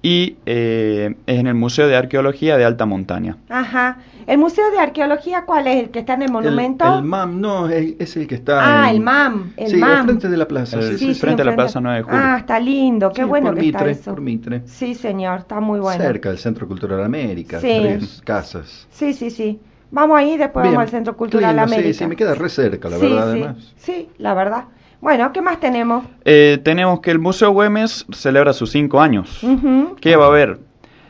y 0.00 0.36
eh, 0.46 1.14
es 1.26 1.38
en 1.38 1.46
el 1.46 1.54
Museo 1.54 1.86
de 1.86 1.94
Arqueología 1.94 2.56
de 2.56 2.64
Alta 2.64 2.84
Montaña. 2.86 3.36
Ajá. 3.48 3.98
¿El 4.26 4.38
Museo 4.38 4.70
de 4.70 4.78
Arqueología 4.78 5.44
cuál 5.44 5.66
es? 5.66 5.82
¿El 5.84 5.90
que 5.90 6.00
está 6.00 6.14
en 6.14 6.22
el 6.22 6.30
monumento? 6.32 6.84
El, 6.84 6.94
el 7.00 7.02
MAM, 7.04 7.40
no, 7.40 7.68
es, 7.68 7.94
es 7.98 8.16
el 8.16 8.26
que 8.26 8.36
está. 8.36 8.84
ah, 8.84 8.88
en- 8.90 8.96
el 8.96 9.00
MAM. 9.02 9.52
El 9.56 9.70
sí, 9.70 9.76
MAM. 9.76 9.90
al 10.00 10.04
frente 10.04 10.28
de 10.28 10.36
la 10.36 10.48
plaza. 10.48 10.78
El- 10.78 10.82
sí, 10.98 10.98
sí, 10.98 11.14
sí, 11.14 11.20
frente 11.20 11.42
a 11.42 11.44
la. 11.44 11.54
Plaza 11.54 11.80
9 11.80 11.98
de 11.98 12.02
Julio. 12.04 12.20
Ah, 12.22 12.36
está 12.38 12.58
lindo, 12.60 13.10
qué 13.12 13.22
Sí, 13.22 13.28
bueno 13.28 13.46
por 13.48 13.58
que 13.58 13.66
está 13.66 13.78
Mitre, 13.80 13.90
eso. 13.92 14.10
por 14.12 14.20
Mitre. 14.20 14.62
Sí, 14.66 14.94
señor, 14.94 15.40
está 15.40 15.60
muy 15.60 15.80
bueno. 15.80 16.02
Cerca 16.02 16.28
del 16.30 16.38
Centro 16.38 16.66
Cultural 16.68 17.02
América, 17.04 17.60
Sí. 17.60 17.66
tres 17.82 18.22
casas. 18.24 18.86
Sí, 18.90 19.12
sí, 19.12 19.30
sí. 19.30 19.60
Vamos 19.90 20.18
ahí, 20.18 20.38
después 20.38 20.62
Bien. 20.62 20.74
vamos 20.74 20.86
al 20.86 20.90
Centro 20.90 21.16
Cultural 21.16 21.54
Lindo, 21.54 21.68
sí, 21.68 21.74
América. 21.74 21.98
Sí, 21.98 22.06
me 22.06 22.16
queda 22.16 22.34
re 22.34 22.48
cerca, 22.48 22.88
la 22.88 22.96
Sí, 22.96 23.02
verdad, 23.02 23.32
sí, 23.34 23.38
además. 23.42 23.72
Sí, 23.76 24.08
la 24.18 24.34
verdad. 24.34 24.64
Bueno, 25.02 25.32
¿qué 25.32 25.42
más 25.42 25.58
tenemos? 25.60 26.04
Eh, 26.24 26.58
tenemos 26.64 27.00
que 27.00 27.10
el 27.10 27.18
Museo 27.18 27.50
Güemes 27.50 28.06
celebra 28.12 28.52
sus 28.52 28.70
cinco 28.70 29.00
años. 29.00 29.42
Ujú. 29.42 29.96
¿Qué 30.00 30.16
va 30.16 30.24
a 30.26 30.28
haber? 30.28 30.60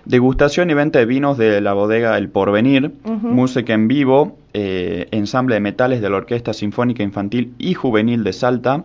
Degustación 0.05 0.71
y 0.71 0.75
venta 0.75 0.99
de 0.99 1.07
vinos 1.07 1.39
de 1.39 1.61
la 1.61 1.73
bodega 1.75 2.19
El 2.19 2.29
Porvenir, 2.29 2.93
música 3.05 3.73
en 3.73 3.87
vivo, 3.89 4.37
eh, 4.53 5.07
ensamble 5.13 5.55
de 5.55 5.61
metales 5.61 6.01
de 6.01 6.11
la 6.11 6.17
Orquesta 6.17 6.53
Sinfónica 6.53 7.03
Infantil 7.03 7.55
y 7.59 7.75
Juvenil 7.75 8.25
de 8.25 8.33
Salta 8.33 8.85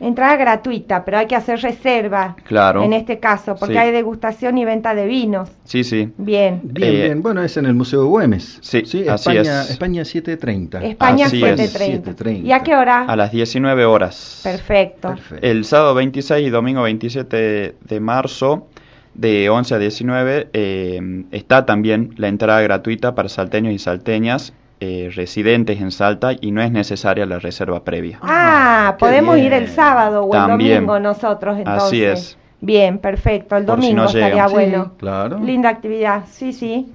Entrada 0.00 0.36
gratuita, 0.36 1.04
pero 1.04 1.18
hay 1.18 1.26
que 1.26 1.34
hacer 1.34 1.60
reserva. 1.60 2.36
Claro. 2.44 2.84
En 2.84 2.92
este 2.92 3.18
caso, 3.18 3.56
porque 3.56 3.74
Sí. 3.74 3.78
hay 3.78 3.90
degustación 3.90 4.56
y 4.58 4.64
venta 4.64 4.94
de 4.94 5.06
vinos. 5.06 5.50
Sí, 5.64 5.82
sí. 5.84 6.12
Bien. 6.18 6.60
Bien, 6.62 6.94
Eh, 6.94 7.02
bien. 7.06 7.22
Bueno, 7.22 7.42
es 7.42 7.56
en 7.56 7.66
el 7.66 7.74
Museo 7.74 8.06
Güemes. 8.06 8.58
Sí, 8.62 8.78
así 8.78 9.00
España, 9.06 9.62
es. 9.62 9.70
España 9.70 10.04
730. 10.04 10.84
España 10.84 11.26
Así 11.26 11.36
es. 11.42 11.56
730. 11.56 12.12
7:30. 12.12 12.46
¿Y 12.46 12.52
a 12.52 12.60
qué 12.62 12.76
hora? 12.76 13.04
A 13.06 13.16
las 13.16 13.32
19 13.32 13.84
horas. 13.84 14.40
Perfecto. 14.44 15.08
Perfecto. 15.08 15.46
El 15.46 15.64
sábado 15.64 15.94
26 15.94 16.46
y 16.46 16.50
domingo 16.50 16.82
27 16.82 17.74
de 17.80 18.00
marzo, 18.00 18.68
de 19.14 19.50
11 19.50 19.74
a 19.74 19.78
19, 19.78 20.48
eh, 20.52 21.24
está 21.32 21.66
también 21.66 22.14
la 22.18 22.28
entrada 22.28 22.60
gratuita 22.60 23.16
para 23.16 23.28
salteños 23.28 23.72
y 23.74 23.78
salteñas 23.78 24.52
eh, 24.80 25.10
residentes 25.14 25.80
en 25.80 25.90
Salta 25.90 26.32
y 26.40 26.50
no 26.52 26.62
es 26.62 26.70
necesaria 26.70 27.26
la 27.26 27.38
reserva 27.38 27.84
previa. 27.84 28.18
Ah, 28.22 28.94
qué 28.96 29.00
podemos 29.00 29.34
bien. 29.34 29.46
ir 29.46 29.52
el 29.52 29.68
sábado 29.68 30.24
o 30.24 30.34
el 30.34 30.46
domingo 30.46 30.98
nosotros 31.00 31.58
entonces. 31.58 31.82
Así 31.82 32.04
es. 32.04 32.38
Bien, 32.60 32.98
perfecto. 32.98 33.56
El 33.56 33.64
Por 33.64 33.80
si 33.80 33.94
domingo 33.94 34.02
no 34.02 34.06
estaría 34.08 34.46
llegan. 34.46 34.48
Sí, 34.48 34.54
bueno. 34.54 34.92
claro. 34.98 35.38
Linda 35.38 35.68
actividad. 35.68 36.24
Sí, 36.30 36.52
sí. 36.52 36.92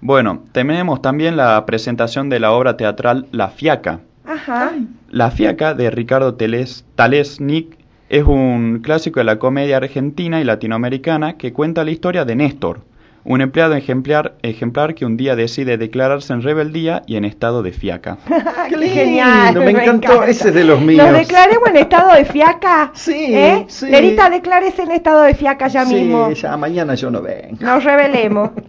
Bueno, 0.00 0.44
tenemos 0.52 1.00
también 1.02 1.36
la 1.36 1.64
presentación 1.66 2.28
de 2.28 2.40
la 2.40 2.52
obra 2.52 2.76
teatral 2.76 3.26
La 3.32 3.48
Fiaca. 3.48 4.00
Ajá. 4.26 4.72
La 5.10 5.30
Fiaca 5.30 5.74
de 5.74 5.90
Ricardo 5.90 6.34
Teles, 6.34 6.84
Talesnik 6.96 7.76
es 8.08 8.24
un 8.24 8.80
clásico 8.82 9.20
de 9.20 9.24
la 9.24 9.38
comedia 9.38 9.78
argentina 9.78 10.40
y 10.40 10.44
latinoamericana 10.44 11.36
que 11.38 11.52
cuenta 11.52 11.84
la 11.84 11.90
historia 11.90 12.24
de 12.24 12.36
Néstor, 12.36 12.80
un 13.28 13.40
empleado 13.40 13.74
ejemplar, 13.74 14.36
ejemplar 14.42 14.94
que 14.94 15.04
un 15.04 15.16
día 15.16 15.34
decide 15.36 15.76
declararse 15.76 16.32
en 16.32 16.42
rebeldía 16.42 17.02
y 17.06 17.16
en 17.16 17.24
estado 17.24 17.62
de 17.62 17.72
fiaca. 17.72 18.18
Qué 18.68 18.76
lindo, 18.76 18.94
Genial, 18.94 19.54
me 19.58 19.70
encantó. 19.70 20.06
encanta. 20.12 20.26
Ese 20.30 20.48
es 20.48 20.54
de 20.54 20.64
los 20.64 20.80
míos. 20.80 21.04
Nos 21.04 21.18
declaremos 21.18 21.68
en 21.68 21.76
estado 21.76 22.14
de 22.14 22.24
fiaca. 22.24 22.92
Sí, 22.94 23.34
¿Eh? 23.34 23.64
sí. 23.68 23.86
Lerita, 23.90 24.30
declárese 24.30 24.82
en 24.82 24.92
estado 24.92 25.22
de 25.22 25.34
fiaca 25.34 25.68
ya 25.68 25.84
sí, 25.84 25.94
mismo. 25.94 26.30
ya 26.32 26.56
mañana 26.56 26.94
yo 26.94 27.10
no 27.10 27.20
vengo. 27.22 27.56
Nos 27.60 27.82
revelemos. 27.84 28.50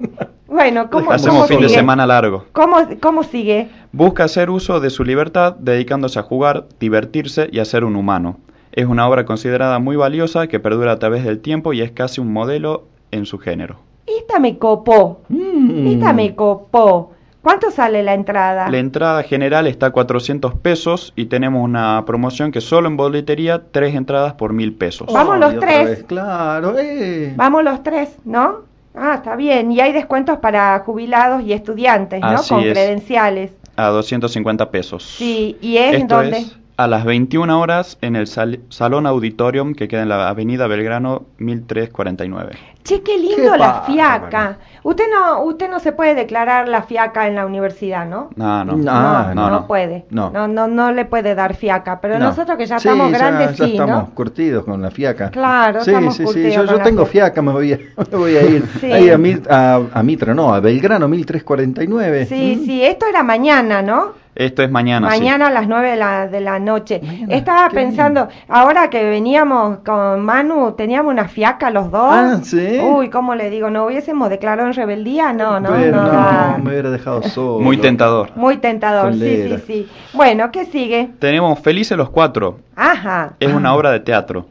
Bueno, 0.49 0.89
¿cómo, 0.89 1.12
Hacemos 1.12 1.34
cómo 1.34 1.43
Hacemos 1.43 1.47
fin 1.49 1.60
de 1.60 1.68
sigue? 1.68 1.80
semana 1.80 2.08
largo. 2.08 2.45
¿Cómo, 2.53 2.78
¿Cómo 3.01 3.24
sigue? 3.24 3.68
Busca 3.91 4.24
hacer 4.24 4.49
uso 4.49 4.80
de 4.80 4.89
su 4.89 5.03
libertad 5.03 5.58
dedicándose 5.60 6.18
a 6.20 6.24
jugar, 6.24 6.68
divertirse 6.80 7.49
y 7.51 7.60
a 7.60 7.66
ser 7.66 7.84
un 7.84 7.97
humano. 7.97 8.39
Es 8.72 8.86
una 8.86 9.10
obra 9.10 9.26
considerada 9.26 9.78
muy 9.80 9.97
valiosa 9.97 10.47
que 10.47 10.62
perdura 10.62 10.93
a 10.93 10.99
través 10.99 11.26
del 11.26 11.39
tiempo 11.41 11.74
y 11.74 11.82
es 11.82 11.91
casi 11.91 12.22
un 12.22 12.32
modelo 12.32 12.88
en 13.12 13.26
su 13.26 13.39
género. 13.39 13.82
Esta 14.28 14.39
me 14.39 14.57
copó. 14.57 15.21
Mm. 15.30 15.88
Esta 15.88 16.11
me 16.11 16.36
copó. 16.36 17.13
¿Cuánto 17.41 17.71
sale 17.71 18.03
la 18.03 18.13
entrada? 18.13 18.69
La 18.69 18.78
entrada 18.78 19.23
general 19.23 19.67
está 19.67 19.86
a 19.86 19.91
400 19.91 20.53
pesos 20.55 21.13
y 21.15 21.28
tenemos 21.28 21.63
una 21.63 22.03
promoción 22.05 22.51
que 22.51 22.59
solo 22.59 22.89
en 22.89 22.97
boletería, 22.97 23.61
tres 23.71 23.95
entradas 23.95 24.34
por 24.34 24.51
mil 24.51 24.73
pesos. 24.73 25.07
Vamos 25.13 25.39
los 25.39 25.57
tres. 25.59 26.03
Claro, 26.07 26.75
eh. 26.78 27.32
Vamos 27.38 27.63
los 27.63 27.82
tres, 27.84 28.17
¿no? 28.25 28.65
Ah, 28.93 29.13
está 29.15 29.38
bien. 29.38 29.71
Y 29.71 29.80
hay 29.80 29.93
descuentos 29.93 30.39
para 30.39 30.78
jubilados 30.80 31.41
y 31.43 31.53
estudiantes, 31.53 32.19
¿no? 32.19 32.28
Así 32.28 32.53
Con 32.53 32.63
es. 32.65 32.73
credenciales. 32.73 33.51
A 33.78 33.88
250 33.88 34.69
pesos. 34.71 35.03
Sí, 35.03 35.55
¿y 35.61 35.78
es 35.78 35.93
en 35.93 36.01
Esto 36.01 36.15
dónde? 36.17 36.38
es 36.39 36.57
a 36.75 36.88
las 36.88 37.05
21 37.05 37.61
horas 37.61 37.97
en 38.01 38.15
el 38.17 38.28
sal- 38.28 38.59
Salón 38.69 39.05
Auditorium 39.07 39.73
que 39.73 39.88
queda 39.88 40.01
en 40.03 40.09
la 40.09 40.28
Avenida 40.28 40.67
Belgrano 40.67 41.23
1349. 41.38 42.57
Che, 42.88 43.01
qué 43.01 43.17
lindo 43.17 43.51
Qué 43.51 43.57
la 43.57 43.81
fiaca. 43.85 44.57
Usted 44.83 45.03
no, 45.13 45.41
usted 45.43 45.69
no 45.69 45.79
se 45.79 45.91
puede 45.91 46.15
declarar 46.15 46.69
la 46.69 46.83
fiaca 46.83 47.27
en 47.27 47.35
la 47.35 47.45
universidad, 47.45 48.05
¿no? 48.05 48.29
No, 48.38 48.63
no. 48.63 48.77
Ah, 48.89 49.33
no, 49.35 49.41
no, 49.41 49.49
no. 49.49 49.67
puede. 49.67 50.05
No. 50.09 50.29
No. 50.29 50.47
no, 50.47 50.67
no, 50.69 50.93
le 50.93 51.03
puede 51.03 51.35
dar 51.35 51.53
fiaca. 51.55 51.99
Pero 51.99 52.17
No. 52.17 52.25
nosotros 52.27 52.57
que 52.57 52.65
ya 52.65 52.79
Sí, 52.79 52.88
estamos 52.88 53.11
grandes, 53.11 53.57
ya 53.57 53.65
sí, 53.65 53.71
estamos 53.73 54.03
¿no? 54.09 54.15
curtidos 54.15 54.63
con 54.63 54.81
la 54.81 54.89
fiaca. 54.89 55.29
Claro, 55.31 55.81
sí, 55.83 55.89
estamos 55.91 56.15
sí, 56.15 56.19
sí. 56.19 56.25
curtidos 56.25 56.53
Yo, 56.55 56.65
con 56.65 56.77
yo 56.77 56.81
tengo 56.83 57.05
fiaca. 57.05 57.41
me 57.41 57.51
voy 57.51 57.73
a, 57.73 57.77
me 58.11 58.17
voy 58.17 58.38
a 58.38 58.43
ir. 58.43 58.65
Sí. 58.79 58.89
Ahí 58.89 59.09
a, 59.09 59.17
Mit- 59.17 59.47
a, 59.49 59.81
a 59.93 60.03
Mitra, 60.03 60.33
no, 60.33 60.53
a 60.53 60.61
Belgrano 60.61 61.09
1349. 61.09 62.25
Sí, 62.27 62.57
¿Mm? 62.61 62.65
sí, 62.65 62.83
esto 62.85 63.05
era 63.07 63.21
mañana, 63.23 63.81
¿no? 63.81 64.25
Esto 64.35 64.61
es 64.61 64.69
mañana. 64.69 65.09
sí. 65.11 65.17
Mañana 65.19 65.47
a 65.47 65.49
las 65.49 65.67
9 65.67 65.89
de 65.89 65.95
la, 65.95 66.27
de 66.27 66.41
la 66.41 66.59
noche. 66.59 67.01
Mañana, 67.03 67.33
Estaba 67.35 67.69
pensando, 67.69 68.27
ahora 68.47 68.88
que 68.88 69.03
veníamos 69.03 69.79
con 69.79 70.21
Manu, 70.23 70.73
teníamos 70.73 71.11
una 71.11 71.27
fiaca 71.27 71.71
los 71.71 71.89
dos. 71.89 72.11
Ah, 72.13 72.39
¿sí? 72.43 72.76
Uy, 72.82 73.09
¿cómo 73.09 73.36
le 73.36 73.49
digo? 73.49 73.69
¿No 73.69 73.86
hubiésemos 73.86 74.30
declarado 74.30 74.67
en 74.67 74.73
rebeldía? 74.73 75.34
No, 75.34 75.59
no, 75.59 75.69
Pero 75.69 75.97
no. 75.97 76.11
no, 76.11 76.57
me 76.59 76.71
hubiera 76.71 76.89
dejado 76.89 77.21
solo. 77.23 77.59
Muy 77.59 77.78
tentador. 77.78 78.32
Muy 78.36 78.57
tentador, 78.57 79.13
sí, 79.13 79.47
sí, 79.47 79.57
sí. 79.65 79.88
Bueno, 80.13 80.51
¿qué 80.51 80.65
sigue? 80.65 81.09
Tenemos 81.19 81.59
Felices 81.59 81.97
los 81.97 82.09
Cuatro. 82.09 82.59
Ajá. 82.75 83.34
Es 83.39 83.53
una 83.53 83.73
obra 83.73 83.91
de 83.91 83.99
teatro. 83.99 84.47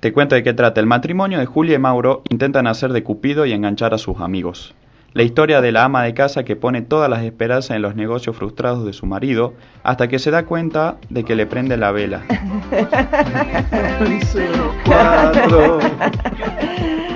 Te 0.00 0.12
cuento 0.12 0.34
de 0.34 0.42
qué 0.42 0.52
trata. 0.52 0.80
El 0.80 0.86
matrimonio 0.86 1.38
de 1.38 1.46
Julia 1.46 1.76
y 1.76 1.78
Mauro 1.78 2.22
intentan 2.28 2.66
hacer 2.66 2.92
de 2.92 3.02
Cupido 3.02 3.46
y 3.46 3.52
enganchar 3.52 3.94
a 3.94 3.98
sus 3.98 4.20
amigos. 4.20 4.74
La 5.16 5.22
historia 5.22 5.62
de 5.62 5.72
la 5.72 5.84
ama 5.84 6.02
de 6.02 6.12
casa 6.12 6.44
que 6.44 6.56
pone 6.56 6.82
todas 6.82 7.08
las 7.08 7.22
esperanzas 7.22 7.74
en 7.74 7.80
los 7.80 7.96
negocios 7.96 8.36
frustrados 8.36 8.84
de 8.84 8.92
su 8.92 9.06
marido 9.06 9.54
hasta 9.82 10.08
que 10.08 10.18
se 10.18 10.30
da 10.30 10.44
cuenta 10.44 10.98
de 11.08 11.24
que 11.24 11.34
le 11.34 11.46
prende 11.46 11.78
la 11.78 11.90
vela. 11.90 12.20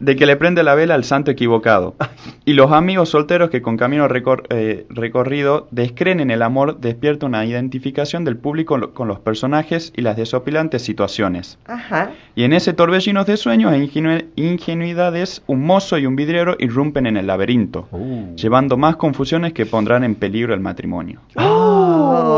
De 0.00 0.16
que 0.16 0.26
le 0.26 0.36
prende 0.36 0.62
la 0.62 0.74
vela 0.74 0.94
al 0.94 1.04
santo 1.04 1.30
equivocado. 1.30 1.94
Y 2.46 2.54
los 2.54 2.72
amigos 2.72 3.10
solteros 3.10 3.50
que 3.50 3.60
con 3.62 3.76
camino 3.76 4.08
recor- 4.08 4.44
eh, 4.50 4.86
recorrido 4.88 5.68
descreen 5.70 6.20
en 6.20 6.30
el 6.30 6.42
amor 6.42 6.80
despierta 6.80 7.26
una 7.26 7.44
identificación 7.44 8.24
del 8.24 8.36
público 8.38 8.78
lo- 8.78 8.94
con 8.94 9.06
los 9.08 9.20
personajes 9.20 9.92
y 9.96 10.00
las 10.02 10.16
desopilantes 10.16 10.82
situaciones. 10.82 11.58
Ajá. 11.66 12.10
Y 12.34 12.44
en 12.44 12.52
ese 12.54 12.72
torbellino 12.72 13.24
de 13.24 13.36
sueños 13.36 13.72
e 13.74 13.78
ingenu- 13.78 14.24
ingenuidades, 14.36 15.42
un 15.46 15.64
mozo 15.64 15.98
y 15.98 16.06
un 16.06 16.16
vidriero 16.16 16.56
irrumpen 16.58 17.06
en 17.06 17.16
el 17.16 17.26
laberinto, 17.26 17.86
Uh. 17.92 18.34
llevando 18.36 18.76
más 18.76 18.96
confusiones 18.96 19.52
que 19.52 19.66
pondrán 19.66 20.04
en 20.04 20.14
peligro 20.14 20.54
el 20.54 20.60
matrimonio. 20.60 21.20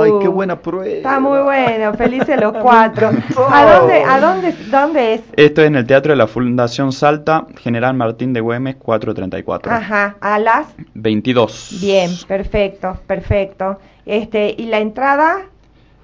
Ay, 0.03 0.13
qué 0.21 0.29
Uh, 0.29 0.33
buena 0.33 0.57
prueba. 0.61 0.87
Está 0.87 1.21
muy 1.21 1.41
bueno, 1.41 1.95
felices 1.95 2.41
los 2.41 2.53
cuatro. 2.63 3.11
Oh. 3.37 3.47
¿A 3.51 3.79
dónde, 3.79 4.03
a 4.03 4.21
dónde, 4.21 4.53
dónde 4.71 5.15
es? 5.15 5.21
Esto 5.37 5.63
es 5.63 5.67
en 5.69 5.77
el 5.77 5.87
Teatro 5.87 6.13
de 6.13 6.17
la 6.17 6.27
Fundación 6.27 6.93
Salta, 6.93 7.47
General 7.59 7.95
Martín 7.95 8.33
de 8.33 8.41
Güemes, 8.41 8.77
434. 8.77 9.73
Ajá, 9.73 10.17
a 10.21 10.39
las 10.39 10.67
22. 10.95 11.79
Bien, 11.81 12.11
perfecto, 12.27 12.99
perfecto. 13.07 13.79
Este, 14.07 14.55
¿y 14.59 14.67
la 14.67 14.79
entrada? 14.81 15.43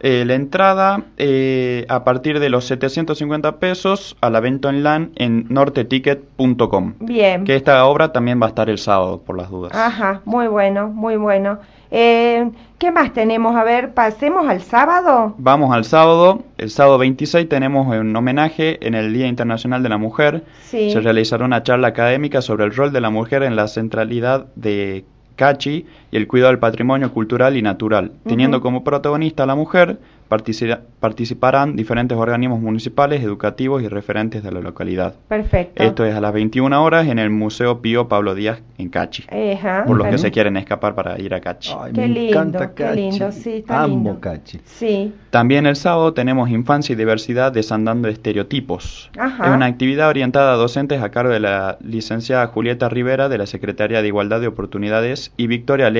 Eh, 0.00 0.22
la 0.24 0.34
entrada 0.34 1.02
eh, 1.16 1.84
a 1.88 2.04
partir 2.04 2.38
de 2.38 2.48
los 2.50 2.66
750 2.66 3.56
pesos 3.56 4.16
a 4.20 4.30
la 4.30 4.38
venta 4.38 4.68
online 4.68 5.10
en 5.16 5.46
norteticket.com. 5.48 6.94
Bien. 7.00 7.42
Que 7.44 7.56
esta 7.56 7.84
obra 7.84 8.12
también 8.12 8.40
va 8.40 8.46
a 8.46 8.48
estar 8.50 8.70
el 8.70 8.78
sábado, 8.78 9.20
por 9.22 9.36
las 9.36 9.50
dudas. 9.50 9.72
Ajá, 9.74 10.20
muy 10.24 10.46
bueno, 10.46 10.86
muy 10.88 11.16
bueno. 11.16 11.58
Eh, 11.90 12.50
¿Qué 12.78 12.92
más 12.92 13.12
tenemos? 13.12 13.56
A 13.56 13.64
ver, 13.64 13.92
pasemos 13.92 14.48
al 14.48 14.60
sábado. 14.60 15.34
Vamos 15.38 15.74
al 15.74 15.84
sábado. 15.84 16.44
El 16.58 16.70
sábado 16.70 16.98
26 16.98 17.48
tenemos 17.48 17.88
un 17.88 18.14
homenaje 18.14 18.86
en 18.86 18.94
el 18.94 19.12
Día 19.12 19.26
Internacional 19.26 19.82
de 19.82 19.88
la 19.88 19.98
Mujer. 19.98 20.44
Sí. 20.62 20.92
Se 20.92 21.00
realizará 21.00 21.44
una 21.44 21.64
charla 21.64 21.88
académica 21.88 22.40
sobre 22.40 22.64
el 22.66 22.74
rol 22.74 22.92
de 22.92 23.00
la 23.00 23.10
mujer 23.10 23.42
en 23.42 23.56
la 23.56 23.66
centralidad 23.66 24.46
de 24.54 25.04
Cachi 25.34 25.86
y 26.10 26.16
el 26.16 26.26
cuidado 26.26 26.50
del 26.52 26.58
patrimonio 26.58 27.12
cultural 27.12 27.56
y 27.56 27.62
natural. 27.62 28.12
Teniendo 28.26 28.60
como 28.60 28.84
protagonista 28.84 29.42
a 29.42 29.46
la 29.46 29.54
mujer, 29.54 29.98
partici- 30.30 30.78
participarán 31.00 31.76
diferentes 31.76 32.16
organismos 32.16 32.60
municipales, 32.60 33.22
educativos 33.22 33.82
y 33.82 33.88
referentes 33.88 34.42
de 34.42 34.52
la 34.52 34.60
localidad. 34.60 35.14
Perfecto. 35.28 35.82
Esto 35.82 36.04
es 36.04 36.14
a 36.14 36.20
las 36.20 36.32
21 36.32 36.82
horas 36.82 37.06
en 37.08 37.18
el 37.18 37.30
Museo 37.30 37.80
Pío 37.80 38.08
Pablo 38.08 38.34
Díaz 38.34 38.60
en 38.78 38.88
Cachi. 38.88 39.24
Ajá, 39.54 39.84
Por 39.86 39.96
los 39.96 40.06
que 40.08 40.18
se 40.18 40.30
quieren 40.30 40.56
escapar 40.56 40.94
para 40.94 41.18
ir 41.20 41.34
a 41.34 41.40
Cachi. 41.40 41.72
Ay, 41.78 41.92
Qué 41.92 42.00
me 42.02 42.08
lindo, 42.08 42.30
encanta 42.38 42.74
qué 42.74 42.84
Cachi. 42.84 42.96
lindo, 43.00 43.32
sí, 43.32 43.50
está 43.58 43.82
Amo 43.82 43.94
lindo. 43.94 44.20
Cachi. 44.20 44.60
Sí, 44.64 45.12
También 45.30 45.66
el 45.66 45.76
sábado 45.76 46.12
tenemos 46.14 46.48
Infancia 46.50 46.92
y 46.92 46.96
Diversidad 46.96 47.52
desandando 47.52 48.08
estereotipos. 48.08 49.10
Ajá. 49.18 49.48
Es 49.48 49.54
una 49.54 49.66
actividad 49.66 50.08
orientada 50.08 50.52
a 50.54 50.56
docentes 50.56 51.02
a 51.02 51.10
cargo 51.10 51.32
de 51.32 51.40
la 51.40 51.78
licenciada 51.82 52.46
Julieta 52.46 52.88
Rivera 52.88 53.28
de 53.28 53.38
la 53.38 53.46
Secretaría 53.46 54.00
de 54.02 54.08
Igualdad 54.08 54.40
de 54.40 54.46
Oportunidades 54.46 55.32
y 55.36 55.46
Victoria 55.46 55.90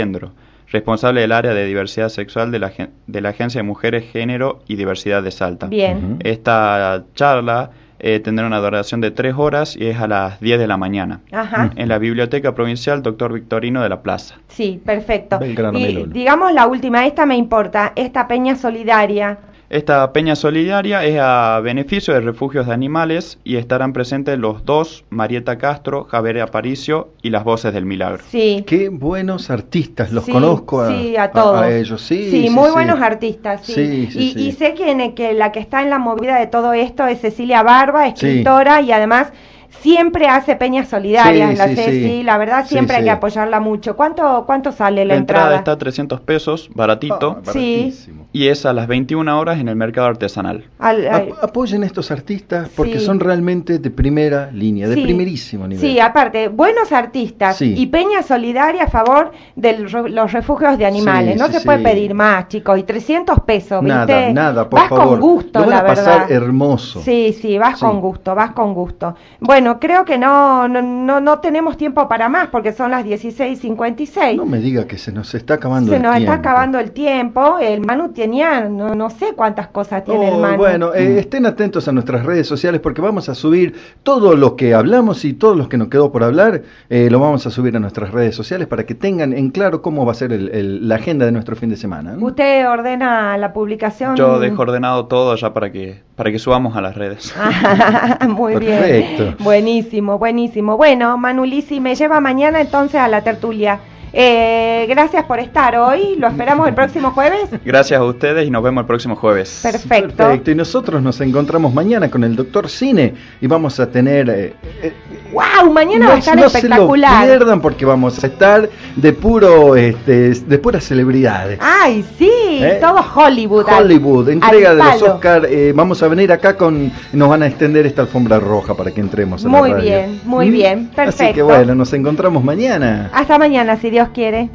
Responsable 0.71 1.23
del 1.23 1.33
área 1.33 1.55
de 1.55 1.65
diversidad 1.65 2.11
sexual 2.11 2.51
de 2.51 2.59
la, 2.59 2.73
de 3.07 3.21
la 3.21 3.31
Agencia 3.31 3.61
de 3.61 3.63
Mujeres, 3.63 4.05
Género 4.13 4.63
y 4.69 4.77
Diversidad 4.77 5.23
de 5.23 5.31
Salta. 5.31 5.67
bien. 5.67 6.19
Esta 6.23 7.05
charla 7.15 7.71
eh, 8.01 8.21
tendrá 8.21 8.47
una 8.47 8.59
duración 8.59 9.01
de 9.01 9.11
tres 9.11 9.35
horas 9.37 9.77
y 9.77 9.87
es 9.87 9.99
a 9.99 10.07
las 10.07 10.41
10 10.41 10.59
de 10.61 10.67
la 10.67 10.77
mañana. 10.77 11.21
Ajá. 11.33 11.71
En 11.75 11.89
la 11.89 11.99
Biblioteca 11.99 12.55
Provincial 12.55 13.03
Doctor 13.03 13.33
Victorino 13.33 13.83
de 13.83 13.89
la 13.89 14.03
Plaza. 14.03 14.37
Sí, 14.49 14.81
perfecto. 14.85 15.39
Belgrano 15.39 15.79
y 15.79 15.83
Melolo. 15.83 16.13
digamos 16.13 16.53
la 16.53 16.67
última, 16.67 17.07
esta 17.07 17.27
me 17.27 17.37
importa, 17.37 17.93
esta 17.97 18.29
peña 18.29 18.55
solidaria. 18.55 19.39
Esta 19.71 20.15
peña 20.15 20.35
solidaria 20.35 21.05
es 21.05 21.19
a 21.21 21.61
beneficio 21.61 22.15
de 22.15 22.21
refugios 22.21 22.67
de 22.67 22.73
animales 22.73 23.39
y 23.45 23.57
estarán 23.57 23.93
presentes 23.93 24.39
los 24.39 24.65
dos, 24.65 25.05
Marieta 25.11 25.59
Castro, 25.59 26.05
Javier 26.05 26.41
Aparicio 26.41 27.11
y 27.21 27.29
las 27.29 27.45
voces 27.45 27.75
del 27.75 27.85
milagro. 27.85 28.23
Sí. 28.31 28.65
Qué 28.67 28.89
buenos 28.89 29.51
artistas, 29.51 30.11
los 30.11 30.25
Sí, 30.25 30.33
conozco 30.33 30.81
a, 30.81 30.89
sí, 30.89 31.17
a 31.19 31.31
todos. 31.33 31.61
a 31.61 31.71
ellos. 31.71 32.01
Sí, 32.01 32.31
sí, 32.31 32.49
muy 32.49 32.69
sí. 32.69 32.73
buenos 32.73 33.01
artistas, 33.03 33.61
sí. 33.67 33.75
Sí, 33.75 34.09
sí, 34.11 34.19
y, 34.19 34.33
sí. 34.33 34.49
y 34.49 34.53
sé 34.53 34.73
que, 34.73 35.13
que 35.15 35.35
la 35.35 35.53
que 35.53 35.61
está 35.61 35.83
en 35.83 35.91
la 35.91 35.99
movida 35.99 36.39
de 36.39 36.47
todo 36.47 36.73
esto 36.73 37.07
es 37.07 37.21
Cecilia 37.21 37.63
Barba, 37.63 38.07
escritora, 38.07 38.81
y 38.81 38.93
además 38.93 39.33
siempre 39.71 40.27
hace 40.29 40.57
peñas 40.57 40.89
solidarias, 40.89 41.51
Sí, 41.51 41.57
la 41.57 41.69
sí, 41.69 41.77
Ceci, 41.77 42.03
sí. 42.09 42.23
la 42.23 42.39
verdad 42.39 42.63
Sí, 42.65 42.71
siempre 42.71 42.97
hay 42.97 43.05
que 43.05 43.11
apoyarla 43.11 43.61
mucho. 43.61 43.97
¿Cuánto, 43.97 44.45
cuánto 44.47 44.73
sale 44.73 45.05
la, 45.05 45.15
La 45.15 45.21
entrada 45.21 45.57
está 45.57 45.73
a 45.73 45.79
300 45.79 46.21
pesos, 46.21 46.69
baratito, 46.75 47.39
Sí. 47.43 47.47
baratísimo. 47.47 48.29
y 48.33 48.49
es 48.49 48.67
a 48.67 48.73
las 48.73 48.87
21 48.87 49.39
horas 49.39 49.59
en 49.59 49.69
el 49.69 49.77
mercado 49.77 50.07
artesanal. 50.09 50.65
Al- 50.79 51.07
al- 51.09 51.15
Ap- 51.33 51.45
apoyen 51.45 51.83
a 51.83 51.87
estos 51.87 52.11
artistas 52.11 52.69
porque 52.77 52.99
Sí. 52.99 53.05
son 53.07 53.21
realmente 53.21 53.79
de 53.79 53.91
primera 53.91 54.51
línea, 54.53 54.89
de 54.89 54.95
Sí. 54.97 55.03
primerísimo 55.03 55.67
nivel. 55.67 55.81
Sí, 55.81 55.99
aparte, 56.01 56.49
buenos 56.49 56.93
artistas 56.93 57.57
Sí. 57.57 57.75
y 57.77 57.87
Peña 57.87 58.23
Solidaria 58.23 58.85
a 58.85 58.89
favor 58.89 59.33
de 59.57 59.79
los 59.79 60.33
refugios 60.33 60.77
de 60.79 60.87
animales. 60.87 61.35
Sí, 61.35 61.39
no 61.39 61.47
sí, 61.47 61.53
se 61.55 61.59
sí. 61.61 61.65
puede 61.67 61.79
pedir 61.81 62.15
más, 62.15 62.49
chicos. 62.49 62.79
Y 62.79 62.83
300 62.83 63.41
pesos, 63.41 63.83
¿viste? 63.83 63.95
Nada, 63.97 64.33
nada, 64.33 64.69
por 64.71 64.81
vas 64.81 64.89
favor. 64.89 65.09
con 65.09 65.21
gusto, 65.21 65.59
Lo 65.61 65.67
van 65.67 65.71
la 65.75 65.79
a 65.79 65.87
pasar 65.87 66.21
verdad. 66.29 66.33
hermoso. 66.33 67.01
Sí, 67.03 67.33
sí, 67.41 67.59
vas 67.59 67.79
Sí. 67.79 67.85
con 67.85 68.01
gusto, 68.01 68.35
vas 68.35 68.51
con 68.53 68.75
gusto. 68.75 69.15
Bueno, 69.41 69.58
creo 69.81 70.05
que 70.05 70.19
no, 70.19 70.69
no, 70.69 70.81
no, 70.83 71.21
no 71.21 71.39
tenemos 71.41 71.77
tiempo 71.77 72.09
para 72.09 72.29
más 72.29 72.49
porque 72.49 72.73
son 72.73 72.91
las 72.91 73.05
16.56. 73.05 74.37
No 74.37 74.47
me 74.47 74.59
diga 74.59 74.87
que 74.87 74.99
se 74.99 75.13
nos 75.13 75.35
está 75.35 75.55
acabando 75.55 75.91
se 75.91 75.97
el 75.97 76.03
nos 76.03 76.17
tiempo. 76.17 76.33
está 76.33 76.49
acabando 76.51 76.79
el 76.79 76.91
tiempo. 76.93 77.59
El 77.59 77.81
Manu 77.81 78.11
tenía, 78.13 78.69
no, 78.69 78.95
no 78.95 79.11
sé 79.11 79.35
cuántas 79.35 79.69
cosas 79.69 80.05
tiene 80.05 80.29
el 80.29 80.35
Oh, 80.35 80.39
Manu. 80.41 80.57
bueno, 80.59 80.95
eh, 80.95 81.19
estén 81.19 81.47
atentos 81.47 81.89
a 81.89 81.93
nuestras 81.93 82.25
redes 82.25 82.47
sociales 82.47 82.81
porque 82.81 83.01
vamos 83.01 83.29
a 83.29 83.35
subir 83.35 83.75
todo 84.03 84.37
lo 84.37 84.57
que 84.57 84.75
hablamos 84.75 85.25
y 85.25 85.33
todo 85.35 85.55
lo 85.55 85.69
que 85.69 85.77
nos 85.79 85.89
quedó 85.89 86.11
por 86.13 86.25
hablar, 86.25 86.63
eh, 86.91 87.09
lo 87.11 87.19
vamos 87.21 87.47
a 87.47 87.51
subir 87.51 87.77
a 87.77 87.81
nuestras 87.81 88.11
redes 88.13 88.35
sociales 88.35 88.67
para 88.69 88.85
que 88.85 88.95
tengan 88.95 89.33
en 89.33 89.51
claro 89.51 89.83
cómo 89.83 90.05
va 90.07 90.13
a 90.13 90.15
ser 90.15 90.33
el- 90.33 90.49
el- 90.51 90.89
la 90.89 90.97
agenda 90.97 91.27
de 91.27 91.33
nuestro 91.33 91.57
fin 91.57 91.69
de 91.71 91.77
semana. 91.77 92.17
Usted 92.21 92.69
ordena 92.69 93.37
la 93.39 93.53
publicación. 93.53 94.17
Yo 94.17 94.39
dejo 94.39 94.63
ordenado 94.63 95.07
todo 95.07 95.35
ya 95.37 95.53
para 95.53 95.71
que, 95.73 96.03
para 96.19 96.33
que 96.33 96.41
subamos 96.41 96.77
a 96.77 96.81
las 96.81 96.97
redes. 96.97 97.33
Ah, 97.41 98.27
Muy 98.27 98.55
Perfecto. 98.55 99.23
bien. 99.23 99.37
Buenísimo, 99.39 100.19
buenísimo. 100.19 100.77
Bueno, 100.77 101.17
Manulisi 101.17 101.79
me 101.79 101.95
lleva 101.95 102.19
mañana 102.21 102.61
entonces 102.61 103.01
a 103.01 103.07
la 103.07 103.23
tertulia. 103.23 103.79
Eh, 104.13 104.87
gracias 104.89 105.25
por 105.25 105.39
estar 105.39 105.77
hoy. 105.77 106.17
Lo 106.19 106.29
esperamos 106.29 106.67
el 106.69 106.75
próximo 106.75 107.11
jueves. 107.11 107.49
Gracias 107.65 108.01
a 108.01 108.05
ustedes 108.05 108.47
y 108.47 108.51
nos 108.51 108.63
vemos 108.63 108.83
el 108.83 108.87
próximo 108.87 109.17
jueves. 109.17 109.61
Perfecto. 109.63 110.17
Perfecto, 110.17 110.51
y 110.51 110.55
nosotros 110.55 111.03
nos 111.03 111.21
encontramos 111.21 111.75
mañana 111.75 112.11
con 112.11 112.25
el 112.25 112.35
doctor 112.37 112.69
Cine 112.69 113.15
y 113.41 113.47
vamos 113.47 113.79
a 113.81 113.91
tener... 113.91 114.29
eh, 114.31 114.55
eh, 114.83 114.93
¡Wow! 115.33 115.73
Mañana 115.73 116.09
va 116.09 116.15
a 116.15 116.19
estar 116.19 116.37
no 116.37 116.47
espectacular. 116.47 117.23
se 117.27 117.33
lo 117.33 117.37
pierdan 117.39 117.61
porque 117.61 117.85
vamos 117.85 118.23
a 118.25 118.27
estar 118.27 118.69
de 118.97 119.13
puro 119.13 119.77
este, 119.77 120.31
de 120.31 120.59
puras 120.59 120.85
celebridades. 120.85 121.59
Ay, 121.61 122.05
sí, 122.19 122.31
¿Eh? 122.33 122.79
todo 122.81 123.05
Hollywood. 123.15 123.67
Hollywood, 123.69 124.29
al 124.29 124.33
entrega 124.35 124.75
de 124.75 124.83
los. 124.83 125.03
Oscar. 125.03 125.47
eh, 125.49 125.73
vamos 125.75 126.03
a 126.03 126.09
venir 126.09 126.33
acá 126.33 126.57
con. 126.57 126.91
Nos 127.13 127.29
van 127.29 127.43
a 127.43 127.47
extender 127.47 127.85
esta 127.87 128.03
alfombra 128.03 128.41
roja 128.41 128.75
para 128.75 128.91
que 128.91 129.01
entremos. 129.01 129.45
a 129.45 129.49
la 129.49 129.59
Muy 129.59 129.71
radio. 129.71 129.85
bien, 129.85 130.21
muy 130.25 130.49
¿Mm? 130.49 130.53
bien, 130.53 130.79
Así 130.79 130.89
que 130.89 131.03
perfecto. 131.05 131.45
bueno, 131.45 131.75
nos 131.75 131.93
encontramos 131.93 132.43
mañana. 132.43 133.11
Hasta 133.13 133.39
mañana, 133.39 133.77
si 133.77 133.91
Dios 133.91 134.08
quiere. 134.13 134.51